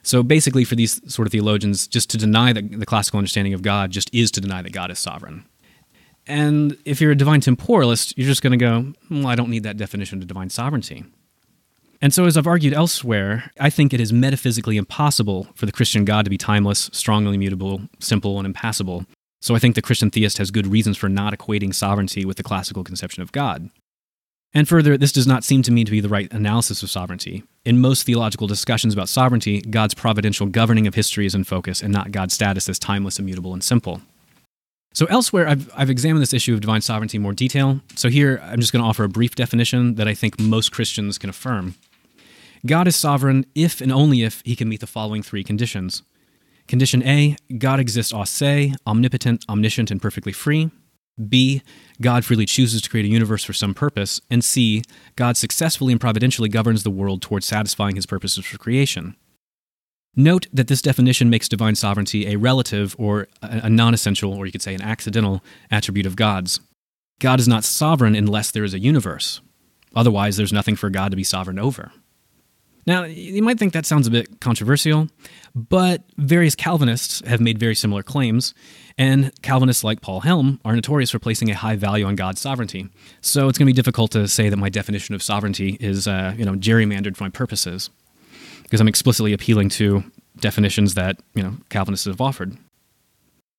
So 0.01 0.23
basically, 0.23 0.65
for 0.65 0.73
these 0.73 0.99
sort 1.13 1.27
of 1.27 1.31
theologians, 1.31 1.87
just 1.87 2.09
to 2.09 2.17
deny 2.17 2.53
the, 2.53 2.63
the 2.63 2.87
classical 2.87 3.19
understanding 3.19 3.53
of 3.53 3.61
God 3.61 3.91
just 3.91 4.11
is 4.11 4.31
to 4.31 4.41
deny 4.41 4.63
that 4.63 4.73
God 4.73 4.89
is 4.89 4.97
sovereign. 4.97 5.45
And 6.25 6.75
if 6.85 6.99
you're 6.99 7.11
a 7.11 7.15
divine 7.15 7.41
temporalist, 7.41 8.17
you're 8.17 8.27
just 8.27 8.41
going 8.41 8.57
to 8.57 8.57
go, 8.57 8.93
well, 9.11 9.27
I 9.27 9.35
don't 9.35 9.49
need 9.49 9.63
that 9.63 9.77
definition 9.77 10.19
of 10.21 10.27
divine 10.27 10.49
sovereignty. 10.49 11.05
And 12.01 12.13
so, 12.13 12.25
as 12.25 12.35
I've 12.35 12.47
argued 12.47 12.73
elsewhere, 12.73 13.51
I 13.59 13.69
think 13.69 13.93
it 13.93 14.01
is 14.01 14.11
metaphysically 14.11 14.77
impossible 14.77 15.47
for 15.53 15.67
the 15.67 15.71
Christian 15.71 16.03
God 16.03 16.25
to 16.25 16.31
be 16.31 16.37
timeless, 16.37 16.89
strongly 16.91 17.35
immutable, 17.35 17.81
simple, 17.99 18.39
and 18.39 18.45
impassible. 18.47 19.05
So, 19.39 19.55
I 19.55 19.59
think 19.59 19.75
the 19.75 19.83
Christian 19.83 20.09
theist 20.09 20.39
has 20.39 20.49
good 20.49 20.65
reasons 20.65 20.97
for 20.97 21.09
not 21.09 21.37
equating 21.37 21.75
sovereignty 21.75 22.25
with 22.25 22.37
the 22.37 22.43
classical 22.43 22.83
conception 22.83 23.21
of 23.21 23.31
God. 23.31 23.69
And 24.53 24.67
further, 24.67 24.97
this 24.97 25.11
does 25.11 25.27
not 25.27 25.43
seem 25.43 25.61
to 25.61 25.71
me 25.71 25.83
to 25.83 25.91
be 25.91 26.01
the 26.01 26.09
right 26.09 26.31
analysis 26.33 26.83
of 26.83 26.89
sovereignty. 26.89 27.43
In 27.63 27.79
most 27.79 28.03
theological 28.03 28.47
discussions 28.47 28.93
about 28.93 29.07
sovereignty, 29.07 29.61
God's 29.61 29.93
providential 29.93 30.47
governing 30.47 30.87
of 30.87 30.95
history 30.95 31.25
is 31.25 31.35
in 31.35 31.43
focus, 31.43 31.81
and 31.81 31.93
not 31.93 32.11
God's 32.11 32.33
status 32.33 32.67
as 32.67 32.79
timeless, 32.79 33.19
immutable, 33.19 33.53
and 33.53 33.63
simple. 33.63 34.01
So, 34.93 35.05
elsewhere, 35.05 35.47
I've, 35.47 35.71
I've 35.75 35.91
examined 35.91 36.23
this 36.23 36.33
issue 36.33 36.55
of 36.55 36.61
divine 36.61 36.81
sovereignty 36.81 37.17
in 37.17 37.21
more 37.21 37.33
detail. 37.33 37.79
So, 37.95 38.09
here 38.09 38.41
I'm 38.43 38.59
just 38.59 38.73
going 38.73 38.83
to 38.83 38.89
offer 38.89 39.03
a 39.03 39.09
brief 39.09 39.35
definition 39.35 39.95
that 39.95 40.07
I 40.07 40.15
think 40.15 40.39
most 40.39 40.71
Christians 40.71 41.19
can 41.19 41.29
affirm. 41.29 41.75
God 42.65 42.87
is 42.87 42.95
sovereign 42.95 43.45
if 43.55 43.81
and 43.81 43.91
only 43.91 44.23
if 44.23 44.41
he 44.45 44.55
can 44.55 44.69
meet 44.69 44.81
the 44.81 44.87
following 44.87 45.23
three 45.23 45.43
conditions. 45.43 46.03
Condition 46.67 47.03
A 47.03 47.35
God 47.57 47.79
exists 47.79 48.13
a 48.15 48.25
se, 48.25 48.73
omnipotent, 48.85 49.43
omniscient, 49.49 49.91
and 49.91 50.01
perfectly 50.01 50.31
free. 50.31 50.69
B. 51.27 51.61
God 51.99 52.23
freely 52.23 52.45
chooses 52.45 52.81
to 52.81 52.89
create 52.89 53.05
a 53.05 53.09
universe 53.09 53.43
for 53.43 53.53
some 53.53 53.73
purpose. 53.73 54.21
And 54.29 54.43
C. 54.43 54.83
God 55.15 55.37
successfully 55.37 55.91
and 55.91 56.01
providentially 56.01 56.49
governs 56.49 56.83
the 56.83 56.89
world 56.89 57.21
towards 57.21 57.45
satisfying 57.45 57.95
his 57.95 58.05
purposes 58.05 58.45
for 58.45 58.57
creation. 58.57 59.15
Note 60.15 60.47
that 60.51 60.67
this 60.67 60.81
definition 60.81 61.29
makes 61.29 61.47
divine 61.47 61.75
sovereignty 61.75 62.27
a 62.27 62.37
relative 62.37 62.95
or 62.99 63.27
a 63.41 63.69
non 63.69 63.93
essential, 63.93 64.33
or 64.33 64.45
you 64.45 64.51
could 64.51 64.61
say 64.61 64.73
an 64.73 64.81
accidental, 64.81 65.43
attribute 65.69 66.05
of 66.05 66.15
God's. 66.15 66.59
God 67.19 67.39
is 67.39 67.47
not 67.47 67.63
sovereign 67.63 68.15
unless 68.15 68.51
there 68.51 68.63
is 68.63 68.73
a 68.73 68.79
universe. 68.79 69.41
Otherwise, 69.95 70.37
there's 70.37 70.53
nothing 70.53 70.75
for 70.75 70.89
God 70.89 71.11
to 71.11 71.17
be 71.17 71.23
sovereign 71.23 71.59
over. 71.59 71.91
Now, 72.87 73.03
you 73.03 73.43
might 73.43 73.59
think 73.59 73.73
that 73.73 73.85
sounds 73.85 74.07
a 74.07 74.11
bit 74.11 74.41
controversial, 74.41 75.07
but 75.53 76.03
various 76.17 76.55
Calvinists 76.55 77.25
have 77.27 77.39
made 77.39 77.59
very 77.59 77.75
similar 77.75 78.03
claims, 78.03 78.53
and 78.97 79.31
Calvinists 79.41 79.83
like 79.83 80.01
Paul 80.01 80.21
Helm 80.21 80.59
are 80.65 80.75
notorious 80.75 81.11
for 81.11 81.19
placing 81.19 81.51
a 81.51 81.55
high 81.55 81.75
value 81.75 82.05
on 82.05 82.15
God's 82.15 82.41
sovereignty. 82.41 82.87
So 83.21 83.47
it's 83.47 83.57
going 83.57 83.67
to 83.67 83.73
be 83.73 83.75
difficult 83.75 84.11
to 84.11 84.27
say 84.27 84.49
that 84.49 84.57
my 84.57 84.69
definition 84.69 85.13
of 85.13 85.21
sovereignty 85.21 85.77
is, 85.79 86.07
uh, 86.07 86.33
you 86.37 86.45
know, 86.45 86.53
gerrymandered 86.53 87.15
for 87.15 87.23
my 87.25 87.29
purposes, 87.29 87.89
because 88.63 88.81
I'm 88.81 88.87
explicitly 88.87 89.33
appealing 89.33 89.69
to 89.69 90.03
definitions 90.39 90.95
that, 90.95 91.19
you 91.35 91.43
know, 91.43 91.57
Calvinists 91.69 92.05
have 92.05 92.21
offered. 92.21 92.57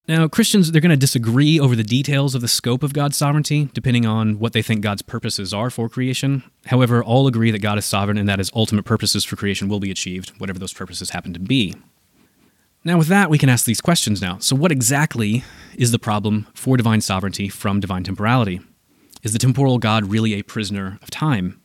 Now, 0.09 0.27
Christians, 0.27 0.73
they're 0.73 0.81
going 0.81 0.91
to 0.91 0.97
disagree 0.97 1.61
over 1.61 1.77
the 1.77 1.85
details 1.85 2.35
of 2.35 2.41
the 2.41 2.49
scope 2.49 2.83
of 2.83 2.93
God's 2.93 3.17
sovereignty, 3.17 3.69
depending 3.73 4.05
on 4.05 4.41
what 4.41 4.53
they 4.53 4.61
think 4.61 4.81
God's 4.81 5.03
purposes 5.03 5.55
are 5.55 5.71
for 5.71 5.89
creation. 5.89 6.43
However, 6.67 7.05
all 7.05 7.29
agree 7.29 7.53
that 7.53 7.61
God 7.61 7.79
is 7.79 7.85
sovereign 7.85 8.19
and 8.19 8.29
that 8.29 8.41
his 8.41 8.51
ultimate 8.53 8.85
purposes 8.85 9.25
for 9.25 9.37
creation 9.37 9.69
will 9.69 9.79
be 9.79 9.93
achieved, 9.93 10.31
whatever 10.39 10.59
those 10.59 10.73
purposes 10.73 11.11
happen 11.11 11.33
to 11.35 11.39
be. 11.39 11.77
Now, 12.83 12.99
with 12.99 13.07
that, 13.09 13.31
we 13.31 13.39
can 13.39 13.49
ask 13.49 13.65
these 13.65 13.81
questions 13.81 14.21
now. 14.21 14.39
So, 14.39 14.57
what 14.57 14.73
exactly 14.73 15.45
is 15.77 15.93
the 15.93 16.01
problem 16.01 16.49
for 16.53 16.77
divine 16.77 17.01
sovereignty 17.01 17.49
from 17.49 17.79
divine 17.79 18.03
temporality? 18.03 18.61
Is 19.23 19.33
the 19.33 19.39
temporal 19.39 19.79
God 19.79 20.11
really 20.11 20.35
a 20.35 20.43
prisoner 20.43 20.99
of 21.01 21.11
time? 21.11 21.61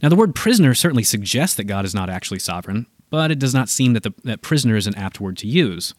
Now, 0.00 0.08
the 0.08 0.16
word 0.16 0.36
prisoner 0.36 0.74
certainly 0.74 1.02
suggests 1.02 1.56
that 1.56 1.64
God 1.64 1.84
is 1.84 1.92
not 1.92 2.08
actually 2.08 2.38
sovereign, 2.38 2.86
but 3.10 3.32
it 3.32 3.40
does 3.40 3.52
not 3.52 3.68
seem 3.68 3.94
that, 3.94 4.04
the, 4.04 4.14
that 4.22 4.42
prisoner 4.42 4.76
is 4.76 4.86
an 4.86 4.94
apt 4.94 5.20
word 5.20 5.36
to 5.38 5.48
use. 5.48 5.92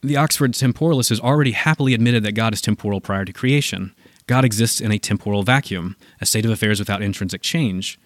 The 0.00 0.16
Oxford 0.16 0.54
Temporalist 0.54 1.08
has 1.08 1.18
already 1.18 1.50
happily 1.50 1.92
admitted 1.92 2.22
that 2.22 2.32
God 2.32 2.54
is 2.54 2.60
temporal 2.60 3.00
prior 3.00 3.24
to 3.24 3.32
creation. 3.32 3.92
God 4.28 4.44
exists 4.44 4.80
in 4.80 4.92
a 4.92 4.98
temporal 4.98 5.42
vacuum, 5.42 5.96
a 6.20 6.26
state 6.26 6.44
of 6.44 6.52
affairs 6.52 6.78
without 6.78 7.02
intrinsic 7.02 7.42
change. 7.42 7.98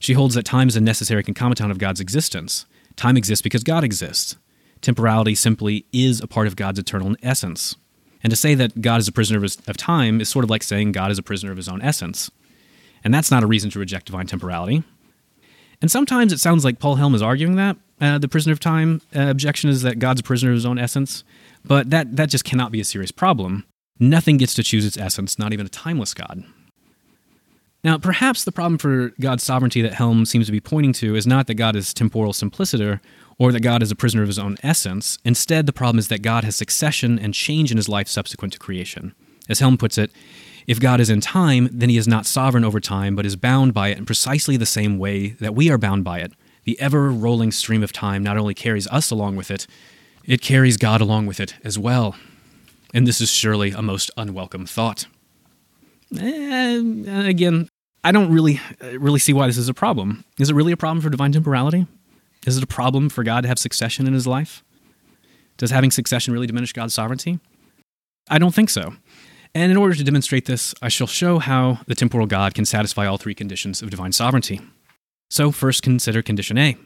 She 0.00 0.14
holds 0.14 0.34
that 0.34 0.44
time 0.44 0.66
is 0.66 0.74
a 0.74 0.80
necessary 0.80 1.22
concomitant 1.22 1.70
of 1.70 1.78
God's 1.78 2.00
existence. 2.00 2.66
Time 2.96 3.16
exists 3.16 3.42
because 3.42 3.62
God 3.62 3.84
exists. 3.84 4.36
Temporality 4.80 5.36
simply 5.36 5.86
is 5.92 6.20
a 6.20 6.26
part 6.26 6.48
of 6.48 6.56
God's 6.56 6.80
eternal 6.80 7.14
essence. 7.22 7.76
And 8.24 8.30
to 8.32 8.36
say 8.36 8.56
that 8.56 8.80
God 8.80 8.98
is 9.00 9.06
a 9.06 9.12
prisoner 9.12 9.44
of, 9.44 9.76
time 9.76 10.20
is 10.20 10.28
sort 10.28 10.44
of 10.44 10.50
like 10.50 10.64
saying 10.64 10.92
God 10.92 11.12
is 11.12 11.18
a 11.18 11.22
prisoner 11.22 11.52
of 11.52 11.58
his 11.58 11.68
own 11.68 11.80
essence. 11.80 12.28
And 13.04 13.14
that's 13.14 13.30
not 13.30 13.44
a 13.44 13.46
reason 13.46 13.70
to 13.70 13.78
reject 13.78 14.06
divine 14.06 14.26
temporality. 14.26 14.82
And 15.80 15.92
sometimes 15.92 16.32
it 16.32 16.40
sounds 16.40 16.64
like 16.64 16.80
Paul 16.80 16.96
Helm 16.96 17.14
is 17.14 17.22
arguing 17.22 17.54
that. 17.54 17.76
Uh, 18.00 18.18
the 18.18 18.28
prisoner 18.28 18.52
of 18.52 18.60
time 18.60 19.00
uh, 19.14 19.28
objection 19.28 19.70
is 19.70 19.82
that 19.82 19.98
God's 19.98 20.20
a 20.20 20.24
prisoner 20.24 20.50
of 20.50 20.56
his 20.56 20.66
own 20.66 20.78
essence. 20.78 21.24
But 21.64 21.90
that, 21.90 22.16
that 22.16 22.28
just 22.28 22.44
cannot 22.44 22.72
be 22.72 22.80
a 22.80 22.84
serious 22.84 23.10
problem. 23.10 23.64
Nothing 23.98 24.36
gets 24.36 24.54
to 24.54 24.62
choose 24.62 24.84
its 24.84 24.98
essence, 24.98 25.38
not 25.38 25.52
even 25.52 25.66
a 25.66 25.70
timeless 25.70 26.14
God. 26.14 26.44
Now, 27.82 27.98
perhaps 27.98 28.44
the 28.44 28.52
problem 28.52 28.78
for 28.78 29.12
God's 29.20 29.44
sovereignty 29.44 29.80
that 29.82 29.94
Helm 29.94 30.26
seems 30.26 30.46
to 30.46 30.52
be 30.52 30.60
pointing 30.60 30.92
to 30.94 31.14
is 31.14 31.26
not 31.26 31.46
that 31.46 31.54
God 31.54 31.76
is 31.76 31.94
temporal 31.94 32.32
simpliciter 32.32 33.00
or 33.38 33.52
that 33.52 33.60
God 33.60 33.82
is 33.82 33.90
a 33.90 33.96
prisoner 33.96 34.22
of 34.22 34.28
his 34.28 34.38
own 34.38 34.56
essence. 34.62 35.18
Instead, 35.24 35.66
the 35.66 35.72
problem 35.72 35.98
is 35.98 36.08
that 36.08 36.22
God 36.22 36.44
has 36.44 36.56
succession 36.56 37.18
and 37.18 37.32
change 37.32 37.70
in 37.70 37.76
his 37.76 37.88
life 37.88 38.08
subsequent 38.08 38.52
to 38.54 38.58
creation. 38.58 39.14
As 39.48 39.60
Helm 39.60 39.78
puts 39.78 39.98
it, 39.98 40.10
if 40.66 40.80
God 40.80 41.00
is 41.00 41.10
in 41.10 41.20
time, 41.20 41.68
then 41.70 41.88
he 41.88 41.96
is 41.96 42.08
not 42.08 42.26
sovereign 42.26 42.64
over 42.64 42.80
time, 42.80 43.14
but 43.14 43.24
is 43.24 43.36
bound 43.36 43.72
by 43.72 43.88
it 43.88 43.98
in 43.98 44.04
precisely 44.04 44.56
the 44.56 44.66
same 44.66 44.98
way 44.98 45.28
that 45.40 45.54
we 45.54 45.70
are 45.70 45.78
bound 45.78 46.02
by 46.02 46.18
it. 46.18 46.32
The 46.66 46.78
ever 46.80 47.10
rolling 47.10 47.52
stream 47.52 47.82
of 47.82 47.92
time 47.92 48.22
not 48.22 48.36
only 48.36 48.52
carries 48.52 48.86
us 48.88 49.10
along 49.10 49.36
with 49.36 49.50
it, 49.50 49.66
it 50.24 50.42
carries 50.42 50.76
God 50.76 51.00
along 51.00 51.26
with 51.26 51.40
it 51.40 51.54
as 51.64 51.78
well. 51.78 52.16
And 52.92 53.06
this 53.06 53.20
is 53.20 53.30
surely 53.30 53.70
a 53.70 53.82
most 53.82 54.10
unwelcome 54.16 54.66
thought. 54.66 55.06
Eh, 56.18 56.82
again, 57.28 57.68
I 58.04 58.12
don't 58.12 58.32
really 58.32 58.60
really 58.80 59.18
see 59.20 59.32
why 59.32 59.46
this 59.46 59.56
is 59.56 59.68
a 59.68 59.74
problem. 59.74 60.24
Is 60.38 60.50
it 60.50 60.54
really 60.54 60.72
a 60.72 60.76
problem 60.76 61.00
for 61.00 61.08
divine 61.10 61.32
temporality? 61.32 61.86
Is 62.46 62.56
it 62.56 62.62
a 62.62 62.66
problem 62.66 63.08
for 63.08 63.24
God 63.24 63.42
to 63.42 63.48
have 63.48 63.58
succession 63.58 64.06
in 64.06 64.12
his 64.12 64.26
life? 64.26 64.62
Does 65.56 65.70
having 65.70 65.90
succession 65.90 66.32
really 66.34 66.46
diminish 66.46 66.72
God's 66.72 66.94
sovereignty? 66.94 67.40
I 68.28 68.38
don't 68.38 68.54
think 68.54 68.70
so. 68.70 68.94
And 69.54 69.70
in 69.70 69.78
order 69.78 69.94
to 69.94 70.04
demonstrate 70.04 70.44
this, 70.44 70.74
I 70.82 70.88
shall 70.88 71.06
show 71.06 71.38
how 71.38 71.80
the 71.86 71.94
temporal 71.94 72.26
God 72.26 72.54
can 72.54 72.64
satisfy 72.64 73.06
all 73.06 73.18
three 73.18 73.34
conditions 73.34 73.82
of 73.82 73.90
divine 73.90 74.12
sovereignty. 74.12 74.60
So, 75.28 75.50
first 75.50 75.82
consider 75.82 76.22
condition 76.22 76.56
A. 76.58 76.76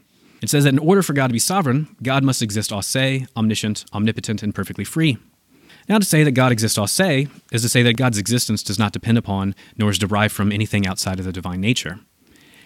It 0.41 0.49
says 0.49 0.63
that 0.63 0.73
in 0.73 0.79
order 0.79 1.03
for 1.03 1.13
God 1.13 1.27
to 1.27 1.33
be 1.33 1.39
sovereign, 1.39 1.95
God 2.01 2.23
must 2.23 2.41
exist 2.41 2.71
a 2.71 2.81
se, 2.81 3.27
omniscient, 3.37 3.85
omnipotent, 3.93 4.41
and 4.41 4.55
perfectly 4.55 4.83
free. 4.83 5.17
Now, 5.87 5.99
to 5.99 6.05
say 6.05 6.23
that 6.23 6.31
God 6.31 6.51
exists 6.51 6.77
a 6.77 6.87
se 6.87 7.27
is 7.51 7.61
to 7.61 7.69
say 7.69 7.83
that 7.83 7.97
God's 7.97 8.17
existence 8.17 8.63
does 8.63 8.79
not 8.79 8.93
depend 8.93 9.17
upon 9.17 9.55
nor 9.77 9.89
is 9.89 9.99
derived 9.99 10.33
from 10.33 10.51
anything 10.51 10.87
outside 10.87 11.19
of 11.19 11.25
the 11.25 11.31
divine 11.31 11.61
nature. 11.61 11.99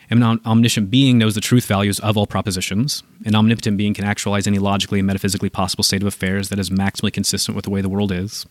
An 0.10 0.22
omniscient 0.22 0.92
being 0.92 1.18
knows 1.18 1.34
the 1.36 1.42
truth 1.42 1.66
values 1.66 2.00
of 2.00 2.16
all 2.16 2.28
propositions. 2.28 3.04
An 3.26 3.36
omnipotent 3.36 3.78
being 3.78 3.94
can 3.94 4.06
actualize 4.06 4.46
any 4.46 4.60
logically 4.60 5.00
and 5.00 5.08
metaphysically 5.08 5.50
possible 5.50 5.84
state 5.84 6.04
of 6.04 6.08
affairs 6.08 6.50
that 6.50 6.60
is 6.60 6.70
maximally 6.70 7.12
consistent 7.12 7.56
with 7.56 7.66
the 7.66 7.72
way 7.72 7.82
the 7.82 7.90
world 7.90 8.12
is. 8.12 8.46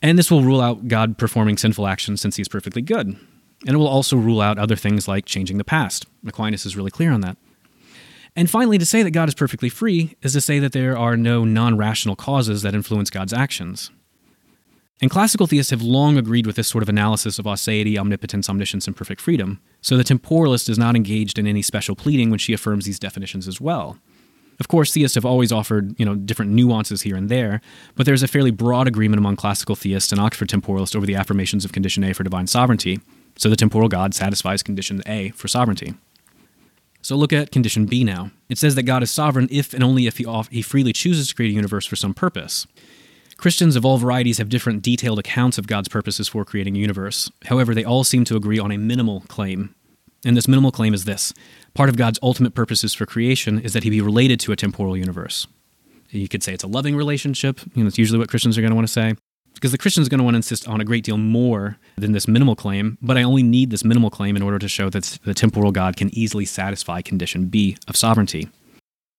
And 0.00 0.18
this 0.18 0.30
will 0.30 0.42
rule 0.42 0.60
out 0.60 0.88
God 0.88 1.18
performing 1.18 1.58
sinful 1.58 1.86
actions 1.86 2.20
since 2.20 2.36
he 2.36 2.42
is 2.42 2.48
perfectly 2.48 2.82
good. 2.82 3.16
And 3.66 3.74
it 3.74 3.78
will 3.78 3.88
also 3.88 4.16
rule 4.16 4.40
out 4.40 4.58
other 4.58 4.76
things 4.76 5.08
like 5.08 5.26
changing 5.26 5.58
the 5.58 5.64
past. 5.64 6.06
Aquinas 6.26 6.64
is 6.64 6.76
really 6.76 6.90
clear 6.90 7.10
on 7.10 7.20
that. 7.22 7.36
And 8.36 8.48
finally, 8.48 8.78
to 8.78 8.86
say 8.86 9.02
that 9.02 9.10
God 9.10 9.28
is 9.28 9.34
perfectly 9.34 9.68
free 9.68 10.14
is 10.22 10.34
to 10.34 10.40
say 10.40 10.58
that 10.58 10.72
there 10.72 10.96
are 10.96 11.16
no 11.16 11.44
non 11.44 11.76
rational 11.76 12.16
causes 12.16 12.62
that 12.62 12.74
influence 12.74 13.10
God's 13.10 13.32
actions. 13.32 13.90
And 15.02 15.10
classical 15.10 15.46
theists 15.46 15.70
have 15.70 15.82
long 15.82 16.16
agreed 16.16 16.46
with 16.46 16.56
this 16.56 16.68
sort 16.68 16.82
of 16.82 16.88
analysis 16.88 17.38
of 17.38 17.44
aseity, 17.44 17.98
omnipotence, 17.98 18.48
omniscience, 18.48 18.86
and 18.86 18.96
perfect 18.96 19.20
freedom, 19.20 19.60
so 19.82 19.96
the 19.96 20.04
temporalist 20.04 20.70
is 20.70 20.78
not 20.78 20.96
engaged 20.96 21.38
in 21.38 21.46
any 21.46 21.60
special 21.60 21.94
pleading 21.94 22.30
when 22.30 22.38
she 22.38 22.54
affirms 22.54 22.86
these 22.86 22.98
definitions 22.98 23.46
as 23.46 23.60
well. 23.60 23.98
Of 24.58 24.68
course, 24.68 24.94
theists 24.94 25.14
have 25.14 25.26
always 25.26 25.52
offered, 25.52 25.94
you 25.98 26.06
know, 26.06 26.14
different 26.14 26.52
nuances 26.52 27.02
here 27.02 27.14
and 27.14 27.28
there, 27.28 27.60
but 27.94 28.06
there's 28.06 28.22
a 28.22 28.28
fairly 28.28 28.50
broad 28.50 28.88
agreement 28.88 29.18
among 29.18 29.36
classical 29.36 29.76
theists 29.76 30.12
and 30.12 30.20
Oxford 30.20 30.48
temporalists 30.48 30.96
over 30.96 31.04
the 31.04 31.14
affirmations 31.14 31.66
of 31.66 31.72
condition 31.72 32.02
A 32.02 32.14
for 32.14 32.24
divine 32.24 32.46
sovereignty, 32.46 32.98
so 33.36 33.48
the 33.48 33.56
temporal 33.56 33.88
God 33.88 34.14
satisfies 34.14 34.62
condition 34.62 35.02
A 35.06 35.30
for 35.30 35.48
sovereignty. 35.48 35.94
So 37.02 37.14
look 37.14 37.32
at 37.32 37.52
condition 37.52 37.86
B 37.86 38.02
now. 38.02 38.32
It 38.48 38.58
says 38.58 38.74
that 38.74 38.82
God 38.82 39.02
is 39.02 39.10
sovereign 39.10 39.46
if 39.50 39.72
and 39.72 39.84
only 39.84 40.06
if 40.06 40.18
he, 40.18 40.26
off- 40.26 40.48
he 40.48 40.62
freely 40.62 40.92
chooses 40.92 41.28
to 41.28 41.34
create 41.34 41.50
a 41.50 41.54
universe 41.54 41.86
for 41.86 41.94
some 41.94 42.14
purpose. 42.14 42.66
Christians 43.36 43.76
of 43.76 43.84
all 43.84 43.98
varieties 43.98 44.38
have 44.38 44.48
different 44.48 44.82
detailed 44.82 45.18
accounts 45.18 45.58
of 45.58 45.66
God's 45.66 45.88
purposes 45.88 46.26
for 46.26 46.44
creating 46.44 46.74
a 46.74 46.80
universe. 46.80 47.30
However, 47.44 47.74
they 47.74 47.84
all 47.84 48.02
seem 48.02 48.24
to 48.24 48.36
agree 48.36 48.58
on 48.58 48.72
a 48.72 48.78
minimal 48.78 49.20
claim. 49.28 49.74
And 50.24 50.36
this 50.36 50.48
minimal 50.48 50.72
claim 50.72 50.94
is 50.94 51.04
this 51.04 51.32
part 51.74 51.90
of 51.90 51.96
God's 51.96 52.18
ultimate 52.22 52.54
purposes 52.54 52.94
for 52.94 53.04
creation 53.04 53.60
is 53.60 53.74
that 53.74 53.84
he 53.84 53.90
be 53.90 54.00
related 54.00 54.40
to 54.40 54.52
a 54.52 54.56
temporal 54.56 54.96
universe. 54.96 55.46
You 56.10 56.28
could 56.28 56.42
say 56.42 56.54
it's 56.54 56.64
a 56.64 56.68
loving 56.68 56.96
relationship. 56.96 57.60
You 57.74 57.82
know, 57.82 57.90
that's 57.90 57.98
usually 57.98 58.18
what 58.18 58.30
Christians 58.30 58.56
are 58.56 58.62
going 58.62 58.70
to 58.70 58.76
want 58.76 58.88
to 58.88 58.92
say 58.92 59.14
because 59.56 59.72
the 59.72 59.78
Christian 59.78 60.02
is 60.02 60.08
going 60.08 60.18
to 60.18 60.24
want 60.24 60.34
to 60.34 60.38
insist 60.38 60.68
on 60.68 60.80
a 60.80 60.84
great 60.84 61.02
deal 61.02 61.16
more 61.16 61.78
than 61.96 62.12
this 62.12 62.28
minimal 62.28 62.54
claim, 62.54 62.98
but 63.00 63.16
I 63.16 63.22
only 63.22 63.42
need 63.42 63.70
this 63.70 63.84
minimal 63.84 64.10
claim 64.10 64.36
in 64.36 64.42
order 64.42 64.58
to 64.58 64.68
show 64.68 64.90
that 64.90 65.18
the 65.24 65.34
temporal 65.34 65.72
God 65.72 65.96
can 65.96 66.14
easily 66.14 66.44
satisfy 66.44 67.00
condition 67.00 67.46
B 67.46 67.76
of 67.88 67.96
sovereignty. 67.96 68.48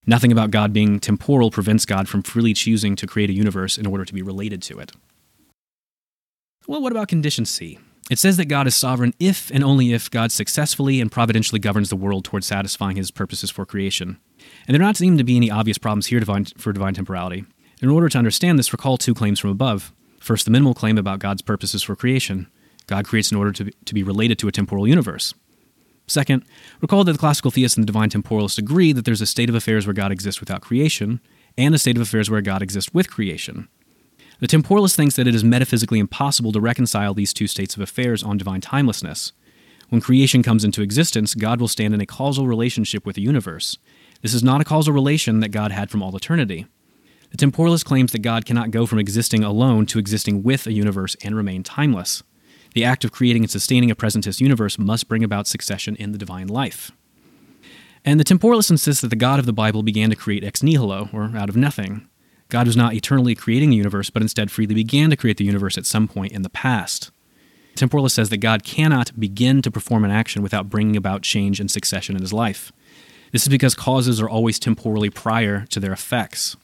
Nothing 0.06 0.32
about 0.32 0.52
God 0.52 0.72
being 0.72 1.00
temporal 1.00 1.52
prevents 1.52 1.86
God 1.86 2.08
from 2.08 2.22
freely 2.22 2.54
choosing 2.54 2.96
to 2.96 3.08
create 3.08 3.30
a 3.30 3.34
universe 3.34 3.78
in 3.78 3.86
order 3.86 4.06
to 4.06 4.14
be 4.14 4.22
related 4.22 4.62
to 4.64 4.80
it. 4.80 4.94
Well, 6.68 6.82
what 6.82 6.92
about 6.92 7.08
condition 7.08 7.46
C? 7.46 7.80
It 8.10 8.20
says 8.20 8.38
that 8.38 8.46
God 8.46 8.68
is 8.68 8.76
sovereign 8.76 9.14
if 9.20 9.52
and 9.52 9.64
only 9.64 9.92
if 9.92 10.10
God 10.10 10.32
successfully 10.32 11.02
and 11.02 11.12
providentially 11.12 11.60
governs 11.60 11.90
the 11.90 11.98
world 11.98 12.24
towards 12.24 12.48
satisfying 12.48 12.96
his 12.96 13.12
purposes 13.12 13.52
for 13.52 13.66
creation. 13.66 14.18
And 14.66 14.74
there 14.74 14.80
do 14.80 14.86
not 14.86 14.96
seem 14.96 15.18
to 15.18 15.24
be 15.26 15.36
any 15.36 15.52
obvious 15.52 15.78
problems 15.78 16.08
here 16.08 16.22
for 16.58 16.72
divine 16.72 16.94
temporality. 16.94 17.44
In 17.82 17.90
order 17.90 18.08
to 18.08 18.18
understand 18.18 18.58
this, 18.58 18.72
recall 18.72 18.98
two 18.98 19.14
claims 19.14 19.40
from 19.40 19.50
above. 19.50 19.94
First, 20.28 20.44
the 20.44 20.52
minimal 20.52 20.74
claim 20.74 20.98
about 20.98 21.20
God's 21.20 21.42
purposes 21.42 21.84
for 21.84 21.96
creation. 21.96 22.48
God 22.86 23.06
creates 23.06 23.32
in 23.32 23.38
order 23.38 23.54
to 23.54 23.64
be, 23.64 23.74
to 23.86 23.94
be 23.94 24.04
related 24.04 24.38
to 24.40 24.50
a 24.50 24.52
temporal 24.52 24.86
universe. 24.86 25.34
Second, 26.06 26.44
recall 26.82 27.06
that 27.06 27.14
the 27.14 27.18
classical 27.18 27.50
theists 27.50 27.78
and 27.78 27.84
the 27.84 27.86
divine 27.86 28.10
temporalists 28.10 28.58
agree 28.58 28.92
that 28.92 29.06
there's 29.06 29.22
a 29.22 29.26
state 29.26 29.48
of 29.48 29.56
affairs 29.56 29.88
where 29.88 29.94
God 29.94 30.12
exists 30.12 30.42
without 30.42 30.60
creation, 30.60 31.22
and 31.58 31.74
a 31.74 31.78
state 31.78 31.96
of 31.96 32.02
affairs 32.02 32.30
where 32.30 32.42
God 32.42 32.62
exists 32.62 32.94
with 32.94 33.10
creation. 33.10 33.70
The 34.42 34.48
temporalist 34.48 34.98
thinks 34.98 35.16
that 35.16 35.30
it 35.30 35.34
is 35.34 35.46
metaphysically 35.46 35.98
impossible 35.98 36.52
to 36.52 36.60
reconcile 36.60 37.14
these 37.14 37.32
two 37.32 37.48
states 37.48 37.78
of 37.78 37.82
affairs 37.82 38.22
on 38.22 38.38
divine 38.38 38.60
timelessness. 38.60 39.32
When 39.88 40.02
creation 40.02 40.44
comes 40.44 40.66
into 40.66 40.82
existence, 40.82 41.36
God 41.36 41.62
will 41.62 41.70
stand 41.70 41.94
in 41.94 42.02
a 42.02 42.06
causal 42.06 42.48
relationship 42.48 43.06
with 43.06 43.16
the 43.16 43.22
universe. 43.22 43.78
This 44.22 44.34
is 44.34 44.44
not 44.44 44.60
a 44.60 44.66
causal 44.66 44.94
relation 44.94 45.40
that 45.40 45.52
God 45.52 45.72
had 45.72 45.90
from 45.90 46.04
all 46.04 46.14
eternity. 46.18 46.66
The 47.32 47.38
temporalist 47.38 47.86
claims 47.86 48.12
that 48.12 48.20
God 48.20 48.46
cannot 48.46 48.72
go 48.72 48.86
from 48.86 49.00
existing 49.00 49.44
alone 49.44 49.86
to 49.88 50.00
existing 50.00 50.44
with 50.44 50.66
a 50.66 50.74
universe 50.74 51.16
and 51.24 51.36
remain 51.36 51.64
timeless. 51.64 52.24
The 52.74 52.86
act 52.86 53.04
of 53.04 53.12
creating 53.12 53.44
and 53.44 53.52
sustaining 53.52 53.92
a 53.92 53.96
presentist 53.96 54.40
universe 54.40 54.78
must 54.78 55.08
bring 55.08 55.24
about 55.24 55.48
succession 55.48 55.96
in 55.96 56.12
the 56.12 56.18
divine 56.18 56.48
life. 56.48 56.92
And 58.06 58.20
the 58.20 58.24
temporalist 58.24 58.72
insists 58.72 59.02
that 59.02 59.10
the 59.10 59.16
God 59.16 59.40
of 59.40 59.46
the 59.46 59.54
Bible 59.54 59.84
began 59.84 60.10
to 60.10 60.16
create 60.16 60.44
ex 60.44 60.64
nihilo, 60.64 61.10
or 61.12 61.32
out 61.36 61.50
of 61.50 61.58
nothing. 61.58 62.08
God 62.50 62.68
was 62.68 62.78
not 62.78 62.94
eternally 62.94 63.36
creating 63.36 63.72
the 63.72 63.76
universe, 63.76 64.10
but 64.10 64.22
instead 64.22 64.50
freely 64.50 64.76
began 64.76 65.10
to 65.10 65.18
create 65.18 65.38
the 65.38 65.44
universe 65.44 65.78
at 65.78 65.86
some 65.86 66.08
point 66.08 66.32
in 66.32 66.44
the 66.44 66.50
past. 66.50 67.12
Temporalist 67.76 68.16
says 68.16 68.30
that 68.30 68.38
God 68.38 68.64
cannot 68.64 69.20
begin 69.20 69.62
to 69.62 69.72
perform 69.72 70.06
an 70.06 70.12
action 70.12 70.42
without 70.42 70.70
bringing 70.70 70.96
about 70.96 71.22
change 71.22 71.60
and 71.60 71.70
succession 71.70 72.16
in 72.16 72.22
his 72.22 72.34
life. 72.34 72.72
This 73.32 73.44
is 73.44 73.50
because 73.50 73.76
causes 73.76 74.22
are 74.22 74.30
always 74.30 74.58
temporally 74.58 75.10
prior 75.10 75.66
to 75.66 75.80
their 75.80 75.92
effects. 75.92 76.56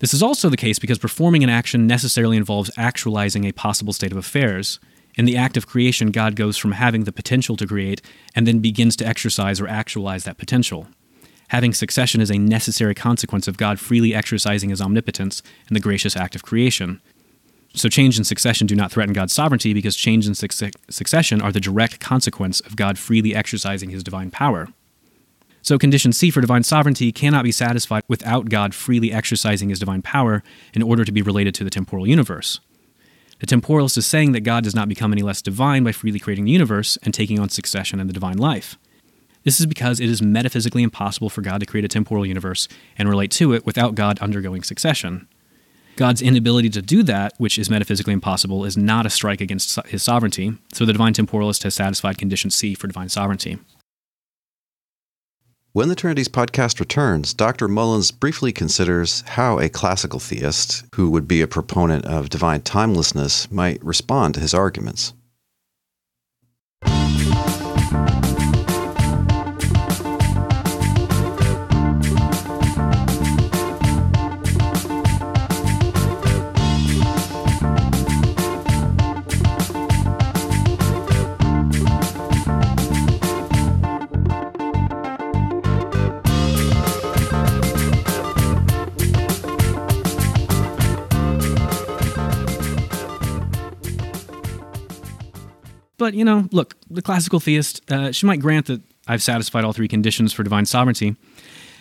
This 0.00 0.14
is 0.14 0.22
also 0.22 0.48
the 0.48 0.56
case 0.56 0.78
because 0.78 0.98
performing 0.98 1.44
an 1.44 1.50
action 1.50 1.86
necessarily 1.86 2.36
involves 2.36 2.70
actualizing 2.76 3.44
a 3.44 3.52
possible 3.52 3.92
state 3.92 4.12
of 4.12 4.18
affairs. 4.18 4.80
In 5.16 5.24
the 5.24 5.36
act 5.36 5.56
of 5.56 5.66
creation, 5.66 6.10
God 6.10 6.34
goes 6.34 6.56
from 6.56 6.72
having 6.72 7.04
the 7.04 7.12
potential 7.12 7.56
to 7.56 7.66
create 7.66 8.02
and 8.34 8.46
then 8.46 8.58
begins 8.58 8.96
to 8.96 9.06
exercise 9.06 9.60
or 9.60 9.68
actualize 9.68 10.24
that 10.24 10.38
potential. 10.38 10.88
Having 11.48 11.74
succession 11.74 12.20
is 12.20 12.30
a 12.30 12.38
necessary 12.38 12.94
consequence 12.94 13.46
of 13.46 13.56
God 13.56 13.78
freely 13.78 14.14
exercising 14.14 14.70
his 14.70 14.80
omnipotence 14.80 15.42
in 15.68 15.74
the 15.74 15.80
gracious 15.80 16.16
act 16.16 16.34
of 16.34 16.42
creation. 16.42 17.00
So, 17.74 17.88
change 17.88 18.16
and 18.16 18.26
succession 18.26 18.66
do 18.66 18.76
not 18.76 18.92
threaten 18.92 19.12
God's 19.12 19.32
sovereignty 19.32 19.74
because 19.74 19.96
change 19.96 20.26
and 20.26 20.36
suc- 20.36 20.72
succession 20.88 21.42
are 21.42 21.52
the 21.52 21.60
direct 21.60 22.00
consequence 22.00 22.60
of 22.60 22.76
God 22.76 22.98
freely 22.98 23.34
exercising 23.34 23.90
his 23.90 24.04
divine 24.04 24.30
power. 24.30 24.68
So, 25.64 25.78
condition 25.78 26.12
C 26.12 26.30
for 26.30 26.42
divine 26.42 26.62
sovereignty 26.62 27.10
cannot 27.10 27.42
be 27.42 27.50
satisfied 27.50 28.02
without 28.06 28.50
God 28.50 28.74
freely 28.74 29.10
exercising 29.10 29.70
his 29.70 29.78
divine 29.78 30.02
power 30.02 30.42
in 30.74 30.82
order 30.82 31.06
to 31.06 31.10
be 31.10 31.22
related 31.22 31.54
to 31.54 31.64
the 31.64 31.70
temporal 31.70 32.06
universe. 32.06 32.60
The 33.40 33.46
temporalist 33.46 33.96
is 33.96 34.04
saying 34.04 34.32
that 34.32 34.42
God 34.42 34.62
does 34.62 34.74
not 34.74 34.90
become 34.90 35.10
any 35.10 35.22
less 35.22 35.40
divine 35.40 35.82
by 35.82 35.92
freely 35.92 36.18
creating 36.18 36.44
the 36.44 36.50
universe 36.50 36.98
and 37.02 37.14
taking 37.14 37.40
on 37.40 37.48
succession 37.48 37.98
in 37.98 38.08
the 38.08 38.12
divine 38.12 38.36
life. 38.36 38.76
This 39.44 39.58
is 39.58 39.64
because 39.64 40.00
it 40.00 40.10
is 40.10 40.20
metaphysically 40.20 40.82
impossible 40.82 41.30
for 41.30 41.40
God 41.40 41.60
to 41.60 41.66
create 41.66 41.86
a 41.86 41.88
temporal 41.88 42.26
universe 42.26 42.68
and 42.98 43.08
relate 43.08 43.30
to 43.32 43.54
it 43.54 43.64
without 43.64 43.94
God 43.94 44.18
undergoing 44.18 44.64
succession. 44.64 45.26
God's 45.96 46.20
inability 46.20 46.68
to 46.70 46.82
do 46.82 47.02
that, 47.04 47.32
which 47.38 47.58
is 47.58 47.70
metaphysically 47.70 48.12
impossible, 48.12 48.66
is 48.66 48.76
not 48.76 49.06
a 49.06 49.10
strike 49.10 49.40
against 49.40 49.78
his 49.86 50.02
sovereignty, 50.02 50.58
so 50.74 50.84
the 50.84 50.92
divine 50.92 51.14
temporalist 51.14 51.62
has 51.62 51.74
satisfied 51.74 52.18
condition 52.18 52.50
C 52.50 52.74
for 52.74 52.86
divine 52.86 53.08
sovereignty. 53.08 53.56
When 55.74 55.88
the 55.88 55.96
Trinities 55.96 56.28
podcast 56.28 56.78
returns, 56.78 57.34
Dr. 57.34 57.66
Mullins 57.66 58.12
briefly 58.12 58.52
considers 58.52 59.22
how 59.22 59.58
a 59.58 59.68
classical 59.68 60.20
theist, 60.20 60.84
who 60.94 61.10
would 61.10 61.26
be 61.26 61.40
a 61.40 61.48
proponent 61.48 62.04
of 62.04 62.30
divine 62.30 62.60
timelessness, 62.60 63.50
might 63.50 63.84
respond 63.84 64.34
to 64.34 64.40
his 64.40 64.54
arguments. 64.54 65.14
But, 96.04 96.12
you 96.12 96.22
know, 96.22 96.50
look, 96.52 96.76
the 96.90 97.00
classical 97.00 97.40
theist, 97.40 97.80
uh, 97.90 98.12
she 98.12 98.26
might 98.26 98.38
grant 98.38 98.66
that 98.66 98.82
I've 99.08 99.22
satisfied 99.22 99.64
all 99.64 99.72
three 99.72 99.88
conditions 99.88 100.34
for 100.34 100.42
divine 100.42 100.66
sovereignty. 100.66 101.16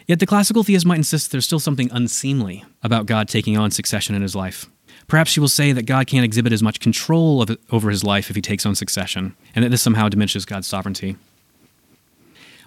Yet 0.08 0.22
the 0.22 0.26
classical 0.26 0.64
theist 0.64 0.86
might 0.86 0.96
insist 0.96 1.34
there's 1.34 1.44
still 1.44 1.60
something 1.60 1.90
unseemly 1.92 2.64
about 2.84 3.06
God 3.06 3.28
taking 3.28 3.58
on 3.58 3.70
succession 3.70 4.16
in 4.16 4.22
his 4.22 4.34
life. 4.34 4.68
Perhaps 5.10 5.32
she 5.32 5.42
will 5.42 5.50
say 5.50 5.74
that 5.74 5.86
God 5.86 6.08
can't 6.08 6.24
exhibit 6.24 6.54
as 6.54 6.64
much 6.64 6.80
control 6.80 7.42
of, 7.42 7.58
over 7.70 7.90
his 7.90 8.06
life 8.06 8.30
if 8.30 8.38
he 8.38 8.42
takes 8.42 8.66
on 8.66 8.76
succession, 8.76 9.36
and 9.56 9.66
that 9.66 9.72
this 9.72 9.82
somehow 9.82 10.08
diminishes 10.08 10.46
God's 10.46 10.68
sovereignty. 10.68 11.18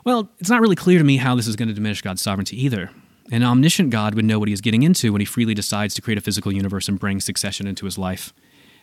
Well, 0.04 0.28
it's 0.38 0.50
not 0.50 0.60
really 0.60 0.76
clear 0.76 0.98
to 0.98 1.04
me 1.06 1.16
how 1.16 1.36
this 1.36 1.46
is 1.46 1.56
going 1.56 1.68
to 1.68 1.74
diminish 1.74 2.02
God's 2.02 2.20
sovereignty 2.20 2.62
either. 2.62 2.90
An 3.32 3.42
omniscient 3.42 3.88
God 3.88 4.14
would 4.14 4.26
know 4.26 4.38
what 4.38 4.48
he 4.48 4.52
is 4.52 4.60
getting 4.60 4.82
into 4.82 5.10
when 5.10 5.22
he 5.22 5.24
freely 5.24 5.54
decides 5.54 5.94
to 5.94 6.02
create 6.02 6.18
a 6.18 6.20
physical 6.20 6.52
universe 6.52 6.86
and 6.86 7.00
bring 7.00 7.18
succession 7.18 7.66
into 7.66 7.86
his 7.86 7.96
life. 7.96 8.34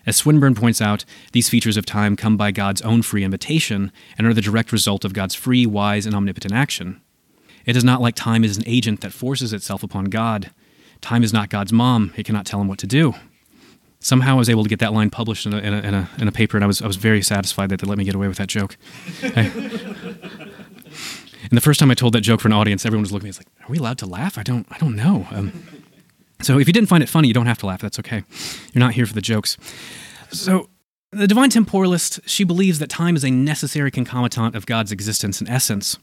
As 0.06 0.18
Swinburne 0.18 0.56
points 0.56 0.82
out, 0.82 1.06
these 1.32 1.50
features 1.50 1.78
of 1.78 1.86
time 1.86 2.16
come 2.16 2.36
by 2.36 2.52
God's 2.52 2.82
own 2.82 3.02
free 3.02 3.24
invitation 3.24 3.92
and 4.18 4.28
are 4.28 4.34
the 4.34 4.42
direct 4.42 4.72
result 4.72 5.06
of 5.06 5.14
God's 5.14 5.36
free, 5.36 5.66
wise, 5.66 6.06
and 6.06 6.14
omnipotent 6.16 6.54
action. 6.54 7.02
It 7.66 7.78
is 7.78 7.84
not 7.84 8.02
like 8.02 8.16
time 8.16 8.44
is 8.44 8.58
an 8.58 8.64
agent 8.68 9.02
that 9.02 9.14
forces 9.14 9.54
itself 9.54 9.84
upon 9.84 10.06
God. 10.06 10.52
Time 11.00 11.24
is 11.24 11.32
not 11.32 11.50
God's 11.50 11.72
mom, 11.72 12.14
it 12.18 12.26
cannot 12.26 12.46
tell 12.46 12.60
him 12.60 12.68
what 12.68 12.80
to 12.80 12.88
do. 12.88 13.14
Somehow 14.00 14.36
I 14.36 14.40
was 14.40 14.50
able 14.50 14.64
to 14.64 14.70
get 14.70 14.80
that 14.80 14.92
line 14.92 15.10
published 15.10 15.46
in 15.46 15.54
a, 15.54 15.58
in 15.60 15.74
a, 15.74 15.78
in 15.80 15.94
a, 15.94 16.10
in 16.20 16.28
a 16.28 16.32
paper, 16.32 16.58
and 16.58 16.64
I 16.64 16.68
was, 16.68 16.82
I 16.82 16.88
was 16.88 16.98
very 16.98 17.22
satisfied 17.22 17.70
that 17.70 17.80
they 17.80 17.88
let 17.88 17.98
me 17.98 18.04
get 18.04 18.16
away 18.16 18.28
with 18.28 18.38
that 18.38 18.50
joke. 18.50 18.78
And 21.50 21.58
the 21.58 21.62
first 21.62 21.80
time 21.80 21.92
I 21.92 21.94
told 21.94 22.14
that 22.14 22.22
joke 22.22 22.42
for 22.42 22.48
an 22.48 22.54
audience, 22.54 22.86
everyone 22.86 23.04
was 23.04 23.12
looking 23.12 23.30
at 23.30 23.36
me 23.36 23.46
like, 23.46 23.68
"Are 23.68 23.72
we 23.72 23.78
allowed 23.78 23.98
to 24.00 24.06
laugh? 24.06 24.38
I 24.38 24.44
don't, 24.44 24.66
I 24.72 24.78
don't 24.78 24.96
know." 24.96 25.28
Um, 25.32 25.52
so 26.44 26.60
if 26.60 26.68
you 26.68 26.74
didn't 26.74 26.90
find 26.90 27.04
it 27.04 27.10
funny, 27.10 27.28
you 27.28 27.34
don't 27.34 27.46
have 27.46 27.58
to 27.60 27.66
laugh. 27.66 27.82
That's 27.82 28.00
okay. 28.00 28.24
You're 28.74 28.80
not 28.80 28.94
here 28.94 29.06
for 29.06 29.14
the 29.14 29.22
jokes. 29.22 29.58
So 30.32 30.70
the 31.12 31.28
divine 31.28 31.50
temporalist, 31.50 32.20
she 32.26 32.44
believes 32.44 32.80
that 32.80 32.90
time 32.90 33.16
is 33.16 33.24
a 33.24 33.30
necessary 33.30 33.92
concomitant 33.92 34.56
of 34.56 34.66
God's 34.66 34.92
existence 34.92 35.40
and 35.40 35.50
essence. 35.50 35.98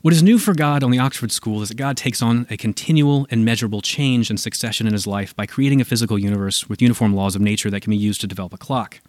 What 0.00 0.14
is 0.14 0.22
new 0.22 0.38
for 0.38 0.54
God 0.54 0.82
on 0.82 0.90
the 0.90 0.98
Oxford 0.98 1.30
School 1.30 1.60
is 1.62 1.68
that 1.68 1.76
God 1.76 1.96
takes 1.96 2.22
on 2.22 2.46
a 2.48 2.56
continual 2.56 3.26
and 3.30 3.44
measurable 3.44 3.82
change 3.82 4.30
and 4.30 4.40
succession 4.40 4.86
in 4.86 4.94
his 4.94 5.06
life 5.06 5.36
by 5.36 5.46
creating 5.46 5.80
a 5.80 5.84
physical 5.84 6.18
universe 6.18 6.68
with 6.68 6.80
uniform 6.80 7.14
laws 7.14 7.34
of 7.34 7.42
nature 7.42 7.70
that 7.70 7.82
can 7.82 7.90
be 7.90 7.96
used 7.96 8.20
to 8.22 8.26
develop 8.26 8.54
a 8.54 8.58
clock. 8.58 9.00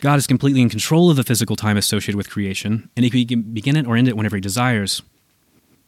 God 0.00 0.18
is 0.18 0.26
completely 0.26 0.60
in 0.60 0.68
control 0.68 1.08
of 1.08 1.16
the 1.16 1.24
physical 1.24 1.56
time 1.56 1.78
associated 1.78 2.16
with 2.16 2.28
creation, 2.28 2.90
and 2.94 3.04
he 3.06 3.24
can 3.24 3.40
begin 3.40 3.76
it 3.76 3.86
or 3.86 3.96
end 3.96 4.06
it 4.06 4.16
whenever 4.16 4.36
he 4.36 4.42
desires. 4.42 5.00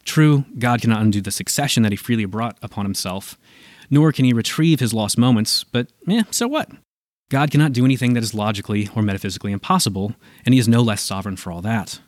True, 0.05 0.45
God 0.57 0.81
cannot 0.81 1.01
undo 1.01 1.21
the 1.21 1.29
succession 1.29 1.83
that 1.83 1.91
he 1.91 1.97
freely 1.97 2.25
brought 2.25 2.57
upon 2.63 2.85
himself, 2.85 3.37
nor 3.89 4.11
can 4.11 4.25
he 4.25 4.33
retrieve 4.33 4.79
his 4.79 4.93
lost 4.93 5.17
moments, 5.17 5.63
but 5.63 5.87
eh, 6.09 6.23
so 6.31 6.47
what? 6.47 6.69
God 7.29 7.51
cannot 7.51 7.73
do 7.73 7.83
anything 7.83 8.13
that 8.13 8.23
is 8.23 8.33
logically 8.33 8.89
or 8.95 9.01
metaphysically 9.01 9.51
impossible, 9.51 10.13
and 10.45 10.53
he 10.53 10.59
is 10.59 10.67
no 10.67 10.81
less 10.81 11.01
sovereign 11.01 11.35
for 11.35 11.51
all 11.51 11.61
that. 11.61 11.99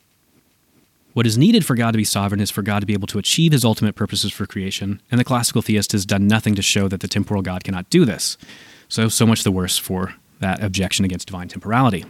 What 1.14 1.28
is 1.28 1.38
needed 1.38 1.66
for 1.66 1.76
God 1.76 1.92
to 1.92 1.98
be 1.98 2.06
sovereign 2.06 2.40
is 2.40 2.52
for 2.52 2.62
God 2.62 2.80
to 2.80 2.86
be 2.86 2.94
able 2.94 3.08
to 3.08 3.20
achieve 3.20 3.52
his 3.52 3.66
ultimate 3.66 3.96
purposes 3.96 4.32
for 4.32 4.46
creation, 4.46 5.02
and 5.12 5.20
the 5.20 5.26
classical 5.26 5.62
theist 5.62 5.92
has 5.92 6.06
done 6.06 6.28
nothing 6.28 6.56
to 6.56 6.62
show 6.62 6.88
that 6.88 7.02
the 7.02 7.08
temporal 7.08 7.42
God 7.42 7.64
cannot 7.64 7.90
do 7.90 8.06
this. 8.06 8.38
So, 8.88 9.10
so 9.10 9.26
much 9.26 9.44
the 9.44 9.52
worse 9.52 9.78
for 9.78 10.16
that 10.40 10.64
objection 10.64 11.06
against 11.06 11.28
divine 11.28 11.48
temporality. 11.48 12.06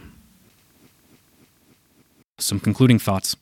Some 2.38 2.60
concluding 2.60 2.98
thoughts. 2.98 3.36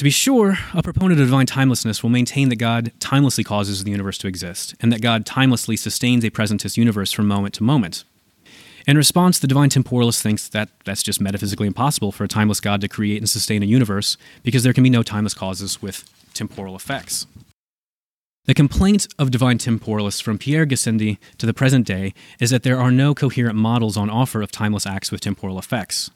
To 0.00 0.04
be 0.04 0.08
sure, 0.08 0.56
a 0.72 0.82
proponent 0.82 1.20
of 1.20 1.26
divine 1.26 1.44
timelessness 1.44 2.02
will 2.02 2.08
maintain 2.08 2.48
that 2.48 2.56
God 2.56 2.90
timelessly 3.00 3.44
causes 3.44 3.84
the 3.84 3.90
universe 3.90 4.16
to 4.16 4.28
exist, 4.28 4.74
and 4.80 4.90
that 4.90 5.02
God 5.02 5.26
timelessly 5.26 5.76
sustains 5.76 6.24
a 6.24 6.30
presentist 6.30 6.78
universe 6.78 7.12
from 7.12 7.28
moment 7.28 7.52
to 7.56 7.62
moment. 7.62 8.04
In 8.86 8.96
response, 8.96 9.38
the 9.38 9.46
divine 9.46 9.68
temporalist 9.68 10.22
thinks 10.22 10.48
that 10.48 10.70
that's 10.86 11.02
just 11.02 11.20
metaphysically 11.20 11.66
impossible 11.66 12.12
for 12.12 12.24
a 12.24 12.28
timeless 12.28 12.60
God 12.60 12.80
to 12.80 12.88
create 12.88 13.18
and 13.18 13.28
sustain 13.28 13.62
a 13.62 13.66
universe 13.66 14.16
because 14.42 14.62
there 14.62 14.72
can 14.72 14.84
be 14.84 14.88
no 14.88 15.02
timeless 15.02 15.34
causes 15.34 15.82
with 15.82 16.08
temporal 16.32 16.76
effects. 16.76 17.26
The 18.46 18.54
complaint 18.54 19.06
of 19.18 19.30
divine 19.30 19.58
temporalists 19.58 20.22
from 20.22 20.38
Pierre 20.38 20.64
Gassendi 20.64 21.18
to 21.36 21.44
the 21.44 21.52
present 21.52 21.86
day 21.86 22.14
is 22.40 22.48
that 22.48 22.62
there 22.62 22.80
are 22.80 22.90
no 22.90 23.14
coherent 23.14 23.56
models 23.56 23.98
on 23.98 24.08
offer 24.08 24.40
of 24.40 24.50
timeless 24.50 24.86
acts 24.86 25.12
with 25.12 25.20
temporal 25.20 25.58
effects. 25.58 26.10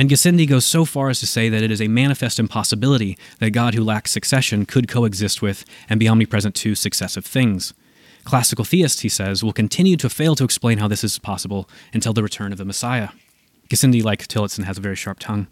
And 0.00 0.08
Gassendi 0.08 0.48
goes 0.48 0.64
so 0.64 0.86
far 0.86 1.10
as 1.10 1.20
to 1.20 1.26
say 1.26 1.50
that 1.50 1.62
it 1.62 1.70
is 1.70 1.82
a 1.82 1.86
manifest 1.86 2.38
impossibility 2.38 3.18
that 3.38 3.50
God 3.50 3.74
who 3.74 3.84
lacks 3.84 4.10
succession 4.10 4.64
could 4.64 4.88
coexist 4.88 5.42
with 5.42 5.62
and 5.90 6.00
be 6.00 6.08
omnipresent 6.08 6.54
to 6.54 6.74
successive 6.74 7.26
things. 7.26 7.74
Classical 8.24 8.64
theists, 8.64 9.00
he 9.00 9.10
says, 9.10 9.44
will 9.44 9.52
continue 9.52 9.98
to 9.98 10.08
fail 10.08 10.34
to 10.36 10.44
explain 10.44 10.78
how 10.78 10.88
this 10.88 11.04
is 11.04 11.18
possible 11.18 11.68
until 11.92 12.14
the 12.14 12.22
return 12.22 12.50
of 12.50 12.56
the 12.56 12.64
Messiah. 12.64 13.10
Gassendi, 13.68 14.02
like 14.02 14.26
Tillotson, 14.26 14.64
has 14.64 14.78
a 14.78 14.80
very 14.80 14.96
sharp 14.96 15.18
tongue. 15.18 15.48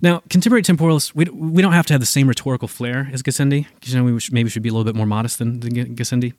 Now, 0.00 0.22
contemporary 0.28 0.62
temporalists, 0.62 1.14
we, 1.14 1.24
we 1.26 1.62
don't 1.62 1.72
have 1.72 1.86
to 1.86 1.94
have 1.94 2.00
the 2.00 2.06
same 2.06 2.28
rhetorical 2.28 2.68
flair 2.68 3.08
as 3.12 3.22
Gassendi, 3.22 3.66
because 3.74 3.92
you 3.92 4.00
know, 4.00 4.12
we 4.12 4.20
should, 4.20 4.34
maybe 4.34 4.50
should 4.50 4.62
be 4.62 4.68
a 4.68 4.72
little 4.72 4.84
bit 4.84 4.94
more 4.94 5.06
modest 5.06 5.38
than, 5.38 5.60
than 5.60 5.72
Gassendi. 5.72 6.34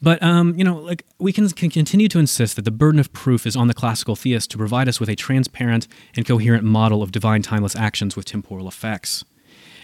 But, 0.00 0.22
um, 0.22 0.56
you 0.56 0.64
know, 0.64 0.76
like 0.76 1.04
we 1.18 1.32
can, 1.32 1.48
can 1.50 1.70
continue 1.70 2.08
to 2.08 2.18
insist 2.18 2.56
that 2.56 2.64
the 2.64 2.70
burden 2.70 3.00
of 3.00 3.12
proof 3.12 3.46
is 3.46 3.56
on 3.56 3.68
the 3.68 3.74
classical 3.74 4.16
theist 4.16 4.50
to 4.52 4.58
provide 4.58 4.88
us 4.88 5.00
with 5.00 5.08
a 5.08 5.16
transparent 5.16 5.86
and 6.16 6.26
coherent 6.26 6.64
model 6.64 7.02
of 7.02 7.12
divine 7.12 7.42
timeless 7.42 7.76
actions 7.76 8.16
with 8.16 8.24
temporal 8.24 8.68
effects. 8.68 9.24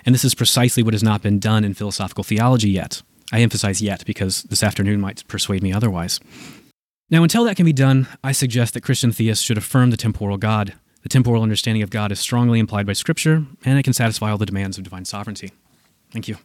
And 0.06 0.14
this 0.14 0.24
is 0.24 0.34
precisely 0.34 0.82
what 0.82 0.94
has 0.94 1.02
not 1.02 1.22
been 1.22 1.38
done 1.38 1.64
in 1.64 1.74
philosophical 1.74 2.24
theology 2.24 2.70
yet. 2.70 3.02
I 3.32 3.40
emphasize 3.40 3.80
yet 3.80 4.04
because 4.04 4.42
this 4.44 4.62
afternoon 4.62 5.00
might 5.00 5.26
persuade 5.28 5.62
me 5.62 5.72
otherwise. 5.72 6.20
Now, 7.10 7.22
until 7.22 7.44
that 7.44 7.56
can 7.56 7.66
be 7.66 7.72
done, 7.72 8.06
I 8.22 8.32
suggest 8.32 8.74
that 8.74 8.82
Christian 8.82 9.12
theists 9.12 9.44
should 9.44 9.58
affirm 9.58 9.90
the 9.90 9.96
temporal 9.96 10.36
God, 10.36 10.74
the 11.02 11.08
temporal 11.08 11.42
understanding 11.42 11.82
of 11.82 11.90
God 11.90 12.12
is 12.12 12.20
strongly 12.20 12.58
implied 12.58 12.86
by 12.86 12.92
Scripture, 12.92 13.44
and 13.64 13.78
it 13.78 13.82
can 13.82 13.92
satisfy 13.92 14.30
all 14.30 14.38
the 14.38 14.46
demands 14.46 14.78
of 14.78 14.84
divine 14.84 15.04
sovereignty. 15.04 15.52
Thank 16.10 16.28
you. 16.28 16.36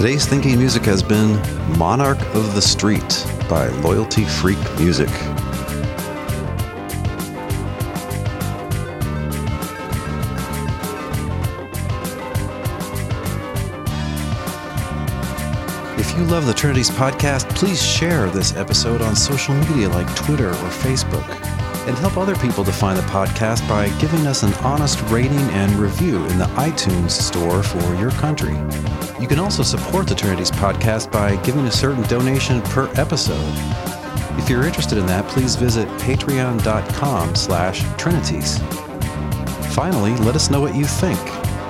Today's 0.00 0.24
thinking 0.24 0.56
music 0.56 0.86
has 0.86 1.02
been 1.02 1.36
Monarch 1.76 2.18
of 2.34 2.54
the 2.54 2.62
Street 2.62 3.26
by 3.50 3.68
Loyalty 3.82 4.24
Freak 4.24 4.56
Music. 4.78 5.10
If 15.98 16.16
you 16.16 16.24
love 16.24 16.46
the 16.46 16.54
Trinities 16.56 16.88
podcast, 16.90 17.54
please 17.54 17.82
share 17.82 18.30
this 18.30 18.56
episode 18.56 19.02
on 19.02 19.14
social 19.14 19.54
media 19.54 19.90
like 19.90 20.16
Twitter 20.16 20.48
or 20.48 20.70
Facebook. 20.70 21.49
And 21.90 21.98
help 21.98 22.18
other 22.18 22.36
people 22.36 22.62
to 22.62 22.70
find 22.70 22.96
the 22.96 23.02
podcast 23.02 23.68
by 23.68 23.88
giving 23.98 24.24
us 24.28 24.44
an 24.44 24.54
honest 24.62 25.02
rating 25.10 25.40
and 25.50 25.72
review 25.72 26.24
in 26.26 26.38
the 26.38 26.44
iTunes 26.54 27.10
store 27.10 27.64
for 27.64 27.96
your 27.96 28.12
country. 28.12 28.54
You 29.20 29.26
can 29.26 29.40
also 29.40 29.64
support 29.64 30.06
the 30.06 30.14
Trinities 30.14 30.52
podcast 30.52 31.10
by 31.10 31.34
giving 31.42 31.66
a 31.66 31.70
certain 31.72 32.04
donation 32.04 32.62
per 32.62 32.88
episode. 32.94 33.42
If 34.38 34.48
you're 34.48 34.64
interested 34.64 34.98
in 34.98 35.06
that, 35.06 35.26
please 35.26 35.56
visit 35.56 35.88
patreon.com 35.98 37.34
slash 37.34 37.82
trinities. 37.98 38.58
Finally, 39.74 40.14
let 40.18 40.36
us 40.36 40.48
know 40.48 40.60
what 40.60 40.76
you 40.76 40.84
think. 40.84 41.18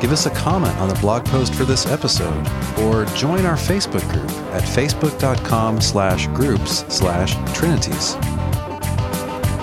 Give 0.03 0.13
us 0.13 0.27
a 0.27 0.31
comment 0.33 0.77
on 0.77 0.91
the 0.91 0.97
blog 0.97 1.25
post 1.25 1.55
for 1.55 1.65
this 1.65 1.87
episode, 1.87 2.47
or 2.81 3.07
join 3.17 3.47
our 3.47 3.57
Facebook 3.57 4.07
group 4.13 4.31
at 4.53 4.65
facebook.com 4.65 5.81
slash 5.81 6.27
groups 6.27 6.85
slash 6.95 7.37
trinities. 7.55 8.17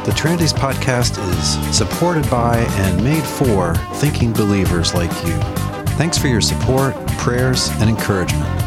The 0.08 0.14
Trinities 0.14 0.54
podcast 0.54 1.18
is 1.32 1.76
supported 1.78 2.30
by 2.30 2.60
and 2.60 3.04
made 3.04 3.26
for 3.26 3.76
thinking 3.96 4.32
believers 4.32 4.94
like 4.94 5.12
you. 5.26 5.38
Thanks 5.98 6.18
for 6.18 6.28
your 6.28 6.40
support, 6.40 6.96
prayers, 7.18 7.68
and 7.82 7.90
encouragement. 7.90 8.67